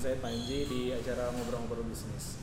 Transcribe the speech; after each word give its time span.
saya 0.00 0.16
Panji 0.16 0.64
di 0.64 0.96
acara 0.96 1.28
ngobrol-ngobrol 1.36 1.84
bisnis. 1.84 2.40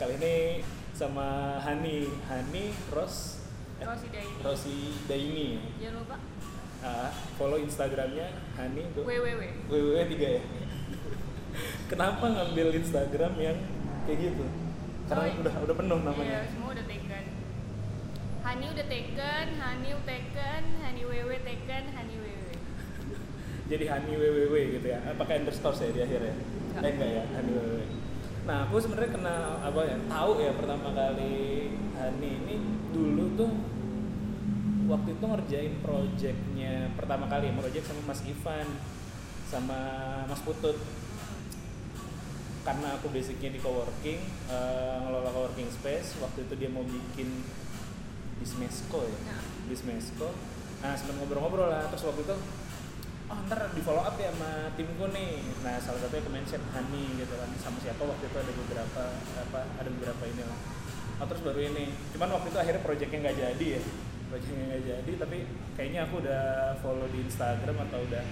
Kali 0.00 0.16
ini 0.16 0.64
sama 0.96 1.60
Hani, 1.60 2.08
Hani 2.24 2.72
Ros, 2.88 3.44
eh, 3.76 3.84
Rosi 3.84 4.08
Daini. 4.08 4.40
Rosi 4.40 4.76
Daini. 5.04 5.48
Jangan 5.76 6.00
lupa 6.00 6.16
Uh, 6.84 7.08
follow 7.40 7.56
Instagramnya 7.56 8.28
Hani 8.60 8.84
www. 8.92 9.40
www 9.72 9.96
tiga 10.04 10.28
ya. 10.36 10.42
Kenapa 11.88 12.28
ngambil 12.28 12.76
Instagram 12.76 13.32
yang 13.40 13.56
kayak 14.04 14.20
gitu? 14.20 14.44
Karena 15.08 15.24
Oh, 15.24 15.28
iya. 15.32 15.40
udah 15.40 15.54
udah 15.64 15.76
penuh 15.80 15.96
Iya, 15.96 16.06
namanya. 16.12 16.38
semua 16.44 16.76
udah 16.76 16.84
taken. 16.84 17.24
Hani 18.44 18.64
udah 18.68 18.86
taken, 18.92 19.46
Hani 19.56 19.90
taken, 20.04 20.62
Hani 20.84 21.00
ww 21.08 21.32
taken, 21.40 21.84
Hani 21.88 22.14
ww. 22.20 22.33
Jadi 23.64 23.84
Hani 23.88 24.12
www 24.12 24.54
gitu 24.76 24.86
ya. 24.86 24.98
Eh, 25.02 25.14
Pakai 25.16 25.40
underscore 25.40 25.72
saya 25.72 25.90
di 25.90 26.00
akhir 26.04 26.20
ya. 26.20 26.34
Enggak. 26.34 26.82
Eh 26.84 26.90
enggak 26.94 27.10
ya, 27.10 27.24
Hani 27.32 27.50
www. 27.52 27.80
Nah, 28.44 28.68
aku 28.68 28.76
sebenarnya 28.76 29.10
kenal 29.10 29.42
apa 29.64 29.80
ya? 29.88 29.96
Tahu 30.04 30.30
ya 30.36 30.52
pertama 30.52 30.88
kali 30.92 31.34
Hani 31.96 32.30
ini 32.44 32.56
dulu 32.92 33.24
tuh 33.34 33.50
waktu 34.84 35.16
itu 35.16 35.24
ngerjain 35.24 35.74
projectnya 35.80 36.92
pertama 36.92 37.24
kali 37.24 37.48
project 37.56 37.88
sama 37.88 38.04
Mas 38.04 38.20
Ivan 38.20 38.68
sama 39.48 39.80
Mas 40.28 40.44
Putut 40.44 40.76
karena 42.64 42.96
aku 42.96 43.08
basicnya 43.08 43.48
di 43.48 43.60
coworking 43.60 44.20
eh, 44.48 44.96
ngelola 45.00 45.32
coworking 45.32 45.68
space 45.68 46.20
waktu 46.20 46.44
itu 46.44 46.54
dia 46.60 46.68
mau 46.68 46.84
bikin 46.84 47.28
Bismesco 48.40 49.04
ya 49.04 49.18
Nah. 49.32 49.40
Bismesco 49.68 50.28
nah 50.84 50.92
sempat 50.92 51.16
ngobrol-ngobrol 51.16 51.72
lah 51.72 51.88
terus 51.88 52.04
waktu 52.04 52.20
itu 52.28 52.36
oh 53.34 53.42
ntar 53.50 53.66
di 53.74 53.82
follow 53.82 54.06
up 54.06 54.14
ya 54.14 54.30
sama 54.30 54.70
timku 54.78 55.10
nih. 55.10 55.42
Nah 55.66 55.74
salah 55.82 55.98
satunya 55.98 56.22
ke 56.22 56.30
mention 56.30 56.62
Hani 56.70 57.18
gitu 57.18 57.34
kan 57.34 57.50
sama 57.58 57.78
siapa 57.82 58.02
waktu 58.06 58.30
itu 58.30 58.36
ada 58.38 58.52
beberapa 58.54 59.02
apa 59.42 59.60
ada 59.82 59.88
beberapa 59.90 60.22
ini 60.30 60.42
lah. 60.46 60.58
Oh, 61.18 61.26
terus 61.26 61.42
baru 61.42 61.60
ini. 61.66 61.90
Cuman 62.14 62.30
waktu 62.38 62.54
itu 62.54 62.58
akhirnya 62.58 62.82
projectnya 62.86 63.18
nggak 63.26 63.38
jadi 63.38 63.66
ya. 63.78 63.82
Projectnya 64.30 64.64
nggak 64.70 64.82
jadi 64.86 65.12
tapi 65.18 65.36
kayaknya 65.74 66.00
aku 66.06 66.14
udah 66.22 66.44
follow 66.78 67.06
di 67.10 67.18
Instagram 67.26 67.76
atau 67.90 67.98
udah 68.06 68.24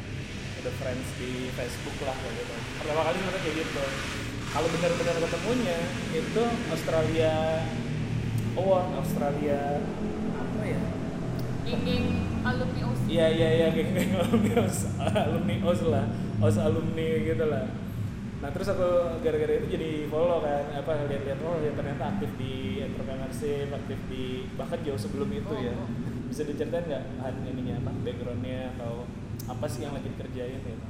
udah 0.63 0.73
friends 0.79 1.09
di 1.19 1.51
Facebook 1.59 1.97
lah 2.07 2.15
kayak 2.15 2.35
gitu. 2.39 2.55
Pertama 2.79 3.03
kali 3.03 3.17
sebenarnya 3.19 3.43
kayak 3.43 3.57
gitu. 3.67 3.85
Kalau 4.53 4.69
benar-benar 4.69 5.17
ketemunya 5.17 5.79
itu 6.13 6.43
Australia 6.71 7.35
Award 8.53 8.89
Australia 9.01 9.81
apa 10.37 10.63
ya 10.69 10.83
Geng-geng 11.63 12.05
alumni 12.43 12.81
OSI. 12.91 13.07
Iya 13.07 13.27
iya 13.31 13.49
iya 13.55 13.67
geng-geng 13.71 14.11
alumni 14.19 14.53
OS, 14.67 14.79
alumni 14.99 15.55
OS 15.63 15.81
lah, 15.87 16.05
OS 16.43 16.57
alumni 16.59 17.09
gitu 17.23 17.45
lah. 17.47 17.65
Nah 18.43 18.51
terus 18.51 18.69
aku 18.75 19.23
gara-gara 19.23 19.55
itu 19.55 19.67
jadi 19.71 19.91
follow 20.11 20.43
kan, 20.43 20.67
apa 20.75 21.07
lihat-lihat 21.07 21.39
oh 21.47 21.63
ya 21.63 21.71
ternyata 21.79 22.03
aktif 22.19 22.31
di 22.35 22.83
entrepreneurship, 22.83 23.71
aktif 23.71 23.99
di 24.11 24.51
bahkan 24.59 24.83
jauh 24.83 24.99
sebelum 24.99 25.31
itu 25.31 25.55
ya. 25.63 25.71
Oh, 25.79 25.87
oh. 25.87 25.89
Bisa 26.27 26.43
diceritain 26.43 26.83
nggak 26.91 27.05
han 27.23 27.35
ininya 27.47 27.79
apa 27.87 27.91
backgroundnya 28.03 28.75
atau 28.75 29.07
apa 29.47 29.67
sih 29.71 29.87
yang 29.87 29.95
lagi 29.95 30.11
dikerjain 30.11 30.59
gitu? 30.59 30.87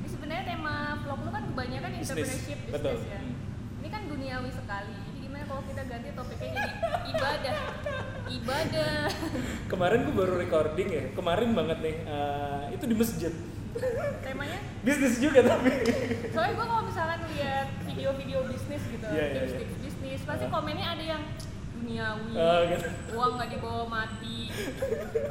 Ini 0.00 0.08
sebenarnya 0.08 0.44
tema 0.48 0.96
vlog 1.04 1.20
lu 1.20 1.30
kan 1.34 1.44
kebanyakan 1.52 1.90
entrepreneurship 2.00 2.58
bisnis 2.64 2.72
betul. 2.72 2.96
ya. 3.04 3.20
Hmm. 3.20 3.34
Ini 3.84 3.88
kan 3.92 4.02
duniawi 4.08 4.50
sekali. 4.50 4.96
Kalau 5.56 5.72
kita 5.72 5.88
ganti 5.88 6.10
topiknya 6.12 6.52
jadi 6.52 6.72
ibadah? 7.08 7.56
Ibadah. 8.28 8.96
Kemarin 9.64 9.98
gue 10.04 10.12
baru 10.14 10.34
recording 10.36 10.88
ya, 10.92 11.04
kemarin 11.16 11.56
banget 11.56 11.78
nih, 11.80 11.96
eh, 12.04 12.62
itu 12.76 12.84
di 12.84 12.92
masjid. 12.92 13.32
Temanya 14.20 14.60
Bisnis 14.80 15.16
juga 15.16 15.40
tapi. 15.42 15.72
soalnya 16.28 16.52
gue 16.52 16.66
kalau 16.66 16.84
misalkan 16.84 17.20
lihat 17.32 17.68
video-video 17.82 18.44
bisnis 18.44 18.84
gitu 18.84 19.04
Iya, 19.06 19.24
iya, 19.26 19.40
tips-tips 19.42 19.76
bisnis 19.80 20.20
pasti 20.24 20.44
Ah. 20.44 20.52
komennya 20.52 20.88
ada 20.90 21.04
yang 21.06 21.22
duniawi 21.74 22.32
Oh, 22.36 22.60
gitu. 22.66 22.88
uang 23.12 23.30
nggak 23.34 23.48
dibawa 23.50 23.84
mati 23.86 24.52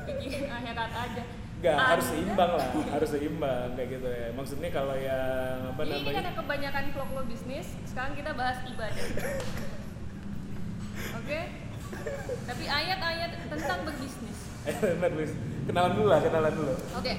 bikin 0.08 0.46
akhirat 0.48 0.90
aja 0.92 1.24
Gak 1.58 1.78
harus 1.78 2.06
seimbang 2.08 2.52
lah, 2.52 2.68
harus 2.92 3.10
seimbang 3.12 3.70
kayak 3.74 3.90
gitu 3.92 4.08
ya. 4.08 4.28
Maksudnya 4.32 4.70
kalau 4.70 4.94
yang 4.94 5.70
apa 5.70 5.82
Jadi 5.82 5.90
ini 5.92 5.98
namanya? 6.00 6.16
karena 6.16 6.34
kebanyakan 6.36 6.84
vlog 6.92 7.10
lo 7.12 7.22
bisnis 7.26 7.68
sekarang 7.86 8.14
kita 8.14 8.32
bahas 8.32 8.58
ibadah 8.64 9.06
oke 10.96 11.40
tapi 12.46 12.64
ayat-ayat 12.66 13.32
tentang 13.50 13.80
berbisnis 13.86 14.40
Benar, 14.66 15.14
Luis. 15.14 15.30
Kenalan 15.70 15.94
dulu 15.94 16.10
lah, 16.10 16.20
kenalan 16.26 16.54
dulu. 16.58 16.74
oke 16.74 17.14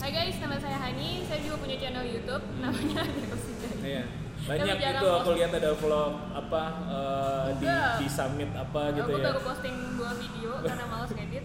Hai 0.00 0.16
guys, 0.16 0.40
nama 0.40 0.56
saya 0.56 0.80
Hani. 0.80 1.28
Saya 1.28 1.44
juga 1.44 1.60
punya 1.60 1.76
channel 1.76 2.00
YouTube 2.08 2.40
namanya 2.56 3.04
Rosida. 3.04 3.68
Iya. 3.84 4.02
Banyak 4.48 4.76
itu 4.80 5.06
aku 5.12 5.30
lihat 5.36 5.52
ada 5.52 5.76
vlog 5.76 6.12
apa 6.32 6.62
eh, 6.88 7.48
di 7.60 7.68
Enggak. 7.68 8.00
di 8.00 8.06
summit 8.08 8.48
apa 8.56 8.96
gitu 8.96 9.12
Aku 9.12 9.20
ya. 9.20 9.28
baru 9.28 9.40
posting 9.44 9.76
dua 10.00 10.10
video 10.16 10.50
karena 10.64 10.84
males 10.88 11.12
ngedit. 11.12 11.44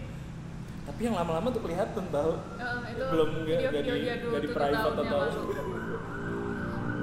Tapi 0.88 1.00
yang 1.04 1.16
lama-lama 1.20 1.52
tuh 1.52 1.62
kelihatan 1.68 2.04
tahu. 2.08 2.32
Eh, 2.56 2.76
itu 2.96 3.04
Belum 3.12 3.28
nggak 3.28 3.44
nggak 3.44 3.60
video-video 3.60 3.92
di 3.92 4.06
jadul 4.08 4.30
nggak 4.32 4.40
di 4.40 4.48
tujuh 4.48 4.56
private 4.56 4.96
atau. 5.04 5.20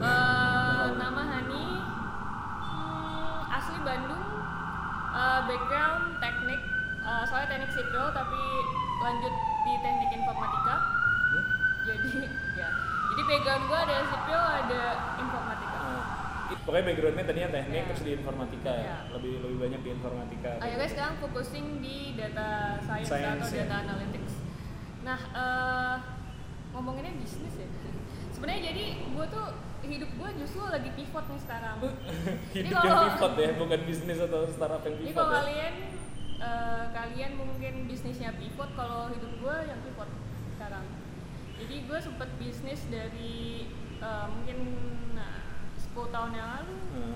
Eh, 0.03 0.87
nama 0.99 1.21
Hani 1.23 1.63
hmm, 2.59 3.55
asli 3.55 3.77
Bandung 3.87 4.32
Eh, 5.13 5.39
background 5.45 6.17
teknik 6.17 6.61
eh, 6.99 7.23
soalnya 7.23 7.47
teknik 7.47 7.71
sipil 7.71 8.05
tapi 8.11 8.41
lanjut 8.99 9.33
di 9.61 9.73
teknik 9.79 10.09
informatika 10.11 10.75
Hmm? 11.23 11.45
jadi 11.83 12.09
ya 12.61 12.69
jadi 13.07 13.21
background 13.23 13.63
gua 13.65 13.79
ada 13.79 13.97
sipil 14.03 14.37
ada 14.39 14.81
informatika 15.15 15.77
it- 16.47 16.61
pokoknya 16.63 16.85
backgroundnya 16.87 17.23
tadinya 17.23 17.49
teknik 17.51 17.73
Iya. 17.75 17.87
terus 17.87 18.01
di 18.03 18.11
informatika 18.15 18.71
ya. 18.71 18.81
Iya. 18.83 18.97
Lebih 19.11 19.33
lebih 19.39 19.57
banyak 19.59 19.79
di 19.79 19.89
informatika. 19.91 20.51
akhirnya 20.59 20.89
sekarang 20.89 21.15
focusing 21.19 21.65
di 21.79 21.97
data 22.13 22.47
science, 22.79 23.07
Science, 23.07 23.41
atau 23.43 23.49
ya. 23.51 23.61
data 23.63 23.75
analytics 23.83 24.33
nah 25.03 25.19
eh, 25.19 25.95
ngomonginnya 26.69 27.13
bisnis 27.15 27.53
ya 27.55 27.67
sebenarnya 28.29 28.61
jadi 28.67 28.85
gua 29.09 29.25
tuh 29.27 29.47
hidup 29.85 30.09
gua 30.15 30.29
justru 30.33 30.63
lagi 30.63 30.89
pivot 30.91 31.25
nih 31.25 31.39
sekarang 31.39 31.77
Hidup 32.55 32.71
Jadi 32.71 32.87
yang 32.87 33.01
pivot 33.09 33.33
ya, 33.35 33.49
bukan 33.55 33.79
bisnis 33.83 34.19
atau 34.19 34.41
startup 34.47 34.81
yang 34.81 34.95
Jadi 34.95 35.05
pivot 35.05 35.17
kalau 35.17 35.29
ya. 35.29 35.39
kalian 35.39 35.73
eh, 36.39 36.83
kalian 36.91 37.31
mungkin 37.35 37.73
bisnisnya 37.85 38.31
pivot, 38.33 38.69
kalau 38.73 39.07
hidup 39.09 39.31
gue 39.37 39.55
yang 39.63 39.79
pivot 39.81 40.09
sekarang. 40.53 40.85
Jadi 41.55 41.75
gue 41.83 41.99
sempet 41.99 42.29
bisnis 42.35 42.81
dari 42.87 43.67
eh, 43.97 44.25
mungkin 44.27 44.57
nah, 45.13 45.39
10 45.77 46.09
tahun 46.09 46.31
yang 46.31 46.47
lalu. 46.53 46.75
Hmm. 46.93 47.15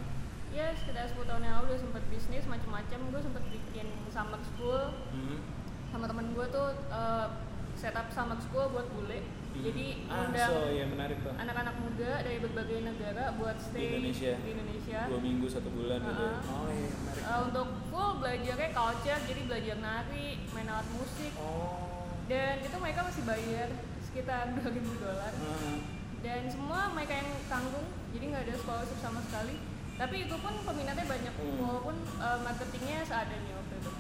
Ya 0.49 0.71
sekitar 0.73 1.07
10 1.07 1.23
tahun 1.23 1.43
yang 1.43 1.53
lalu 1.59 1.65
udah 1.69 1.81
sempet 1.81 2.03
bisnis 2.07 2.43
macam-macam. 2.45 2.99
Gue 3.11 3.21
sempet 3.21 3.43
bikin 3.47 3.87
summer 4.07 4.39
school 4.41 4.95
Hmm. 5.11 5.39
sama 5.87 6.03
temen 6.05 6.31
gue 6.31 6.45
tuh 6.47 6.67
eh, 6.87 7.27
setup 7.75 8.07
summer 8.09 8.39
school 8.39 8.67
buat 8.69 8.87
bule. 8.89 9.19
Jadi 9.59 9.85
ah, 10.05 10.21
undang 10.23 10.49
so 10.49 10.69
ya 10.69 10.85
menarik 10.85 11.17
tuh. 11.19 11.33
anak-anak 11.33 11.75
muda 11.77 12.11
dari 12.19 12.37
berbagai 12.39 12.79
negara 12.83 13.23
buat 13.33 13.57
stay 13.57 13.85
Indonesia. 13.91 14.33
di 14.37 14.49
Indonesia. 14.51 14.99
Dua 15.07 15.19
minggu 15.19 15.45
satu 15.47 15.69
bulan 15.69 15.99
gitu. 15.99 16.13
ya. 16.19 16.31
Uh-uh. 16.31 16.53
Oh 16.55 16.69
iya 16.69 16.89
menarik. 16.93 17.21
Uh, 17.23 17.39
untuk 17.43 17.67
full 17.87 18.11
belajarnya 18.17 18.69
culture 18.71 19.21
jadi 19.23 19.41
belajar 19.43 19.75
nari 19.77 20.25
main 20.51 20.67
alat 20.67 20.87
musik 20.91 21.31
Oh. 21.35 22.05
dan 22.25 22.59
itu 22.59 22.75
mereka 22.75 22.99
masih 23.01 23.23
bayar 23.23 23.67
sekitar 24.01 24.43
2000 24.57 24.67
dolar 24.97 25.33
Hmm. 25.33 25.77
dan 26.19 26.41
semua 26.45 26.91
mereka 26.91 27.13
yang 27.15 27.29
tanggung 27.47 27.85
jadi 28.09 28.23
nggak 28.27 28.43
ada 28.43 28.55
scholarship 28.55 28.99
sama 28.99 29.19
sekali 29.21 29.55
tapi 29.95 30.23
itu 30.23 30.35
pun 30.35 30.53
peminatnya 30.61 31.05
banyak 31.05 31.33
Hmm. 31.33 31.57
walaupun 31.59 31.95
uh, 32.17 32.39
marketingnya 32.39 33.01
seadanya 33.01 33.53
waktu 33.55 33.75
itu 33.75 33.91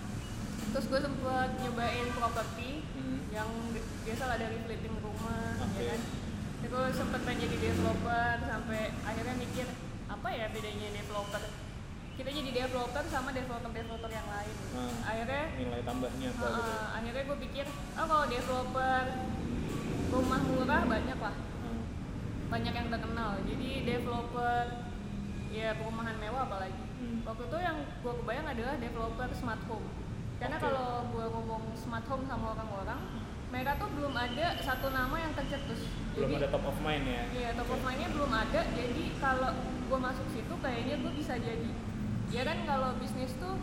terus 0.67 0.85
gue 0.85 0.99
sempet 0.99 1.49
nyobain 1.57 2.07
properti 2.11 2.69
Hmm. 2.93 3.19
yang 3.29 3.45
bi- 3.69 3.85
biasa 4.03 4.23
lah 4.25 4.37
dari 4.37 4.57
flipping 4.59 4.96
rumah 5.17 5.57
Oke. 5.59 5.81
ya 5.81 5.89
kan 5.89 6.01
itu 6.57 6.77
sempet 6.91 7.19
pengen 7.21 7.39
jadi 7.43 7.57
developer 7.63 8.35
sampai 8.43 8.81
akhirnya 9.01 9.35
mikir 9.35 9.67
apa 10.07 10.27
ya 10.29 10.45
bedanya 10.47 10.89
developer 10.91 11.43
kita 12.13 12.29
jadi 12.31 12.51
developer 12.55 13.03
sama 13.05 13.29
developer 13.29 13.69
developer 13.69 14.09
yang 14.09 14.25
lain 14.25 14.55
Hmm. 14.67 14.93
akhirnya 15.01 15.43
Nilai 15.55 15.81
tambahnya 15.81 16.27
apa 16.29 16.37
uh, 16.39 16.49
gitu. 16.49 16.61
uh, 16.61 16.85
akhirnya 16.93 17.23
gue 17.23 17.37
pikir 17.41 17.65
oh 17.67 18.05
kalau 18.05 18.25
developer 18.25 19.03
rumah 20.07 20.41
murah 20.43 20.81
banyak 20.83 21.19
lah 21.19 21.35
Hmm. 21.57 21.81
banyak 22.47 22.73
yang 22.73 22.87
terkenal 22.87 23.31
jadi 23.43 23.69
developer 23.83 24.63
ya 25.49 25.73
perumahan 25.73 26.15
mewah 26.15 26.43
apalagi 26.43 26.77
Hmm. 26.97 27.21
waktu 27.23 27.43
itu 27.43 27.57
yang 27.59 27.77
gue 27.95 28.13
kebayang 28.15 28.47
adalah 28.47 28.75
developer 28.75 29.29
smart 29.31 29.61
home 29.63 29.85
karena 30.37 30.57
Oke. 30.57 30.63
kalau 30.63 30.89
gue 31.07 31.25
ngomong 31.27 31.63
smart 31.73 32.05
home 32.05 32.25
sama 32.25 32.53
orang-orang 32.53 33.01
mereka 33.47 33.79
tuh 33.79 33.87
belum 33.91 34.11
ada 34.11 34.59
satu 34.59 34.91
nama 34.91 35.15
yang 35.15 35.31
tercetus 35.31 35.87
Belum 36.11 36.33
jadi 36.33 36.43
ada 36.43 36.49
top 36.49 36.65
of 36.65 36.77
mind 36.81 37.05
ya. 37.05 37.23
Iya, 37.29 37.49
top 37.53 37.69
of 37.69 37.79
mind-nya 37.79 38.09
belum 38.09 38.31
ada. 38.33 38.61
Jadi 38.73 39.03
kalau 39.17 39.53
gue 39.85 39.99
masuk 40.01 40.27
situ 40.33 40.53
kayaknya 40.59 40.97
gue 40.97 41.11
bisa 41.13 41.37
jadi. 41.37 41.69
Ya 42.27 42.41
kan 42.41 42.57
kalau 42.65 42.97
bisnis 42.97 43.37
tuh 43.37 43.53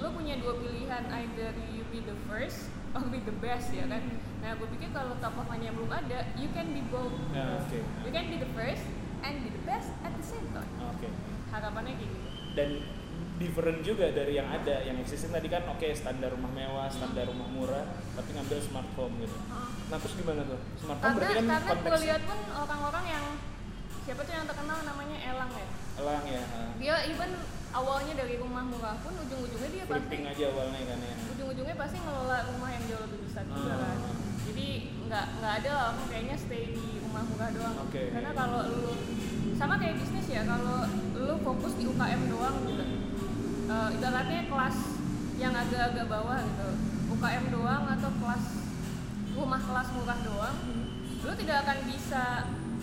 lu 0.00 0.08
punya 0.10 0.34
dua 0.40 0.56
pilihan 0.56 1.04
either 1.06 1.52
you 1.70 1.84
be 1.92 2.02
the 2.02 2.16
first 2.26 2.66
or 2.90 3.04
be 3.06 3.22
the 3.22 3.34
best 3.38 3.70
ya 3.70 3.86
kan 3.86 4.02
Hmm. 4.02 4.18
nah 4.42 4.58
gue 4.58 4.66
pikir 4.74 4.90
kalau 4.90 5.14
top 5.22 5.38
of 5.38 5.46
mind 5.46 5.70
belum 5.70 5.86
ada 5.86 6.26
you 6.34 6.50
can 6.50 6.74
be 6.74 6.82
both 6.90 7.14
Ya, 7.30 7.54
oke. 7.54 7.78
you 8.02 8.10
can 8.10 8.26
be 8.26 8.42
the 8.42 8.50
first 8.50 8.82
and 9.22 9.46
be 9.46 9.54
the 9.54 9.62
best 9.62 9.94
at 10.02 10.10
the 10.10 10.24
same 10.26 10.48
time 10.50 10.66
Oke. 10.82 11.06
harapannya 11.54 11.94
kayak 11.94 12.10
gitu 12.10 12.28
Dan 12.58 12.70
different 13.36 13.80
juga 13.80 14.06
dari 14.10 14.34
yang 14.34 14.46
ada, 14.46 14.82
yang 14.82 14.96
existing 14.98 15.32
tadi 15.32 15.48
kan 15.48 15.64
oke 15.66 15.88
standar 15.92 16.30
rumah 16.30 16.52
mewah, 16.52 16.86
standar 16.86 17.26
rumah 17.26 17.48
murah, 17.48 17.84
tapi 18.12 18.28
ngambil 18.32 18.58
smart 18.60 18.88
home 18.94 19.14
gitu. 19.18 19.36
Nah 19.88 19.98
terus 19.98 20.14
gimana 20.14 20.42
tuh? 20.44 20.60
Smart 20.76 20.98
home 20.98 21.04
karena 21.04 21.18
berarti 21.18 21.34
kan 21.34 21.42
karena 21.42 21.58
gue 21.58 21.72
konteksnya 21.72 22.04
lihat 22.06 22.22
pun 22.24 22.38
orang-orang 22.54 23.04
yang 23.08 23.24
siapa 24.02 24.20
tuh 24.22 24.34
yang 24.34 24.46
terkenal 24.46 24.78
namanya 24.82 25.18
Elang 25.22 25.52
ya 25.52 25.66
elang 25.92 26.24
ya, 26.24 26.42
ha. 26.42 26.60
dia 26.80 26.96
even 27.04 27.30
awalnya 27.70 28.16
dari 28.16 28.40
rumah 28.40 28.64
murah 28.64 28.96
pun 29.04 29.12
ujung-ujungnya 29.12 29.70
dia 29.70 29.84
pasti 29.84 30.08
flipping 30.08 30.24
aja 30.24 30.44
awalnya 30.48 30.80
kan 30.88 30.98
ya. 30.98 31.14
ujung-ujungnya 31.36 31.76
pasti 31.76 31.96
ngelola 32.00 32.38
rumah 32.48 32.70
yang 32.72 32.82
jauh 32.88 33.02
lebih 33.04 33.20
besar 33.28 33.44
juga 33.44 33.74
kan 33.76 33.96
Ah. 34.00 34.16
jadi 34.42 34.66
nggak 35.06 35.26
nggak 35.38 35.52
ada 35.62 35.70
lah 35.70 35.88
kayaknya 36.08 36.36
stay 36.40 36.64
di 36.72 36.86
rumah 36.98 37.22
murah 37.28 37.50
doang 37.52 37.76
Oke. 37.84 38.02
karena 38.10 38.30
kalau 38.32 38.60
lu 38.72 38.92
sama 39.54 39.76
kayak 39.78 40.00
bisnis 40.00 40.26
ya 40.32 40.42
kalau 40.48 40.88
lu 41.14 41.34
fokus 41.44 41.72
di 41.76 41.84
UKM 41.86 42.22
doang 42.32 42.56
gitu 42.66 42.84
eh, 43.72 43.88
ibaratnya 43.90 44.40
kelas 44.46 44.76
yang 45.34 45.54
agak-agak 45.54 46.06
bawah 46.06 46.38
gitu 46.38 46.68
UKM 47.10 47.44
doang 47.50 47.84
atau 47.88 48.10
kelas 48.14 48.44
rumah 49.32 49.60
kelas 49.60 49.88
murah 49.92 50.20
doang 50.20 50.56
Hmm. 50.62 50.84
lu 51.22 51.32
tidak 51.34 51.62
akan 51.62 51.78
bisa 51.86 52.24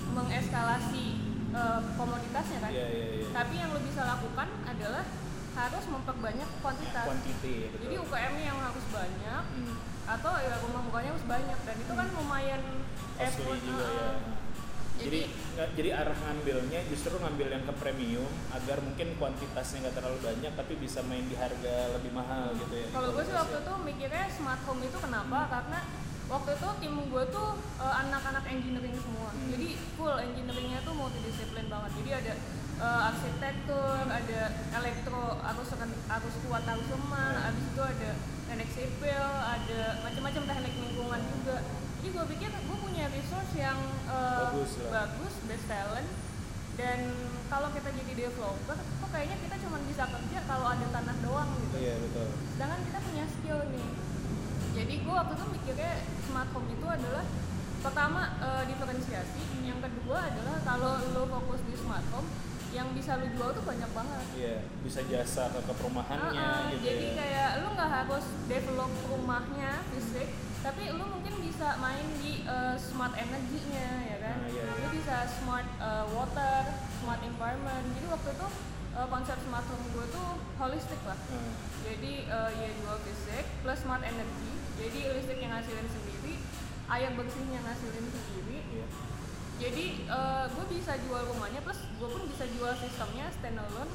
mengeskalasi 0.09 1.05
eh, 1.49 1.79
komoditasnya 1.93 2.59
kan 2.59 2.71
Iya 2.71 2.87
iya 2.87 3.07
iya. 3.15 3.25
tapi 3.31 3.53
yang 3.55 3.69
lu 3.69 3.81
bisa 3.81 4.01
lakukan 4.03 4.47
adalah 4.63 5.05
harus 5.51 5.85
memperbanyak 5.85 6.49
kuantitas 6.61 7.05
Quantity 7.05 7.53
betul. 7.67 7.79
jadi 7.83 7.95
UKM 7.99 8.35
yang 8.39 8.57
harus 8.59 8.85
banyak 8.89 9.43
Hmm. 9.49 9.75
atau 10.07 10.33
ya 10.37 10.55
rumah 10.59 10.81
murahnya 10.83 11.11
harus 11.13 11.27
banyak 11.27 11.59
dan 11.59 11.75
itu 11.75 11.91
kan 11.91 12.07
lumayan 12.11 12.61
costly 13.13 13.45
effort, 13.45 13.59
juga 13.61 13.83
uh, 13.83 13.93
ya. 13.93 14.09
Jadi 14.99 15.19
Jadi- 15.23 15.31
nggak- 15.55 15.71
jadi 15.73 15.89
arah 15.95 16.17
ngambilnya 16.19 16.79
justru 16.87 17.15
ngambil 17.15 17.47
yang 17.49 17.63
ke 17.63 17.73
premium 17.75 18.27
agar 18.51 18.77
mungkin 18.79 19.07
kuantitasnya 19.15 19.77
nggak 19.83 19.95
terlalu 19.95 20.19
banyak 20.19 20.51
tapi 20.53 20.73
bisa 20.75 20.99
main 21.07 21.23
di 21.23 21.35
harga 21.35 21.75
lebih 21.95 22.11
mahal 22.11 22.51
gitu 22.53 22.75
ya. 22.75 22.87
Kalau 22.91 23.09
gue 23.15 23.23
sih 23.23 23.35
waktu 23.35 23.57
itu 23.59 23.73
mikirnya 23.81 24.25
smart 24.27 24.61
home 24.63 24.83
itu 24.83 24.97
kenapa? 24.99 25.39
Karena 25.47 25.79
waktu 26.27 26.49
itu 26.53 26.67
tim 26.79 26.95
gue 27.07 27.23
tuh 27.27 27.49
uh, 27.79 27.95
anak-anak 27.97 28.43
engineering 28.45 28.95
semua. 28.95 29.29
Hmm. 29.31 29.49
Jadi 29.49 29.67
full 29.95 30.15
engineeringnya 30.15 30.79
tuh 30.83 30.93
multidisiplin 30.93 31.65
banget. 31.65 31.91
Jadi 32.03 32.09
ada 32.13 32.33
uh, 32.79 33.09
arsitektur, 33.09 34.03
ada 34.03 34.41
elektro, 34.75 35.23
arus 35.39 35.69
arus 36.09 36.35
kuat 36.43 36.63
arus 36.67 36.87
lemah, 36.87 37.31
Hmm. 37.33 37.43
habis 37.49 37.65
itu 37.65 37.81
ada 37.81 38.09
teknik 38.45 38.69
sipil, 38.73 39.25
ada 39.47 39.79
macam-macam 40.01 40.41
teknik 40.43 40.73
lingkungan 40.75 41.21
juga. 41.33 41.57
Jadi 41.99 42.07
gue 42.09 42.25
pikir 42.31 42.49
punya 42.99 43.15
resource 43.15 43.53
yang 43.55 43.79
uh, 44.05 44.51
Bagus 44.51 44.71
lah. 44.77 44.91
bagus, 45.07 45.33
best 45.47 45.65
talent. 45.65 46.09
Dan 46.75 46.99
kalau 47.47 47.71
kita 47.71 47.87
jadi 47.89 48.11
developer, 48.17 48.75
kok 48.75 49.09
kayaknya 49.09 49.39
kita 49.39 49.55
cuma 49.63 49.79
bisa 49.81 50.03
kerja 50.05 50.39
kalau 50.43 50.67
ada 50.67 50.83
tanah 50.85 51.15
doang 51.19 51.47
gitu 51.57 51.75
Iya 51.77 51.95
betul. 51.97 52.27
sedangkan 52.49 52.79
kita 52.83 52.99
punya 53.01 53.25
skill 53.25 53.59
nih 53.67 53.87
jadi 54.69 54.93
gue 54.95 55.11
waktu 55.11 55.33
itu 55.33 55.45
mikirnya 55.49 55.91
smart 56.23 56.49
home 56.49 56.69
itu 56.69 56.85
adalah 56.85 57.25
pertama 57.79 58.21
eh, 58.37 58.63
diferensiasi 58.63 59.41
yang 59.61 59.79
kedua 59.81 60.23
adalah 60.23 60.55
kalau 60.61 60.91
lo 61.09 61.23
fokus 61.25 61.59
di 61.63 61.73
smart 61.73 62.05
home 62.11 62.29
yang 62.69 62.87
bisa 62.93 63.17
lo 63.17 63.27
jual 63.27 63.49
tuh 63.51 63.65
banyak 63.65 63.89
banget 63.89 64.23
Iya 64.37 64.55
bisa 64.79 64.99
jasa 65.03 65.49
ke, 65.49 65.59
ke 65.59 65.73
perumahannya 65.73 66.31
Ah, 66.31 66.47
ah, 66.53 66.71
gitu 66.71 66.85
jadi 66.85 67.05
ya. 67.05 67.15
kayak 67.17 67.49
lo 67.59 67.67
nggak 67.73 67.91
harus 67.91 68.25
develop 68.45 68.91
rumahnya 69.03 69.71
fisik 69.89 70.29
tapi 70.59 70.91
lo 70.91 71.03
mungkin 71.09 71.33
bisa 71.41 71.75
main 71.75 72.07
smart 72.99 73.15
energinya 73.15 73.87
ya 74.03 74.17
kan 74.19 74.35
Ah, 74.35 74.51
iya, 74.51 74.59
iya. 74.61 74.75
lo 74.75 74.87
bisa 74.91 75.15
smart 75.31 75.63
eh, 75.79 76.05
water 76.11 76.63
smart 76.99 77.23
environment 77.23 77.85
jadi 77.95 78.07
waktu 78.09 78.29
itu 78.29 78.47
eh, 78.91 79.07
konsep 79.07 79.37
smart 79.39 79.63
home 79.65 79.87
gue 79.89 80.05
tuh 80.11 80.27
holistik 80.57 80.99
lah 81.03 81.15
Hmm. 81.25 81.55
jadi 81.79 82.13
eh, 82.27 82.49
ya 82.53 82.67
jual 82.75 82.99
fisik 82.99 83.45
plus 83.63 83.79
smart 83.79 84.03
energy 84.03 84.51
jadi 84.75 85.15
listrik 85.15 85.39
yang 85.39 85.55
ngasilin 85.55 85.87
sendiri 85.87 86.43
air 86.89 87.15
bersih 87.15 87.45
yang 87.45 87.63
ngasilin 87.63 88.03
sendiri 88.05 88.57
Iya. 88.67 88.85
jadi 89.57 89.85
gue 90.49 90.65
bisa 90.69 90.99
jual 90.99 91.23
rumahnya 91.25 91.59
plus 91.59 91.79
gue 91.93 92.05
pun 92.05 92.23
bisa 92.27 92.43
jual 92.49 92.75
sistemnya 92.75 93.27
standalone 93.29 93.91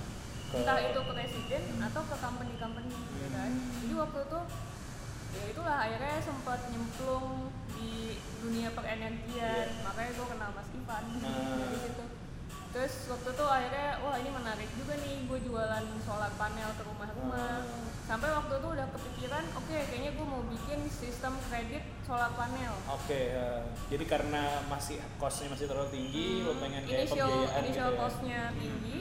Ke- 0.49 0.61
entah 0.61 0.77
itu 0.79 0.97
ke 0.99 1.13
residen 1.15 1.63
atau 1.79 2.03
ke 2.05 2.17
company-company 2.17 2.89
gitu 2.89 3.29
kan 3.31 3.53
Hmm. 3.53 3.81
jadi 3.81 3.95
waktu 3.99 4.19
itu 4.23 4.41
ya 5.35 5.43
itulah 5.47 5.77
akhirnya 5.79 6.17
sempat 6.21 6.59
nyemplung 6.69 7.53
di 7.85 7.97
dunia 8.41 8.69
perenergian 8.73 9.67
Iya. 9.69 9.83
makanya 9.83 10.11
gue 10.15 10.27
kenal 10.27 10.51
Mas 10.51 10.69
Ivan 10.71 11.05
Ah. 11.21 11.61
dari 11.61 11.79
situ 11.79 12.05
terus 12.71 13.07
waktu 13.07 13.29
itu 13.31 13.45
akhirnya 13.47 13.89
wah 14.01 14.17
ini 14.17 14.31
menarik 14.33 14.67
juga 14.75 14.95
nih 14.97 15.15
gue 15.25 15.39
jualan 15.43 15.85
solar 16.03 16.33
panel 16.35 16.71
ke 16.75 16.83
rumah-rumah 16.83 17.51
Ah. 17.61 17.87
sampai 18.03 18.29
waktu 18.31 18.53
itu 18.53 18.69
udah 18.69 18.87
kepikiran 18.91 19.45
oke 19.55 19.77
kayaknya 19.87 20.11
gue 20.13 20.27
mau 20.27 20.43
bikin 20.45 20.81
sistem 20.87 21.37
kredit 21.45 21.85
solar 22.03 22.33
panel 22.35 22.75
Oke, 22.91 23.33
ya. 23.33 23.63
jadi 23.89 24.05
karena 24.05 24.43
masih 24.67 24.99
costnya 25.17 25.49
masih 25.49 25.65
terlalu 25.65 25.89
tinggi, 25.91 26.43
lo 26.43 26.53
pengen 26.59 26.83
kayak 26.83 27.07
initial 27.07 27.29
pembiayaan 27.29 27.63
initial 27.63 27.73
gitu 27.87 27.95
ya. 27.95 28.01
costnya 28.01 28.41
tinggi 28.55 28.99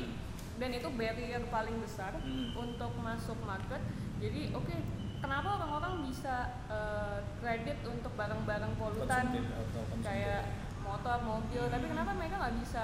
dan 0.53 0.69
itu 0.71 0.87
barrier 0.93 1.43
paling 1.49 1.77
besar 1.79 2.11
Hmm. 2.15 2.49
untuk 2.55 2.91
masuk 2.97 3.35
market 3.43 3.81
jadi 4.19 4.53
oke 4.53 4.75
kenapa 5.23 5.47
orang-orang 5.55 6.03
bisa 6.03 6.35
eh, 6.67 7.17
kredit 7.39 7.79
untuk 7.83 8.11
barang-barang 8.13 8.73
polutan? 8.75 9.23
Kayak 10.03 10.43
motor 10.77 11.17
mobil 11.23 11.63
tapi 11.65 11.85
kenapa 11.87 12.11
mereka 12.11 12.35
nggak 12.37 12.55
bisa 12.59 12.83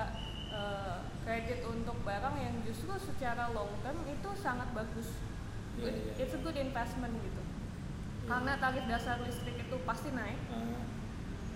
eh, 0.49 0.97
kredit 1.21 1.59
untuk 1.63 1.99
barang 2.01 2.35
yang 2.35 2.55
justru 2.63 2.95
secara 2.95 3.51
long 3.51 3.75
term 3.81 3.99
itu 4.07 4.29
sangat 4.33 4.71
bagus? 4.71 5.19
Iya, 5.75 5.83
Good- 5.85 5.95
iya, 5.97 6.13
it's 6.17 6.33
a 6.33 6.39
good 6.39 6.57
investment 6.57 7.13
gitu. 7.19 7.41
Iya. 8.19 8.27
karena 8.29 8.53
tarif 8.57 8.85
dasar 8.85 9.17
listrik 9.19 9.57
itu 9.57 9.75
pasti 9.83 10.09
naik. 10.11 10.37
Ah. 10.47 10.83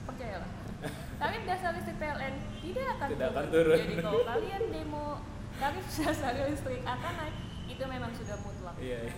percayalah 0.04 0.50
tarif 1.22 1.44
dasar 1.44 1.72
listrik 1.72 1.96
PLN 1.96 2.34
tidak 2.60 2.88
akan 2.94 3.08
Tidak 3.10 3.30
akan 3.30 3.46
turun. 3.48 3.78
jadi 3.78 3.96
kalau 4.00 4.22
kalian 4.26 4.64
demo 4.68 5.08
tarif 5.56 5.86
dasar 5.98 6.34
listrik 6.42 6.82
akan 6.82 7.14
naik 7.16 7.36
itu 7.66 7.84
memang 7.84 8.12
sudah 8.12 8.38
mutlak. 8.40 8.76
Iya, 8.76 8.98
iya. 9.06 9.14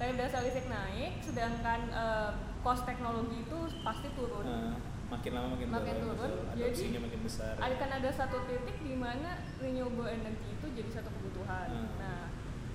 Nah, 0.00 0.08
tarif 0.08 0.16
dasar 0.16 0.40
listrik 0.40 0.64
naik 0.66 1.20
sedangkan 1.20 1.80
eh, 1.92 2.30
cost 2.58 2.88
teknologi 2.88 3.36
itu 3.38 3.56
pasti 3.84 4.08
turun 4.10 4.48
Ah, 4.48 4.72
makin 5.10 5.30
lama 5.30 5.46
makin, 5.52 5.66
Makin 5.68 5.94
turun, 6.00 6.16
betul. 6.16 6.56
jadi 6.56 6.98
makin 6.98 7.20
besar. 7.20 7.52
akan 7.58 7.90
ada 7.92 8.08
satu 8.10 8.48
titik 8.48 8.80
di 8.80 8.96
mana 8.96 9.28
renewable 9.60 10.08
energy 10.08 10.48
itu 10.50 10.66
jadi 10.72 10.90
satu 10.90 11.08
kebutuhan 11.10 11.68
Hmm. 11.68 11.88
nah 11.96 12.32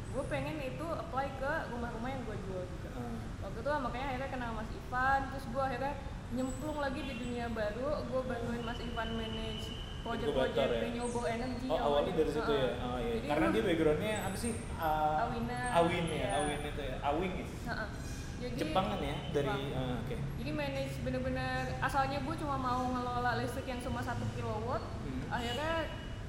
gue 0.07 0.23
pengen 0.29 0.61
itu 0.61 0.85
apply 0.85 1.27
ke 1.35 1.51
rumah-rumah 1.73 2.07
yang 2.07 2.21
gue 2.23 2.37
jual 2.45 2.61
juga 2.63 2.89
Ah. 2.93 3.17
waktu 3.41 3.57
itu 3.57 3.69
makanya 3.73 4.05
akhirnya 4.07 4.29
kenal 4.29 4.51
Mas 4.53 4.69
Ivan 4.69 5.19
terus 5.27 5.45
gue 5.49 5.63
akhirnya 5.65 5.93
nyemplung 6.29 6.77
lagi 6.77 7.01
di 7.01 7.13
dunia 7.15 7.47
baru 7.49 8.05
gue 8.05 8.21
bantuin 8.23 8.61
Mas 8.61 8.79
Ivan 8.79 9.09
manage 9.11 9.65
project-project 10.05 10.69
ya? 10.69 10.81
renewable 10.85 11.25
energy 11.25 11.65
Oh 11.65 11.79
awalnya 11.81 12.13
dari 12.13 12.29
situ 12.29 12.51
ya? 12.53 12.69
Heeh. 12.69 12.85
Oh 12.85 12.97
iya. 12.97 13.13
Jadi 13.15 13.25
Karena 13.25 13.45
dia 13.49 13.63
backgroundnya 13.65 14.15
apa 14.21 14.37
sih? 14.37 14.53
Ah, 14.77 15.25
Awina. 15.25 15.59
Awin 15.75 16.03
ya, 16.05 16.13
Iya. 16.15 16.27
Awin 16.37 16.59
itu 16.63 16.81
ya. 16.83 16.95
Awing 17.01 17.33
ya. 17.33 17.45
Heeh. 17.65 17.89
Jadi- 18.35 18.57
Jepang 18.57 18.85
kan 18.85 18.99
ya? 19.01 19.17
Dari 19.31 19.47
ah, 19.71 19.95
oke. 19.97 20.15
jadi 20.37 20.51
manage 20.53 20.95
bener-bener 21.01 21.55
asalnya 21.79 22.19
gue 22.19 22.35
cuma 22.37 22.55
mau 22.55 22.83
ngelola 22.85 23.31
listrik 23.35 23.65
yang 23.65 23.79
cuma 23.79 23.99
satu 23.99 24.27
kilowatt 24.31 24.83
Hmm. 25.01 25.23
akhirnya 25.31 25.73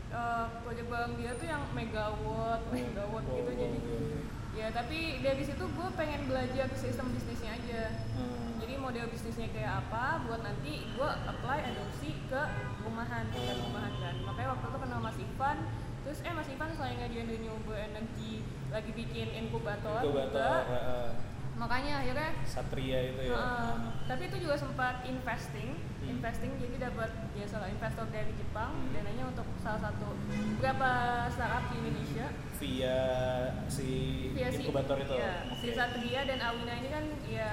eh, 0.09 0.45
project 0.63 0.87
bareng 0.87 1.15
dia 1.15 1.35
tuh 1.35 1.45
yang 1.45 1.63
megawatt 1.71 2.63
megawatt 2.65 3.25
Wow, 3.27 3.37
gitu 3.37 3.51
wow, 3.51 3.59
jadi 3.59 3.79
wow. 3.83 4.23
ya 4.55 4.67
tapi 4.71 4.99
dari 5.19 5.43
situ 5.43 5.65
gue 5.67 5.89
pengen 5.93 6.21
belajar 6.25 6.67
sistem 6.73 7.11
bisnisnya 7.11 7.53
aja 7.53 7.83
Hmm. 8.15 8.36
Jadi 8.67 8.83
model 8.83 9.07
bisnisnya 9.07 9.47
kayak 9.55 9.79
apa 9.81 10.27
buat 10.27 10.43
nanti 10.43 10.83
gue 10.83 11.11
apply 11.23 11.59
adopsi 11.65 12.19
ke 12.27 12.43
rumahan 12.83 13.23
tingkat 13.31 13.63
rumahan 13.63 13.95
kan 13.95 14.15
makanya 14.21 14.49
waktu 14.51 14.67
itu 14.67 14.79
kenal 14.81 14.99
Mas 14.99 15.17
Ivan 15.17 15.57
terus 16.03 16.19
eh 16.21 16.33
Mas 16.35 16.51
Ivan 16.51 16.71
selain 16.75 16.99
ngajuin 16.99 17.29
renewable 17.29 17.79
energy 17.79 18.43
lagi 18.67 18.91
bikin 18.91 19.31
inkubator, 19.33 20.03
Inkubator, 20.03 20.67
juga. 20.67 20.83
ah. 20.83 21.11
makanya 21.57 22.03
akhirnya 22.03 22.31
Satria 22.43 22.99
itu 23.07 23.23
ya. 23.25 23.39
Ah. 23.39 23.75
tapi 24.05 24.27
itu 24.27 24.37
juga 24.41 24.59
sempat 24.59 25.07
investing 25.07 25.79
Hmm. 25.97 26.13
investing 26.13 26.55
jadi 26.55 26.87
dapat 26.87 27.11
biasa 27.35 27.55
lah 27.57 27.67
investor 27.67 28.07
dari 28.09 28.31
Jepang 28.33 28.71
Hmm. 28.71 28.93
dananya 28.93 29.27
untuk 29.27 29.47
salah 29.59 29.81
satu 29.81 30.15
beberapa 30.55 30.91
startup 31.29 31.67
di 31.67 31.77
Indonesia 31.81 32.27
Via 32.57 33.01
si 33.67 33.89
via 34.33 34.49
si 34.49 34.63
inkubator 34.63 34.97
itu. 34.97 35.13
ya, 35.13 35.45
si 35.53 35.67
Oke. 35.67 35.75
Satria 35.75 36.23
dan 36.23 36.39
Awina 36.41 36.73
ini 36.75 36.89
kan 36.89 37.05
ya 37.27 37.53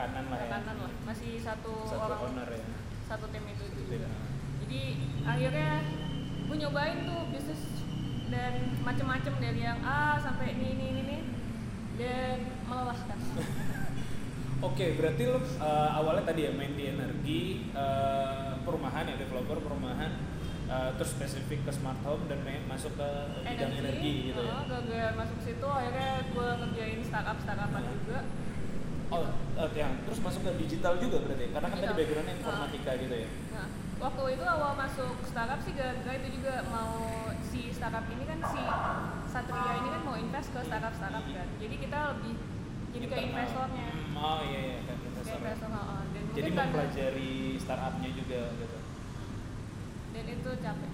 Rekanan 0.00 0.24
lah 0.32 0.38
ya. 0.40 0.44
rekanan 0.48 0.76
lah 0.80 0.92
masih 1.04 1.32
satu, 1.36 1.72
Satu 1.84 2.08
orang 2.08 2.20
owner 2.24 2.48
ya. 2.48 2.64
satu 3.04 3.26
tim 3.28 3.44
itu 3.52 3.64
Satu 3.68 3.76
juga 3.76 3.96
tim. 4.00 4.12
jadi 4.64 4.82
akhirnya 5.28 5.70
gue 6.48 6.56
nyobain 6.56 6.98
tuh 7.04 7.20
bisnis 7.28 7.62
dan 8.32 8.52
macem-macem 8.80 9.34
dari 9.36 9.60
yang 9.60 9.76
A 9.84 10.16
sampai 10.16 10.56
ini 10.56 10.72
ini 10.72 10.84
ini, 10.88 11.00
ini. 11.04 11.18
dan 12.00 12.48
melelahkan 12.64 13.18
Oke, 14.60 14.92
berarti 14.96 15.24
lo 15.24 15.40
uh, 15.40 15.44
awalnya 15.96 16.32
tadi 16.32 16.44
ya 16.48 16.52
main 16.52 16.76
di 16.76 16.84
energi 16.92 17.64
uh, 17.72 18.56
perumahan 18.60 19.08
ya 19.08 19.16
developer 19.16 19.56
perumahan, 19.56 20.12
uh, 20.68 20.92
terus 21.00 21.16
spesifik 21.16 21.64
ke 21.64 21.72
smart 21.72 21.96
home 22.04 22.28
dan 22.28 22.44
main, 22.44 22.60
masuk 22.68 22.92
ke 22.92 23.08
bidang 23.40 23.72
energi, 23.72 24.28
gitu 24.28 24.36
ya. 24.44 24.52
oh, 24.60 24.84
gara 24.84 25.16
masuk 25.16 25.40
situ 25.40 25.64
akhirnya 25.64 26.28
gue 26.28 26.48
ngerjain 26.60 27.00
startup 27.00 27.40
startupan 27.40 27.88
juga 27.88 28.20
Oh, 29.10 29.26
uh, 29.58 29.70
yang 29.74 29.92
terus 30.06 30.22
masuk 30.22 30.46
ke 30.46 30.52
digital 30.56 30.94
juga 30.96 31.18
berarti, 31.18 31.50
karena 31.50 31.66
kan 31.66 31.78
tadi 31.78 31.94
backgroundnya 31.98 32.34
informatika 32.38 32.90
gitu 32.94 33.16
ya. 33.16 33.28
Nah, 33.50 33.66
waktu 33.98 34.22
itu 34.32 34.44
awal 34.46 34.72
masuk 34.78 35.12
startup 35.26 35.58
sih 35.60 35.74
gara-gara 35.74 36.14
itu 36.14 36.28
juga 36.38 36.62
mau 36.70 36.94
si 37.42 37.74
startup 37.74 38.06
ini 38.06 38.22
kan 38.22 38.38
si 38.46 38.62
Satria 39.26 39.72
ini 39.76 39.88
kan 39.90 40.02
mau 40.04 40.14
invest 40.14 40.54
ke 40.54 40.60
startup 40.62 40.94
startup 40.94 41.24
kan. 41.26 41.46
Jadi 41.58 41.74
kita 41.76 41.98
lebih 42.14 42.34
jadi 42.90 43.06
ke 43.06 43.14
Internal. 43.14 43.26
investornya. 43.34 43.86
Hmm, 43.90 44.14
oh 44.14 44.40
iya 44.42 44.60
iya 44.62 44.78
kan 44.82 44.94
Ke 44.94 45.06
investor. 45.10 45.36
investor, 45.38 45.68
heeh. 45.70 46.02
Dan 46.10 46.22
Jadi 46.30 46.48
mempelajari 46.50 47.32
startupnya 47.58 48.10
juga 48.14 48.40
gitu. 48.54 48.78
dan 50.10 50.24
itu 50.26 50.50
capek. 50.54 50.90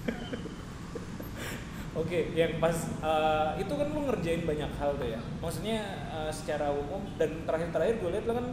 Oke, 1.90 2.30
yang 2.32 2.62
pas 2.62 2.74
uh, 3.02 3.58
itu 3.58 3.70
kan 3.70 3.90
lu 3.90 4.06
ngerjain 4.06 4.46
banyak 4.46 4.70
hal 4.78 4.94
tuh 4.94 5.08
ya. 5.08 5.18
Maksudnya 5.38 5.78
uh, 6.08 6.30
secara 6.30 6.70
umum 6.70 7.02
dan 7.18 7.42
terakhir-terakhir 7.42 7.98
gue 7.98 8.10
lihat 8.14 8.24
lu 8.24 8.34
kan 8.36 8.46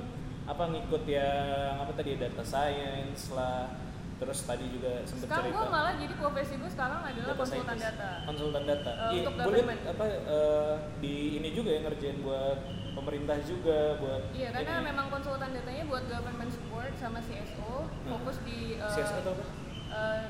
apa 0.47 0.63
ngikut 0.67 1.03
yang 1.05 1.77
apa 1.77 1.91
tadi 1.93 2.17
data 2.17 2.41
science 2.41 3.29
lah, 3.29 3.69
terus 4.17 4.41
tadi 4.41 4.65
juga 4.71 5.05
sempet 5.05 5.29
Sekarang 5.29 5.43
cerita 5.45 5.59
gue 5.59 5.67
malah 5.69 5.93
jadi 5.95 6.13
profesi 6.17 6.53
gue 6.57 6.71
sekarang 6.71 6.99
adalah 7.03 7.27
data 7.27 7.37
konsultan 7.37 7.77
scientist. 7.77 7.85
data. 7.93 8.09
Konsultan 8.25 8.63
data. 8.65 8.91
Uh, 8.91 9.05
Iya, 9.05 9.21
untuk 9.21 9.33
gue 9.35 9.45
government. 9.45 9.81
apa 9.85 10.05
uh, 10.25 10.73
di 10.97 11.15
ini 11.37 11.49
juga 11.53 11.69
ya 11.69 11.79
ngerjain 11.85 12.17
buat 12.25 12.57
pemerintah 12.97 13.37
juga 13.45 13.79
buat 14.01 14.21
Iya, 14.33 14.49
karena 14.49 14.73
ini. 14.73 14.87
memang 14.89 15.05
konsultan 15.13 15.49
datanya 15.53 15.83
buat 15.85 16.03
government 16.09 16.49
support 16.49 16.89
sama 16.97 17.19
CSO, 17.21 17.85
fokus 17.85 18.37
di 18.41 18.81
uh, 18.81 18.89
CSO 18.89 19.15
itu 19.21 19.29
apa? 19.29 19.45
uh, 19.93 20.21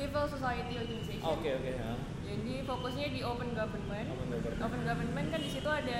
civil 0.00 0.24
society 0.26 0.74
organization. 0.74 1.28
Oke 1.28 1.48
oke. 1.52 1.70
ha. 1.76 1.92
Jadi 2.24 2.52
fokusnya 2.64 3.06
di 3.12 3.20
open 3.22 3.52
government. 3.52 4.06
Open 4.08 4.28
government. 4.30 4.60
Open 4.62 4.80
government 4.82 5.26
kan 5.28 5.40
di 5.40 5.50
situ 5.50 5.68
ada 5.68 5.98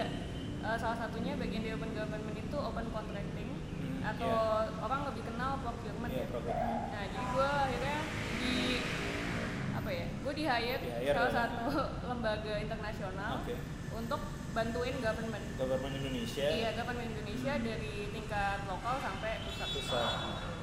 uh, 0.62 0.76
salah 0.76 0.98
satunya 0.98 1.36
bagian 1.36 1.60
dari 1.60 1.74
open 1.74 1.92
government 1.92 2.32
itu 2.34 2.56
open 2.56 2.86
contracting 2.88 3.48
Hmm, 3.80 4.00
atau 4.06 4.32
orang 4.78 5.08
lebih 5.08 5.24
kenal 5.24 5.56
procurement 5.60 6.08
ya. 6.10 6.24
procurement. 6.26 6.80
Nah, 6.86 7.04
jadi 7.06 7.24
gue 7.26 7.48
akhirnya 7.50 7.98
di 8.36 8.54
apa 9.72 9.90
ya? 9.90 10.06
Gue 10.20 10.32
di 10.34 10.44
hire 10.44 10.80
Di-hire 10.80 11.16
salah 11.16 11.28
ya. 11.28 11.36
satu 11.36 11.64
lembaga 12.08 12.54
internasional 12.56 13.32
Oke. 13.40 13.56
untuk 13.94 14.20
bantuin 14.50 14.96
government. 14.98 15.44
Government 15.56 15.94
Indonesia. 15.94 16.44
Iya, 16.44 16.68
government 16.74 17.08
Indonesia 17.10 17.52
dari 17.56 17.92
tingkat 18.10 18.58
lokal 18.64 18.94
sampai 19.00 19.32
pusat. 19.44 19.68
Pusat. 19.68 20.12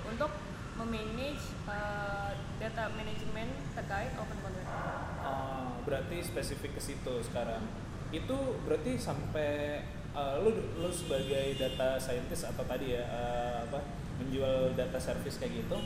Untuk 0.07 0.31
memanage 0.77 1.43
uh, 1.65 2.29
data 2.57 2.89
management 2.93 3.51
terkait 3.73 4.13
open 4.13 4.37
contracting. 4.39 4.85
Oh, 5.21 5.81
berarti 5.83 6.17
spesifik 6.21 6.77
ke 6.77 6.81
situ 6.81 7.13
sekarang. 7.21 7.65
Itu 8.13 8.61
berarti 8.63 8.95
sampai 8.95 9.81
uh, 10.13 10.39
lu 10.39 10.53
lu 10.79 10.89
sebagai 10.89 11.57
data 11.57 11.97
scientist 11.97 12.47
atau 12.47 12.63
tadi 12.63 12.93
ya 12.93 13.03
uh, 13.03 13.57
apa 13.65 13.79
menjual 14.21 14.73
data 14.73 14.97
service 14.97 15.37
kayak 15.37 15.65
gitu. 15.65 15.77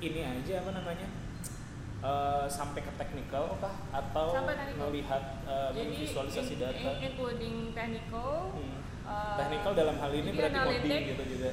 Ini 0.00 0.20
aja 0.26 0.64
apa 0.64 0.70
namanya? 0.74 1.08
Uh, 2.04 2.44
sampai 2.44 2.84
ke 2.84 2.92
technical 3.00 3.56
kah 3.56 3.72
atau 3.88 4.36
melihat 4.76 5.40
uh, 5.48 5.72
Jadi 5.72 6.04
visualisasi 6.04 6.54
in- 6.54 6.60
data? 6.60 6.76
in- 6.76 7.00
including 7.08 7.56
technical, 7.72 8.52
Hmm. 8.52 8.78
uh, 9.08 9.36
Technical 9.40 9.72
dalam 9.72 9.96
hal 9.96 10.12
ini 10.12 10.28
berarti 10.30 10.60
coding 10.60 11.02
gitu 11.16 11.24
juga. 11.24 11.50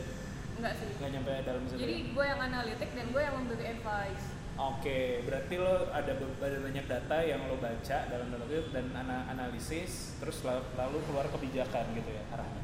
Enggak 0.63 0.79
sih. 0.79 0.87
Nggak 0.95 1.11
nyampe 1.11 1.31
dalam 1.43 1.63
situ. 1.67 1.79
Jadi 1.83 1.95
gue 2.15 2.23
yang 2.23 2.39
analitik 2.39 2.89
dan 2.95 3.05
gue 3.11 3.19
yang 3.19 3.35
memberi 3.35 3.65
advice. 3.67 4.25
Oke, 4.53 4.99
berarti 5.27 5.55
lo 5.59 5.91
ada 5.91 6.11
banyak 6.39 6.85
data 6.87 7.17
yang 7.19 7.41
lo 7.51 7.59
baca 7.59 7.97
dalam 8.07 8.31
tanda 8.31 8.47
kutip 8.47 8.71
dan 8.71 8.85
ana- 8.95 9.27
analisis, 9.27 10.15
terus 10.23 10.39
la- 10.47 10.63
lalu 10.79 11.03
keluar 11.03 11.27
kebijakan 11.27 11.91
gitu 11.91 12.07
ya 12.07 12.23
arahnya. 12.31 12.63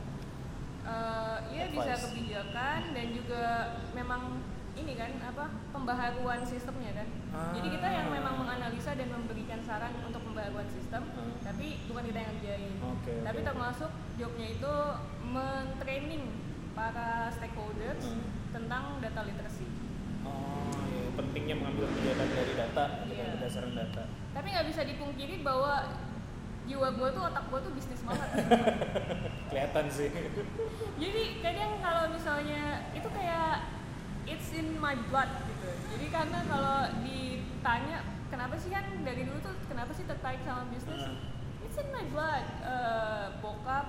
Uh, 0.87 1.37
iya 1.51 1.67
bisa 1.67 1.91
kebijakan 1.99 2.95
dan 2.95 3.07
juga 3.11 3.43
memang 3.91 4.39
ini 4.79 4.95
kan 4.95 5.11
apa 5.19 5.51
pembaharuan 5.75 6.39
sistemnya 6.39 6.95
kan. 6.95 7.07
Jadi 7.51 7.67
kita 7.67 7.87
yang 7.89 8.07
Ah. 8.07 8.15
memang 8.15 8.35
menganalisa 8.37 8.95
dan 8.95 9.11
memberikan 9.11 9.59
saran 9.59 9.91
untuk 10.07 10.23
pembaharuan 10.23 10.71
sistem, 10.71 11.03
Hmm. 11.03 11.35
tapi 11.43 11.83
bukan 11.83 12.07
kita 12.07 12.17
yang 12.17 12.31
ngerjain. 12.31 12.73
Oke, 12.79 13.13
Tapi 13.27 13.39
oke. 13.43 13.47
termasuk 13.51 13.91
jobnya 14.15 14.47
itu 14.49 14.73
mentraining 15.25 16.23
para 16.71 17.09
stakeholders 17.29 18.05
Hmm. 18.05 18.23
tentang 18.51 18.83
data 18.99 19.21
literacy. 19.23 19.67
Oh, 20.21 20.69
iya. 20.85 21.09
pentingnya 21.13 21.55
mengambil 21.55 21.89
kebijakan 21.89 22.27
dari 22.29 22.53
data 22.55 22.83
Iya. 22.85 23.05
dengan 23.05 23.27
berdasarkan 23.35 23.73
data. 23.73 24.03
Tapi 24.31 24.47
nggak 24.49 24.67
bisa 24.67 24.81
dipungkiri 24.83 25.35
bahwa 25.41 25.73
jiwa 26.63 26.87
gue 26.91 27.09
tuh 27.09 27.23
otak 27.23 27.45
gue 27.45 27.59
tuh 27.59 27.73
bisnis 27.73 28.01
banget. 28.03 28.29
Kelihatan 29.49 29.85
sih. 29.89 30.09
Jadi 30.95 31.23
kadang 31.39 31.71
kalau 31.79 32.03
misalnya 32.09 32.61
itu 32.91 33.09
kayak 33.09 33.65
it's 34.25 34.53
in 34.53 34.77
my 34.77 34.93
blood 35.09 35.27
gitu. 35.41 35.69
Jadi 35.89 36.05
karena 36.07 36.39
kalau 36.45 36.77
ditanya 37.01 37.97
kenapa 38.29 38.53
sih 38.55 38.69
kan 38.69 38.85
dari 39.01 39.25
dulu 39.25 39.41
tuh 39.41 39.55
kenapa 39.65 39.91
sih 39.91 40.05
tertarik 40.05 40.45
sama 40.45 40.69
bisnis? 40.69 41.01
Hmm. 41.01 41.17
It's 41.65 41.75
in 41.75 41.89
my 41.89 42.05
blood. 42.07 42.45
Eh, 42.61 43.25
bokap 43.41 43.87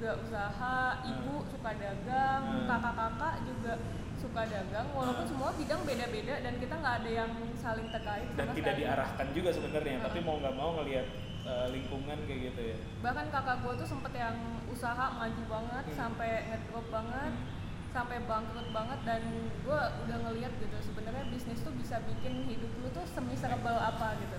juga 0.00 0.16
usaha, 0.18 0.76
ibu 1.04 1.44
suka 1.44 1.70
dagang, 1.76 2.42
Hmm. 2.42 2.64
kakak-kakak 2.64 3.34
juga 3.44 3.72
suka 4.16 4.42
dagang. 4.48 4.88
Walaupun 4.90 5.28
Hmm. 5.28 5.32
semua 5.36 5.50
bidang 5.52 5.80
beda-beda 5.84 6.34
dan 6.40 6.54
kita 6.56 6.74
nggak 6.74 6.94
ada 6.98 7.10
yang 7.14 7.30
saling 7.54 7.88
terkait 7.92 8.24
Dan 8.32 8.48
tidak 8.50 8.56
sekali. 8.56 8.80
diarahkan 8.80 9.26
juga 9.36 9.50
sebenarnya, 9.52 9.94
Hmm. 9.94 10.04
tapi 10.08 10.18
mau 10.22 10.36
nggak 10.40 10.54
mau 10.56 10.70
ngelihat 10.74 11.06
uh, 11.42 11.66
lingkungan 11.68 12.18
kayak 12.24 12.40
gitu 12.46 12.62
ya. 12.62 12.76
bahkan 13.00 13.26
kakak 13.26 13.60
gue 13.60 13.72
tuh 13.74 13.88
sempet 13.88 14.12
yang 14.14 14.36
usaha 14.66 15.04
maju 15.10 15.42
banget 15.50 15.84
Hmm. 15.84 15.96
sampai 15.98 16.28
ngedrop 16.46 16.86
banget 16.90 17.32
Hmm. 17.32 17.44
sampai 17.90 18.16
bangkrut 18.22 18.68
banget 18.70 19.00
dan 19.02 19.20
gue 19.58 19.80
udah 20.04 20.18
ngeliat 20.20 20.52
gitu 20.54 20.76
sebenarnya 20.80 21.24
bisnis 21.26 21.60
tuh 21.60 21.74
bisa 21.74 21.96
bikin 22.06 22.44
hidup 22.46 22.70
lu 22.76 22.88
tuh 22.90 23.02
semiserable 23.04 23.72
apa 23.74 24.14
gitu 24.16 24.36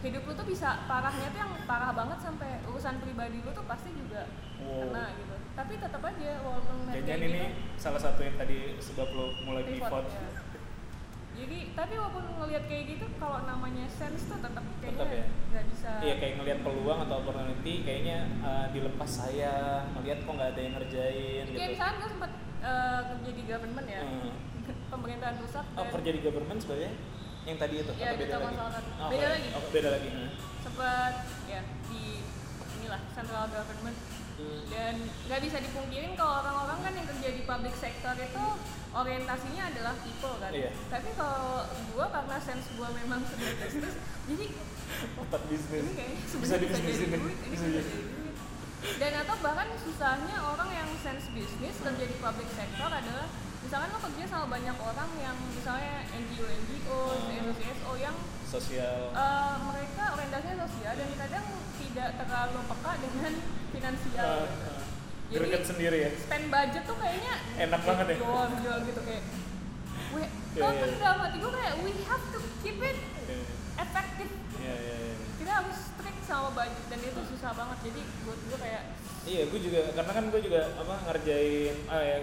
hidup 0.00 0.22
lu 0.22 0.32
tuh 0.32 0.46
bisa 0.46 0.68
parahnya 0.84 1.26
tuh 1.28 1.38
yang 1.38 1.52
parah 1.64 1.90
banget 1.90 2.18
sampai 2.18 2.50
urusan 2.64 2.98
pribadi 2.98 3.38
lu 3.38 3.50
tuh 3.50 3.64
pasti 3.64 3.90
juga 3.90 4.22
Wow. 4.58 4.90
kena 4.90 5.14
gitu 5.14 5.34
tapi 5.54 5.72
tetap 5.76 6.02
aja 6.02 6.30
walaupun 6.40 6.76
Jangan 6.84 6.98
kayak 7.00 7.18
ini 7.20 7.30
gitu, 7.30 7.46
salah 7.76 8.00
satu 8.00 8.20
yang 8.20 8.34
tadi 8.34 8.58
sebab 8.76 9.06
lo 9.08 9.26
mulai 9.40 9.62
pivot, 9.64 9.86
pivot. 9.86 10.04
ya. 10.08 10.26
jadi 11.32 11.58
tapi 11.72 11.94
walaupun 11.94 12.24
ngeliat 12.36 12.64
kayak 12.66 12.84
gitu 12.88 13.06
kalau 13.16 13.38
namanya 13.40 13.86
sense 13.86 14.26
tuh 14.26 14.34
tetap 14.36 14.64
kayaknya 14.76 14.90
Tetap 14.92 15.08
ya? 15.08 15.24
nggak 15.48 15.64
bisa 15.68 15.90
Iya 16.00 16.14
kayak 16.16 16.34
ngelihat 16.36 16.60
peluang 16.60 16.98
atau 17.00 17.14
opportunity 17.16 17.74
kayaknya 17.80 18.18
uh, 18.40 18.66
dilepas 18.68 19.10
saya 19.12 19.54
melihat 19.92 20.18
kok 20.20 20.32
nggak 20.32 20.50
ada 20.50 20.60
yang 20.60 20.74
ngerjain 20.74 21.44
kayak 21.44 21.54
gitu. 21.54 21.72
misalkan 21.72 21.94
gue 21.96 22.10
sempet 22.10 22.30
eh, 22.58 23.00
kerja 23.08 23.30
di 23.30 23.42
government 23.44 23.86
ya 23.88 24.02
Hmm. 24.02 24.30
pemerintahan 24.90 25.36
pusat 25.38 25.64
Oh 25.70 25.80
dan 25.80 25.92
kerja 25.92 26.10
di 26.10 26.20
government 26.20 26.58
sebenarnya 26.58 26.92
yang 27.48 27.58
tadi 27.58 27.74
itu 27.78 27.92
Iya, 27.94 28.04
atau 28.04 28.14
beda 28.14 28.22
kita 28.22 28.36
lagi? 28.36 28.46
konsultan. 28.52 28.82
Oh, 28.94 29.08
Beda 29.08 29.24
oh, 29.24 29.32
lagi. 29.32 29.48
Oh, 29.50 29.62
beda 29.70 29.88
lagi. 29.90 30.08
Hmm. 30.10 30.30
sempat 30.58 31.14
ya 31.46 31.60
di 31.88 32.02
inilah 32.76 33.00
central 33.10 33.44
government 33.48 33.98
Hmm. 34.38 34.62
dan 34.70 34.94
nggak 35.26 35.40
bisa 35.42 35.58
dipungkirin 35.58 36.14
kalau 36.14 36.38
orang-orang 36.38 36.78
kan 36.78 36.92
yang 36.94 37.06
kerja 37.08 37.28
di 37.32 37.42
public 37.42 37.74
sector 37.74 38.14
itu 38.14 38.44
orientasinya 38.92 39.66
adalah 39.66 39.98
people 39.98 40.38
kan 40.38 40.54
Iya. 40.54 40.70
tapi 40.86 41.10
kalau 41.12 41.66
gua 41.90 42.06
karena 42.06 42.38
sense 42.38 42.70
gua 42.78 42.86
memang 42.92 43.18
sudah 43.24 43.50
bisnis 43.58 43.98
jadi 44.30 44.46
Otak 45.18 45.42
bisnis. 45.50 45.82
ini 45.82 45.92
kayaknya 45.92 46.22
Bisa 46.38 46.54
jadi 46.54 46.66
bisnisin. 46.70 47.08
duit 47.12 47.34
ini 47.36 47.50
Bisa 47.50 47.66
bisa 47.66 47.82
jadi. 47.82 47.90
jadi 47.90 48.10
duit 48.14 48.36
dan 48.94 49.12
atau 49.26 49.36
bahkan 49.42 49.68
susahnya 49.74 50.36
orang 50.38 50.70
yang 50.70 50.88
sense 50.96 51.26
bisnis 51.34 51.74
kerja 51.76 52.04
di 52.06 52.16
public 52.16 52.48
sector 52.54 52.90
adalah 52.94 53.26
misalkan 53.68 53.92
lo 53.92 54.00
kerja 54.00 54.24
sama 54.24 54.46
banyak 54.48 54.76
orang 54.80 55.10
yang 55.20 55.36
misalnya 55.52 56.00
NGO 56.16 56.48
NGO 56.48 57.00
Hmm. 57.20 57.52
CSO 57.52 57.92
yang 58.00 58.16
Sosial. 58.48 59.12
Eh, 59.12 59.54
mereka 59.60 60.16
orientasinya 60.16 60.64
sosial 60.64 60.96
dan 60.96 61.10
kadang 61.20 61.44
tidak 61.76 62.08
terlalu 62.16 62.60
peka 62.64 62.92
dengan 62.96 63.32
finansial. 63.76 64.24
Uh, 64.24 64.48
gitu. 65.28 65.44
uh, 65.44 65.44
Jadi 65.52 65.68
sendiri 65.68 65.98
ya. 66.00 66.10
spend 66.16 66.48
budget 66.48 66.82
tuh 66.88 66.96
kayaknya 66.96 67.34
Enak 67.60 67.80
banget 67.84 68.06
ya. 68.08 68.16
Jual, 68.24 68.48
jual 68.64 68.78
gitu 68.88 69.00
kayak. 69.04 69.22
We, 70.16 70.22
tuh 70.56 70.72
iya. 70.72 70.96
dalam 70.96 71.18
hati 71.28 71.36
gue 71.36 71.52
kayak 71.52 71.74
we 71.84 71.92
have 72.08 72.24
to 72.32 72.40
keep 72.64 72.80
it 72.80 72.96
Iya, 73.28 73.44
efektif. 73.84 74.28
Iya 74.64 74.74
iya. 74.80 74.96
iya. 74.96 75.14
Kita 75.44 75.52
harus 75.60 75.76
strict 75.92 76.20
sama 76.24 76.48
budget 76.56 76.84
dan 76.88 77.00
itu 77.04 77.20
susah 77.36 77.52
banget. 77.52 77.78
Jadi 77.92 78.00
buat 78.24 78.40
gue 78.48 78.58
kayak 78.64 78.82
Iya, 79.28 79.42
gue 79.52 79.60
juga 79.60 79.80
karena 79.92 80.12
kan 80.16 80.24
gue 80.32 80.40
juga 80.40 80.60
apa 80.72 80.94
ngerjain 81.04 81.76
ah, 81.92 82.00
ya, 82.00 82.16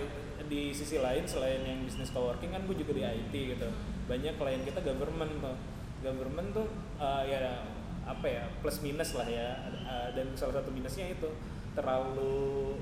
di 0.46 0.72
sisi 0.72 1.02
lain 1.02 1.25
selain 1.25 1.62
yang 1.66 1.82
bisnis 1.84 2.10
coworking 2.14 2.54
kan 2.54 2.62
gue 2.66 2.75
juga 2.78 2.92
di 2.96 3.04
IT 3.04 3.34
gitu. 3.34 3.68
Banyak 4.06 4.38
klien 4.38 4.62
kita 4.64 4.80
government 4.82 5.34
tuh. 5.42 5.58
Government 6.06 6.50
tuh 6.54 6.68
ah, 7.02 7.25
ya 7.25 7.66
apa 8.06 8.25
ya 8.30 8.44
plus 8.62 8.80
minus 8.86 9.18
lah 9.18 9.25
ya 9.25 9.58
Uh, 9.86 10.10
dan 10.18 10.25
salah 10.34 10.58
satu 10.58 10.74
minusnya 10.74 11.14
itu 11.14 11.30
terlalu 11.78 12.74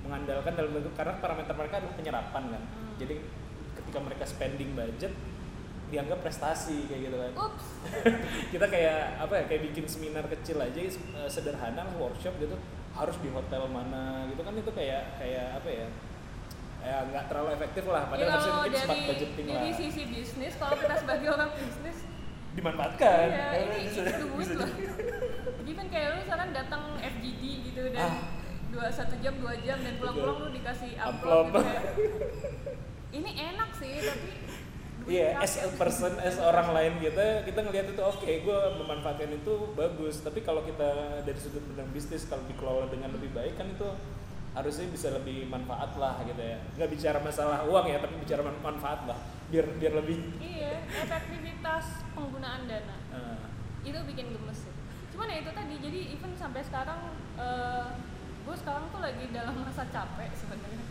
mengandalkan 0.00 0.56
dalam 0.56 0.72
bentuk 0.72 0.96
karena 0.96 1.20
parameter 1.20 1.52
mereka 1.52 1.76
adalah 1.76 1.92
penyerapan 1.92 2.44
kan 2.56 2.62
Hmm. 2.72 2.96
jadi 2.96 3.20
ketika 3.76 3.98
mereka 4.00 4.24
spending 4.24 4.72
budget 4.72 5.12
dianggap 5.92 6.24
prestasi 6.24 6.88
kayak 6.88 7.12
gitu 7.12 7.16
kan 7.20 7.32
kita 8.56 8.66
kayak 8.68 9.20
apa 9.20 9.34
ya 9.40 9.44
kayak 9.44 9.62
bikin 9.72 9.84
seminar 9.84 10.24
kecil 10.24 10.56
aja 10.56 10.80
eh, 10.80 11.28
sederhana 11.28 11.84
workshop 12.00 12.32
gitu 12.40 12.56
harus 12.96 13.16
di 13.20 13.28
hotel 13.28 13.68
mana 13.68 14.24
gitu 14.32 14.40
kan 14.40 14.56
itu 14.56 14.72
kayak 14.72 15.20
kayak 15.20 15.60
apa 15.60 15.68
ya 15.68 15.86
ya 16.80 16.96
nggak 17.04 17.24
terlalu 17.26 17.48
efektif 17.52 17.84
lah 17.84 18.02
ya 18.02 18.08
padahal 18.08 18.30
harusnya 18.30 18.48
kalau 18.48 18.60
mungkin 18.60 18.78
smart 18.78 18.88
dari 18.94 19.08
budgeting 19.08 19.46
lah 19.46 19.54
dari 19.56 19.72
sisi 19.72 20.02
bisnis 20.04 20.52
kalau 20.54 20.74
kita 20.76 20.94
sebagai 20.96 21.28
orang 21.30 21.50
bisnis 21.52 21.98
dimanfaatkan 22.50 23.26
Iya, 23.28 23.44
Karena 23.44 23.66
ini 23.70 23.78
bisa- 23.84 24.02
duit 24.18 24.38
bisa 24.40 24.52
loh. 24.56 24.68
jadi- 24.68 25.76
kan 25.78 25.86
kayak 25.88 26.06
lu 26.08 26.16
misalkan 26.20 26.50
datang 26.50 26.82
FGD 26.98 27.42
gitu 27.64 27.80
dan 27.88 28.02
Ah. 28.02 28.14
dua 28.68 28.86
satu 28.88 29.14
jam 29.16 29.34
dua 29.36 29.54
jam 29.58 29.78
dan 29.78 29.94
pulang-pulang 29.96 30.38
lu 30.40 30.50
dikasih 30.50 30.90
Amplop. 30.96 31.44
gitu 31.46 31.60
kayak, 31.60 31.84
ini 33.18 33.30
enak 33.32 33.70
sih 33.72 33.94
tapi 34.00 34.28
Iya, 35.08 35.32
rakyat. 35.32 35.40
as 35.40 35.54
a 35.56 35.68
person, 35.72 36.12
as 36.20 36.36
orang 36.36 36.68
lain 36.68 37.00
kita, 37.00 37.40
kita 37.42 37.64
ngelihat 37.64 37.88
itu 37.88 38.02
oke, 38.02 38.28
gue 38.28 38.58
memanfaatkan 38.76 39.32
itu 39.32 39.52
bagus. 39.72 40.20
Tapi 40.20 40.44
kalau 40.44 40.60
kita 40.62 40.84
dari 41.24 41.38
sudut 41.38 41.64
pandang 41.64 41.88
bisnis, 41.88 42.28
kalau 42.28 42.44
dikelola 42.44 42.92
dengan 42.92 43.08
lebih 43.10 43.32
baik 43.32 43.56
kan 43.56 43.72
itu 43.72 43.88
harusnya 44.56 44.86
bisa 44.88 45.12
lebih 45.12 45.46
manfaat 45.52 45.92
lah 46.00 46.20
gitu 46.24 46.40
ya. 46.40 46.58
Nggak 46.76 46.90
bicara 46.94 47.18
masalah 47.20 47.64
uang 47.68 47.86
ya, 47.88 47.98
tapi 48.00 48.14
bicara 48.22 48.40
man- 48.44 48.62
manfaat 48.64 49.04
lah. 49.04 49.18
Biar 49.52 49.64
biar 49.76 49.92
lebih. 50.00 50.36
Iya, 50.40 50.84
efektivitas 50.88 52.04
penggunaan 52.16 52.64
dana 52.68 52.96
eh, 53.12 53.44
itu 53.84 53.98
bikin 54.08 54.32
gemes 54.32 54.68
sih. 54.68 54.74
Cuman 55.12 55.28
ya 55.28 55.40
itu 55.44 55.50
tadi, 55.52 55.74
jadi 55.80 56.00
even 56.16 56.32
sampai 56.36 56.62
sekarang 56.64 57.00
gue 58.48 58.56
sekarang 58.56 58.88
tuh 58.88 59.04
lagi 59.04 59.28
dalam 59.28 59.60
masa 59.60 59.84
capek 59.92 60.32
sebenarnya. 60.32 60.87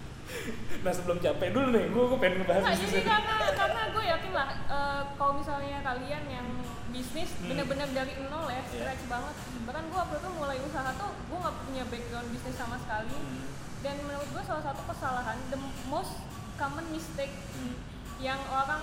Nah 0.78 0.92
sebelum 0.92 1.18
capek 1.18 1.50
dulu 1.50 1.68
nih, 1.70 1.86
gue 1.88 2.04
gue 2.06 2.18
pengen 2.18 2.36
ngebahas 2.40 2.62
Nah, 2.62 2.74
bisnis 2.74 2.92
jadi 2.94 3.04
karena 3.06 3.36
karena 3.54 3.82
gue 3.90 4.04
yakin 4.06 4.32
lah 4.32 4.50
eh, 4.68 5.02
kalau 5.14 5.34
misalnya 5.36 5.78
kalian 5.82 6.24
yang 6.28 6.48
bisnis 6.88 7.30
Hmm. 7.34 7.48
bener-bener 7.48 7.90
dari 7.92 8.14
nol 8.24 8.48
ya, 8.48 8.58
Iya. 8.58 8.64
scratch 8.66 9.04
banget. 9.06 9.36
Bahkan 9.64 9.84
gue 9.86 9.98
waktu 9.98 10.16
itu 10.18 10.30
mulai 10.34 10.58
usaha 10.60 10.90
tuh 10.94 11.12
gue 11.14 11.38
nggak 11.38 11.56
punya 11.62 11.84
background 11.86 12.28
bisnis 12.30 12.56
sama 12.56 12.76
sekali. 12.78 13.12
Hmm, 13.12 13.46
Dan 13.78 13.96
menurut 14.02 14.28
gue 14.28 14.44
salah 14.44 14.64
satu 14.64 14.82
kesalahan, 14.84 15.38
the 15.48 15.60
most 15.86 16.18
common 16.56 16.86
mistake 16.90 17.32
hmm, 17.54 17.76
yang 18.18 18.40
orang 18.48 18.82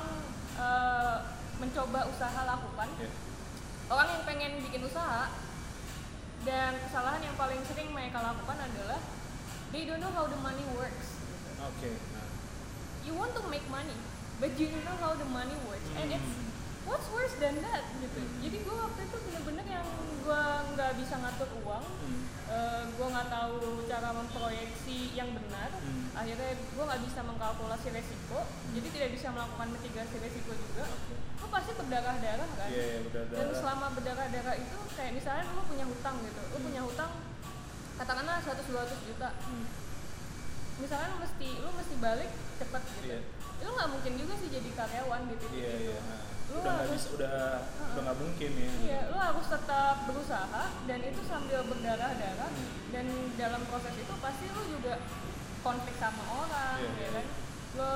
eh, 0.54 1.16
mencoba 1.54 2.06
usaha 2.06 2.40
lakukan, 2.44 2.88
ya. 2.96 3.10
orang 3.86 4.08
yang 4.10 4.22
pengen 4.24 4.52
bikin 4.60 4.82
usaha 4.82 5.30
dan 6.42 6.76
kesalahan 6.78 7.20
yang 7.20 7.34
paling 7.34 7.58
sering 7.64 7.88
mereka 7.88 8.20
lakukan 8.20 8.58
adalah 8.60 9.00
they 9.70 9.82
don't 9.82 9.98
know 9.98 10.10
how 10.10 10.26
the 10.26 10.38
money 10.38 10.62
works. 10.74 11.13
Oke. 11.66 11.90
nah. 12.10 12.28
you 13.02 13.12
want 13.12 13.32
to 13.32 13.42
make 13.46 13.64
money 13.68 13.96
but 14.36 14.52
you 14.52 14.66
don't 14.66 14.82
know 14.82 14.98
how 14.98 15.12
the 15.14 15.26
money 15.26 15.56
works 15.64 15.88
and 15.94 16.08
it's 16.10 16.20
Hmm. 16.24 16.50
what's 16.84 17.08
worse 17.08 17.32
than 17.38 17.58
that 17.58 17.84
gitu 17.96 18.20
jadi 18.40 18.56
gue 18.60 18.76
waktu 18.76 19.00
itu 19.02 19.16
bener-bener 19.22 19.66
yang 19.70 19.86
gue 20.20 20.42
nggak 20.70 20.92
bisa 20.94 21.14
ngatur 21.16 21.48
uang 21.62 21.80
Hmm, 21.80 22.22
eh, 22.46 22.82
gue 22.90 23.06
nggak 23.06 23.28
tahu 23.30 23.56
cara 23.86 24.08
memproyeksi 24.12 24.98
yang 25.12 25.32
benar 25.32 25.72
Hmm. 25.74 26.12
akhirnya 26.12 26.44
gue 26.52 26.84
nggak 26.84 27.02
bisa 27.02 27.20
mengkalkulasi 27.22 27.88
resiko 27.90 28.40
jadi 28.70 28.88
tidak 28.90 29.10
bisa 29.12 29.26
melakukan 29.30 29.68
mitigasi 29.70 30.16
resiko 30.18 30.52
juga 30.52 30.84
Oke. 30.86 31.14
lo 31.34 31.46
pasti 31.50 31.72
berdarah-darah 31.74 32.48
kan 32.50 32.68
Iya, 32.68 32.82
iya, 32.82 32.92
dan 32.92 33.02
berdarah-darah. 33.06 33.56
selama 33.56 33.86
berdarah-darah 33.92 34.54
itu 34.56 34.76
kayak 34.92 35.12
misalnya 35.14 35.44
lo 35.50 35.62
punya 35.64 35.84
hutang 35.84 36.16
gitu 36.20 36.40
lo 36.42 36.52
Hmm. 36.54 36.64
punya 36.64 36.80
hutang 36.82 37.12
katakanlah 37.94 38.36
100-200 38.40 39.00
juta 39.06 39.28
Hmm, 39.40 39.64
misalnya 40.76 41.06
lu 41.08 41.18
mesti 41.18 41.48
lu 41.56 41.70
mesti 41.72 41.94
balik 41.96 42.30
cepet 42.56 42.82
gitu 42.84 43.06
Iya. 43.06 43.18
lu 43.60 43.70
nggak 43.72 43.90
mungkin 43.90 44.12
juga 44.16 44.34
sih 44.36 44.48
jadi 44.48 44.70
karyawan 44.72 45.22
di 45.24 45.34
titik 45.36 45.54
Iya, 45.56 45.70
itu 45.70 45.84
iya. 45.86 45.98
nah. 46.02 46.22
Lu 46.44 46.56
Udah 46.56 46.64
nggak 46.66 46.84
harus- 46.84 46.92
bisa, 47.00 47.08
udah 47.16 47.36
udah 47.88 48.02
nggak 48.04 48.18
mungkin 48.18 48.50
ya. 48.54 48.70
iya 48.82 49.00
lu 49.06 49.16
harus 49.18 49.46
tetap 49.48 49.96
berusaha 50.04 50.62
dan 50.84 51.00
itu 51.00 51.20
sambil 51.24 51.60
berdarah-darah 51.64 52.50
Hmm. 52.50 52.68
dan 52.90 53.06
dalam 53.34 53.62
proses 53.64 53.94
itu 53.94 54.14
pasti 54.14 54.44
lu 54.48 54.62
juga 54.70 54.94
konflik 55.60 55.96
sama 55.96 56.22
orang 56.38 56.76
Iya, 56.78 56.90
ya 56.90 56.98
iya. 56.98 57.08
kan 57.14 57.26
lu 57.74 57.90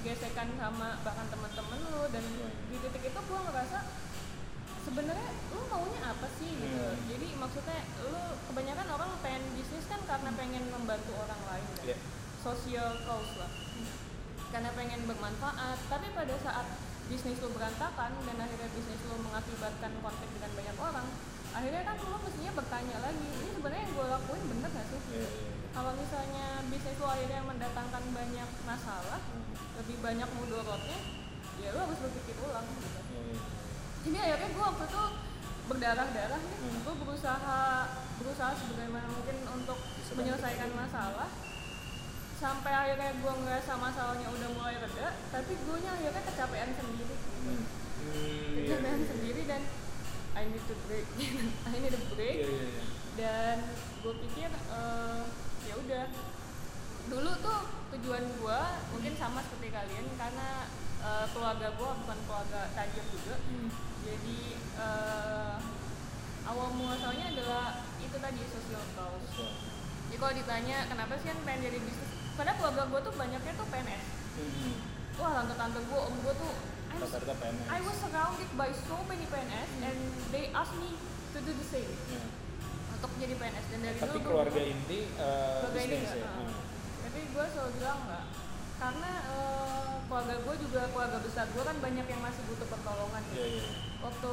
gesekan 0.00 0.48
sama 0.56 0.96
bahkan 1.00 1.26
teman-teman 1.28 1.78
lu 1.86 2.02
dan 2.08 2.24
Iya, 2.24 2.40
iya. 2.40 2.48
di 2.66 2.76
titik 2.80 3.02
itu 3.06 3.20
gua 3.22 3.40
ngerasa 3.44 3.78
sebenarnya 4.80 5.28
lu 5.50 5.60
maunya 5.68 6.00
apa 6.06 6.26
sih 6.34 6.50
gitu 6.52 6.80
Hmm. 6.80 7.04
jadi 7.04 7.26
maksudnya 7.36 7.78
lu 8.02 8.16
kebanyakan 8.48 8.86
orang 8.88 9.10
pengen 9.20 9.44
bisnis 9.52 9.84
kan 9.84 10.00
karena 10.02 10.30
pengen 10.32 10.64
membantu 10.66 11.12
orang 11.18 11.36
lain 11.36 11.48
Iya. 11.49 11.49
Social 12.40 12.90
cause 13.04 13.34
lah. 13.36 13.52
Karena 14.50 14.70
pengen 14.74 15.06
bermanfaat 15.06 15.78
tapi 15.86 16.10
pada 16.10 16.34
saat 16.42 16.66
bisnis 17.06 17.42
lu 17.42 17.50
berantakan 17.50 18.10
dan 18.22 18.36
akhirnya 18.38 18.70
bisnis 18.70 19.02
lu 19.06 19.18
mengakibatkan 19.18 19.90
konflik 19.98 20.30
dengan 20.30 20.50
banyak 20.54 20.76
orang 20.78 21.06
akhirnya 21.50 21.82
kan 21.82 21.98
lu 21.98 22.14
mestinya 22.22 22.52
bertanya 22.54 22.96
lagi 23.02 23.26
ini 23.26 23.50
sebenarnya 23.50 23.82
yang 23.82 23.92
gue 23.98 24.06
lakuin 24.06 24.42
bener 24.46 24.70
gak 24.70 24.86
sih? 24.86 25.00
Iya, 25.10 25.26
iya, 25.26 25.50
kalau 25.74 25.92
misalnya 25.98 26.46
bisnis 26.70 26.94
lu 27.02 27.06
akhirnya 27.10 27.42
mendatangkan 27.42 28.04
banyak 28.14 28.48
masalah 28.62 29.20
lebih 29.82 29.96
banyak 29.98 30.28
mudorotnya 30.38 30.98
ya 31.58 31.68
lu 31.74 31.78
harus 31.82 31.98
berpikir 31.98 32.36
ulang 32.38 32.66
gitu. 32.78 32.86
Iya, 33.10 33.22
iya. 33.26 33.38
jadi 34.06 34.16
akhirnya 34.30 34.48
gue 34.54 34.64
waktu 34.70 34.84
itu 34.86 35.02
berdarah-darah 35.66 36.40
nih 36.40 36.56
Hmm. 36.62 36.78
gue 36.86 36.94
berusaha 37.02 37.60
berusaha 38.22 38.52
sebagaimana 38.54 39.06
mungkin 39.10 39.36
untuk 39.50 39.78
Bisa 39.98 40.12
menyelesaikan 40.14 40.70
masalah 40.78 41.26
sampai 42.40 42.72
akhirnya 42.72 43.12
gue 43.20 43.32
ngerasa 43.44 43.72
masalahnya 43.76 44.28
udah 44.32 44.48
mulai 44.56 44.80
reda 44.80 45.12
tapi 45.28 45.52
gue 45.52 45.76
nya 45.84 45.92
akhirnya 45.92 46.22
kecapean 46.24 46.70
sendiri. 46.72 47.16
Hmm, 47.20 47.44
hmm, 47.44 47.64
iya, 48.16 48.56
kecapean 48.64 48.96
iya. 48.96 49.08
sendiri 49.12 49.42
dan 49.44 49.62
I 50.32 50.44
need 50.48 50.64
to 50.64 50.76
break. 50.88 51.06
I 51.68 51.76
need 51.76 51.92
a 51.92 52.02
break. 52.16 52.36
Iya, 52.40 52.48
iya, 52.48 52.64
iya. 52.64 52.84
dan 53.20 53.56
gue 54.00 54.14
pikir 54.24 54.48
eh, 54.48 55.22
ya 55.68 55.74
udah. 55.76 56.06
Dulu 57.12 57.30
tuh 57.44 57.60
tujuan 57.92 58.24
gue 58.24 58.60
mungkin 58.96 59.12
sama 59.20 59.44
seperti 59.44 59.68
kalian 59.68 60.08
karena 60.16 60.64
eh, 61.04 61.26
keluarga 61.36 61.68
gue 61.76 61.90
bukan 62.08 62.18
keluarga 62.24 62.60
tajir 62.72 63.04
juga. 63.12 63.36
Hmm, 63.36 63.68
jadi 64.00 64.40
eh, 64.80 65.56
awal 66.48 66.72
muasalnya 66.72 67.36
adalah 67.36 67.84
itu 68.00 68.16
tadi 68.16 68.40
social 68.48 68.84
cause 68.96 69.28
so, 69.28 69.44
jadi 70.10 70.16
kalau 70.18 70.34
ditanya 70.34 70.76
kenapa 70.90 71.14
sih 71.22 71.30
kan 71.30 71.38
pengen 71.46 71.70
jadi 71.70 71.78
bisnis 71.78 72.09
padahal 72.40 72.56
keluarga 72.56 72.82
gue 72.88 73.00
tuh 73.04 73.14
banyaknya 73.20 73.52
tuh 73.52 73.66
PNS 73.68 74.04
hmm, 74.40 74.72
wah 75.20 75.30
tante-tante 75.36 75.80
gue 75.84 76.00
om 76.00 76.14
gue 76.24 76.34
tuh 76.34 76.52
Rata-rata 76.90 77.34
PNS. 77.38 77.66
I 77.68 77.78
was 77.84 77.96
surrounded 78.00 78.50
by 78.56 78.68
so 78.72 78.96
many 79.06 79.22
PNS 79.28 79.70
and 79.78 79.98
they 80.32 80.48
asked 80.50 80.74
me 80.74 80.96
to 81.30 81.38
do 81.38 81.52
the 81.52 81.66
same 81.68 81.86
Iya. 81.86 82.24
untuk 82.96 83.10
jadi 83.20 83.34
PNS 83.36 83.64
dan 83.68 83.80
dari 83.84 83.98
Tapi 84.00 84.08
dulu 84.10 84.18
gua- 84.18 84.28
keluarga 84.42 84.60
inti 84.64 85.00
eh, 85.06 85.60
keluarga 85.62 85.80
ya. 85.84 86.24
uh. 86.24 86.32
Hmm. 86.34 86.54
tapi 87.04 87.20
gue 87.28 87.44
selalu 87.46 87.70
bilang 87.76 87.98
enggak 88.00 88.24
karena 88.80 89.10
eh, 89.28 89.92
keluarga 90.08 90.34
gue 90.40 90.54
juga 90.64 90.80
keluarga 90.90 91.18
besar 91.20 91.46
gue 91.46 91.62
kan 91.62 91.76
banyak 91.78 92.06
yang 92.08 92.20
masih 92.24 92.42
butuh 92.48 92.66
pertolongan 92.66 93.22
gitu. 93.30 93.44
iya. 93.44 93.64
waktu 94.00 94.32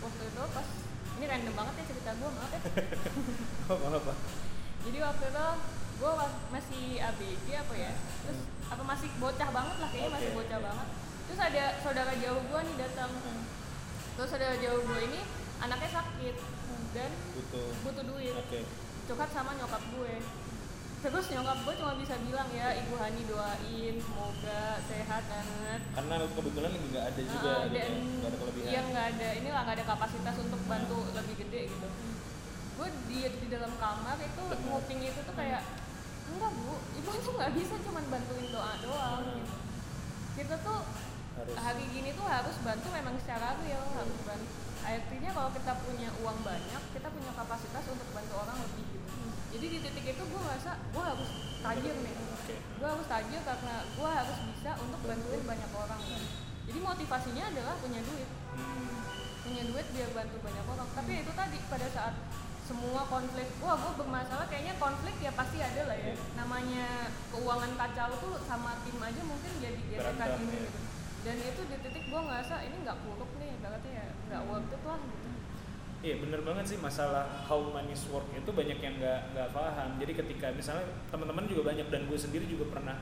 waktu 0.00 0.22
itu 0.24 0.42
pas 0.48 0.66
ini 1.14 1.24
random 1.28 1.54
banget 1.54 1.74
ya 1.76 1.84
cerita 1.92 2.10
gue 2.16 2.30
maaf 2.32 2.50
ya 2.50 2.60
apa? 4.00 4.14
jadi 4.82 4.98
waktu 4.98 5.24
itu 5.28 5.46
gue 5.94 6.12
masih 6.50 6.84
ABG 6.98 7.46
apa 7.54 7.74
ya 7.74 7.92
terus 8.26 8.40
apa 8.66 8.82
masih 8.82 9.08
bocah 9.16 9.48
banget 9.48 9.76
lah 9.78 9.88
kayaknya 9.92 10.10
masih 10.10 10.30
Oke, 10.32 10.38
bocah 10.42 10.60
banget. 10.60 10.88
Terus 11.24 11.40
ada 11.40 11.64
saudara 11.80 12.12
jauh 12.16 12.42
gue 12.44 12.60
nih 12.66 12.76
datang. 12.76 13.10
Hmm, 13.12 13.42
terus 14.16 14.28
saudara 14.28 14.56
jauh 14.58 14.80
gue 14.82 15.00
ini 15.06 15.20
anaknya 15.62 15.90
sakit 15.92 16.36
dan 16.92 17.10
Butuh. 17.32 17.68
butuh 17.86 18.04
duit. 18.04 18.34
Oke. 18.36 18.60
curhat 19.04 19.30
sama 19.30 19.52
nyokap 19.54 19.84
gue. 19.92 20.14
Terus 21.04 21.24
nyokap 21.28 21.58
gue 21.60 21.74
cuma 21.76 21.92
bisa 22.00 22.14
bilang 22.24 22.48
ya 22.48 22.72
ibu 22.72 22.96
Hani 22.96 23.22
doain 23.28 23.94
semoga 24.00 24.80
sehat 24.88 25.22
banget. 25.28 25.80
Karena 25.92 26.14
kebetulan 26.24 26.70
lagi 26.72 26.86
nggak 26.88 27.04
ada 27.12 27.20
juga, 27.22 27.52
dan 27.68 27.90
nggak 28.00 28.28
ada 28.32 28.38
kelebihan. 28.40 28.68
iya 28.72 28.80
nggak 28.88 29.06
ada 29.12 29.28
ini 29.36 29.48
lah 29.52 29.60
nggak 29.68 29.76
ada 29.76 29.86
kapasitas 29.86 30.36
untuk 30.40 30.60
bantu 30.64 30.98
lebih 31.12 31.34
gede 31.44 31.62
gitu. 31.68 31.88
Gue 32.74 32.88
di 33.06 33.18
di 33.20 33.46
dalam 33.52 33.72
kamar 33.76 34.16
itu 34.18 34.42
nguping 34.64 35.00
itu 35.04 35.20
tuh 35.20 35.36
kayak 35.36 35.60
enggak 36.34 36.50
bu. 36.52 36.74
Ibu 36.98 37.10
tuh 37.16 37.32
nggak 37.34 37.52
bisa 37.54 37.74
cuma 37.82 38.00
bantuin 38.04 38.46
doa 38.50 38.72
doang 38.82 39.22
Hmm. 39.22 39.38
gitu. 39.38 39.56
Kita 40.34 40.54
tuh 40.60 40.80
Harus. 41.34 41.54
hari 41.58 41.84
gini 41.90 42.10
tuh 42.14 42.26
harus 42.26 42.56
bantu 42.62 42.86
memang 42.90 43.14
secara 43.18 43.58
real 43.62 43.82
harus 43.90 44.18
bantu. 44.22 44.50
Artinya 44.84 45.30
kalau 45.32 45.50
kita 45.50 45.72
punya 45.80 46.08
uang 46.20 46.38
banyak 46.44 46.82
kita 46.92 47.08
punya 47.08 47.32
kapasitas 47.32 47.84
untuk 47.88 48.08
bantu 48.12 48.34
orang 48.36 48.58
lebih 48.60 48.84
gitu. 48.92 49.08
Jadi 49.54 49.66
di 49.70 49.78
titik 49.80 50.06
itu 50.12 50.22
gue 50.22 50.40
ngerasa 50.42 50.72
gue 50.90 51.02
harus 51.02 51.30
tajir 51.62 51.94
nih. 51.94 52.14
Oke. 52.34 52.56
gue 52.60 52.88
harus 52.90 53.06
tajir 53.08 53.40
karena 53.40 53.74
gue 53.88 54.10
harus 54.10 54.38
bisa 54.52 54.70
untuk 54.76 55.00
bantuin 55.00 55.42
banyak 55.42 55.70
orang 55.72 56.00
kan. 56.02 56.22
jadi 56.64 56.78
motivasinya 56.80 57.44
adalah 57.48 57.74
punya 57.78 58.00
duit. 58.02 58.28
Hmm. 58.52 58.98
punya 59.44 59.62
duit 59.68 59.86
biar 59.92 60.10
bantu 60.12 60.36
banyak 60.40 60.66
orang. 60.66 60.88
Tapi 60.92 61.12
itu 61.20 61.32
tadi 61.32 61.58
pada 61.68 61.86
saat 61.88 62.14
semua 62.64 63.04
konflik 63.04 63.48
wah 63.60 63.76
gue 63.76 63.92
bermasalah 64.00 64.48
kayaknya 64.48 64.74
konflik 64.80 65.12
ya 65.20 65.32
pasti 65.36 65.60
ada 65.60 65.84
lah 65.84 65.96
ya 66.00 66.16
Iya. 66.16 66.16
namanya 66.32 66.86
keuangan 67.28 67.72
kacau 67.76 68.10
tuh 68.16 68.34
sama 68.48 68.80
tim 68.88 68.96
aja 68.96 69.20
mungkin 69.20 69.52
jadi 69.60 69.80
gesekan 69.92 70.28
ini 70.40 70.48
ya. 70.48 70.60
gitu 70.64 70.78
dan 71.24 71.36
itu 71.40 71.60
di 71.68 71.76
titik 71.84 72.04
gue 72.08 72.20
ngerasa 72.20 72.54
ini 72.64 72.76
nggak 72.84 72.98
buruk 73.04 73.30
nih 73.36 73.52
berarti 73.60 73.88
ya 73.92 74.06
nggak 74.32 74.42
worth 74.48 74.72
it 74.72 74.82
lah 74.84 75.00
gitu 75.00 75.28
Iya 76.04 76.20
bener 76.20 76.44
banget 76.44 76.68
sih 76.68 76.76
masalah 76.84 77.24
how 77.48 77.56
money 77.72 77.96
work 78.12 78.28
itu 78.36 78.52
banyak 78.52 78.76
yang 78.76 79.00
nggak 79.00 79.32
nggak 79.32 79.48
paham. 79.56 79.96
Jadi 79.96 80.12
ketika 80.12 80.52
misalnya 80.52 80.84
teman-teman 81.08 81.48
juga 81.48 81.72
banyak 81.72 81.88
dan 81.88 82.04
gue 82.04 82.18
sendiri 82.20 82.44
juga 82.44 82.76
pernah 82.76 82.92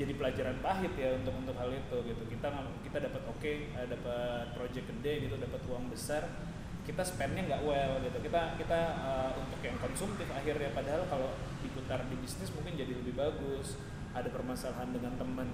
jadi 0.00 0.16
pelajaran 0.16 0.56
pahit 0.64 0.96
ya 0.96 1.12
untuk 1.20 1.36
untuk 1.44 1.52
hal 1.60 1.68
itu 1.68 1.96
gitu. 2.08 2.22
Kita 2.24 2.48
kita 2.88 3.04
dapat 3.04 3.22
oke, 3.28 3.52
eh, 3.68 3.86
dapat 3.92 4.56
project 4.56 4.88
gede 4.96 5.28
gitu, 5.28 5.36
dapat 5.36 5.60
uang 5.68 5.92
besar, 5.92 6.24
kita 6.88 7.04
spendnya 7.04 7.44
nggak 7.44 7.62
well 7.68 8.00
gitu. 8.00 8.16
Kita 8.24 8.56
kita 8.56 8.80
eh, 9.04 9.30
untuk 9.36 9.60
yang 9.60 9.76
konsumtif 9.76 10.24
akhirnya 10.32 10.72
padahal 10.72 11.04
kalau 11.04 11.36
diputar 11.60 12.00
di 12.08 12.16
bisnis 12.16 12.48
mungkin 12.56 12.72
jadi 12.74 12.96
lebih 12.96 13.12
bagus. 13.12 13.76
Ada 14.16 14.32
permasalahan 14.32 14.88
dengan 14.96 15.12
teman 15.20 15.48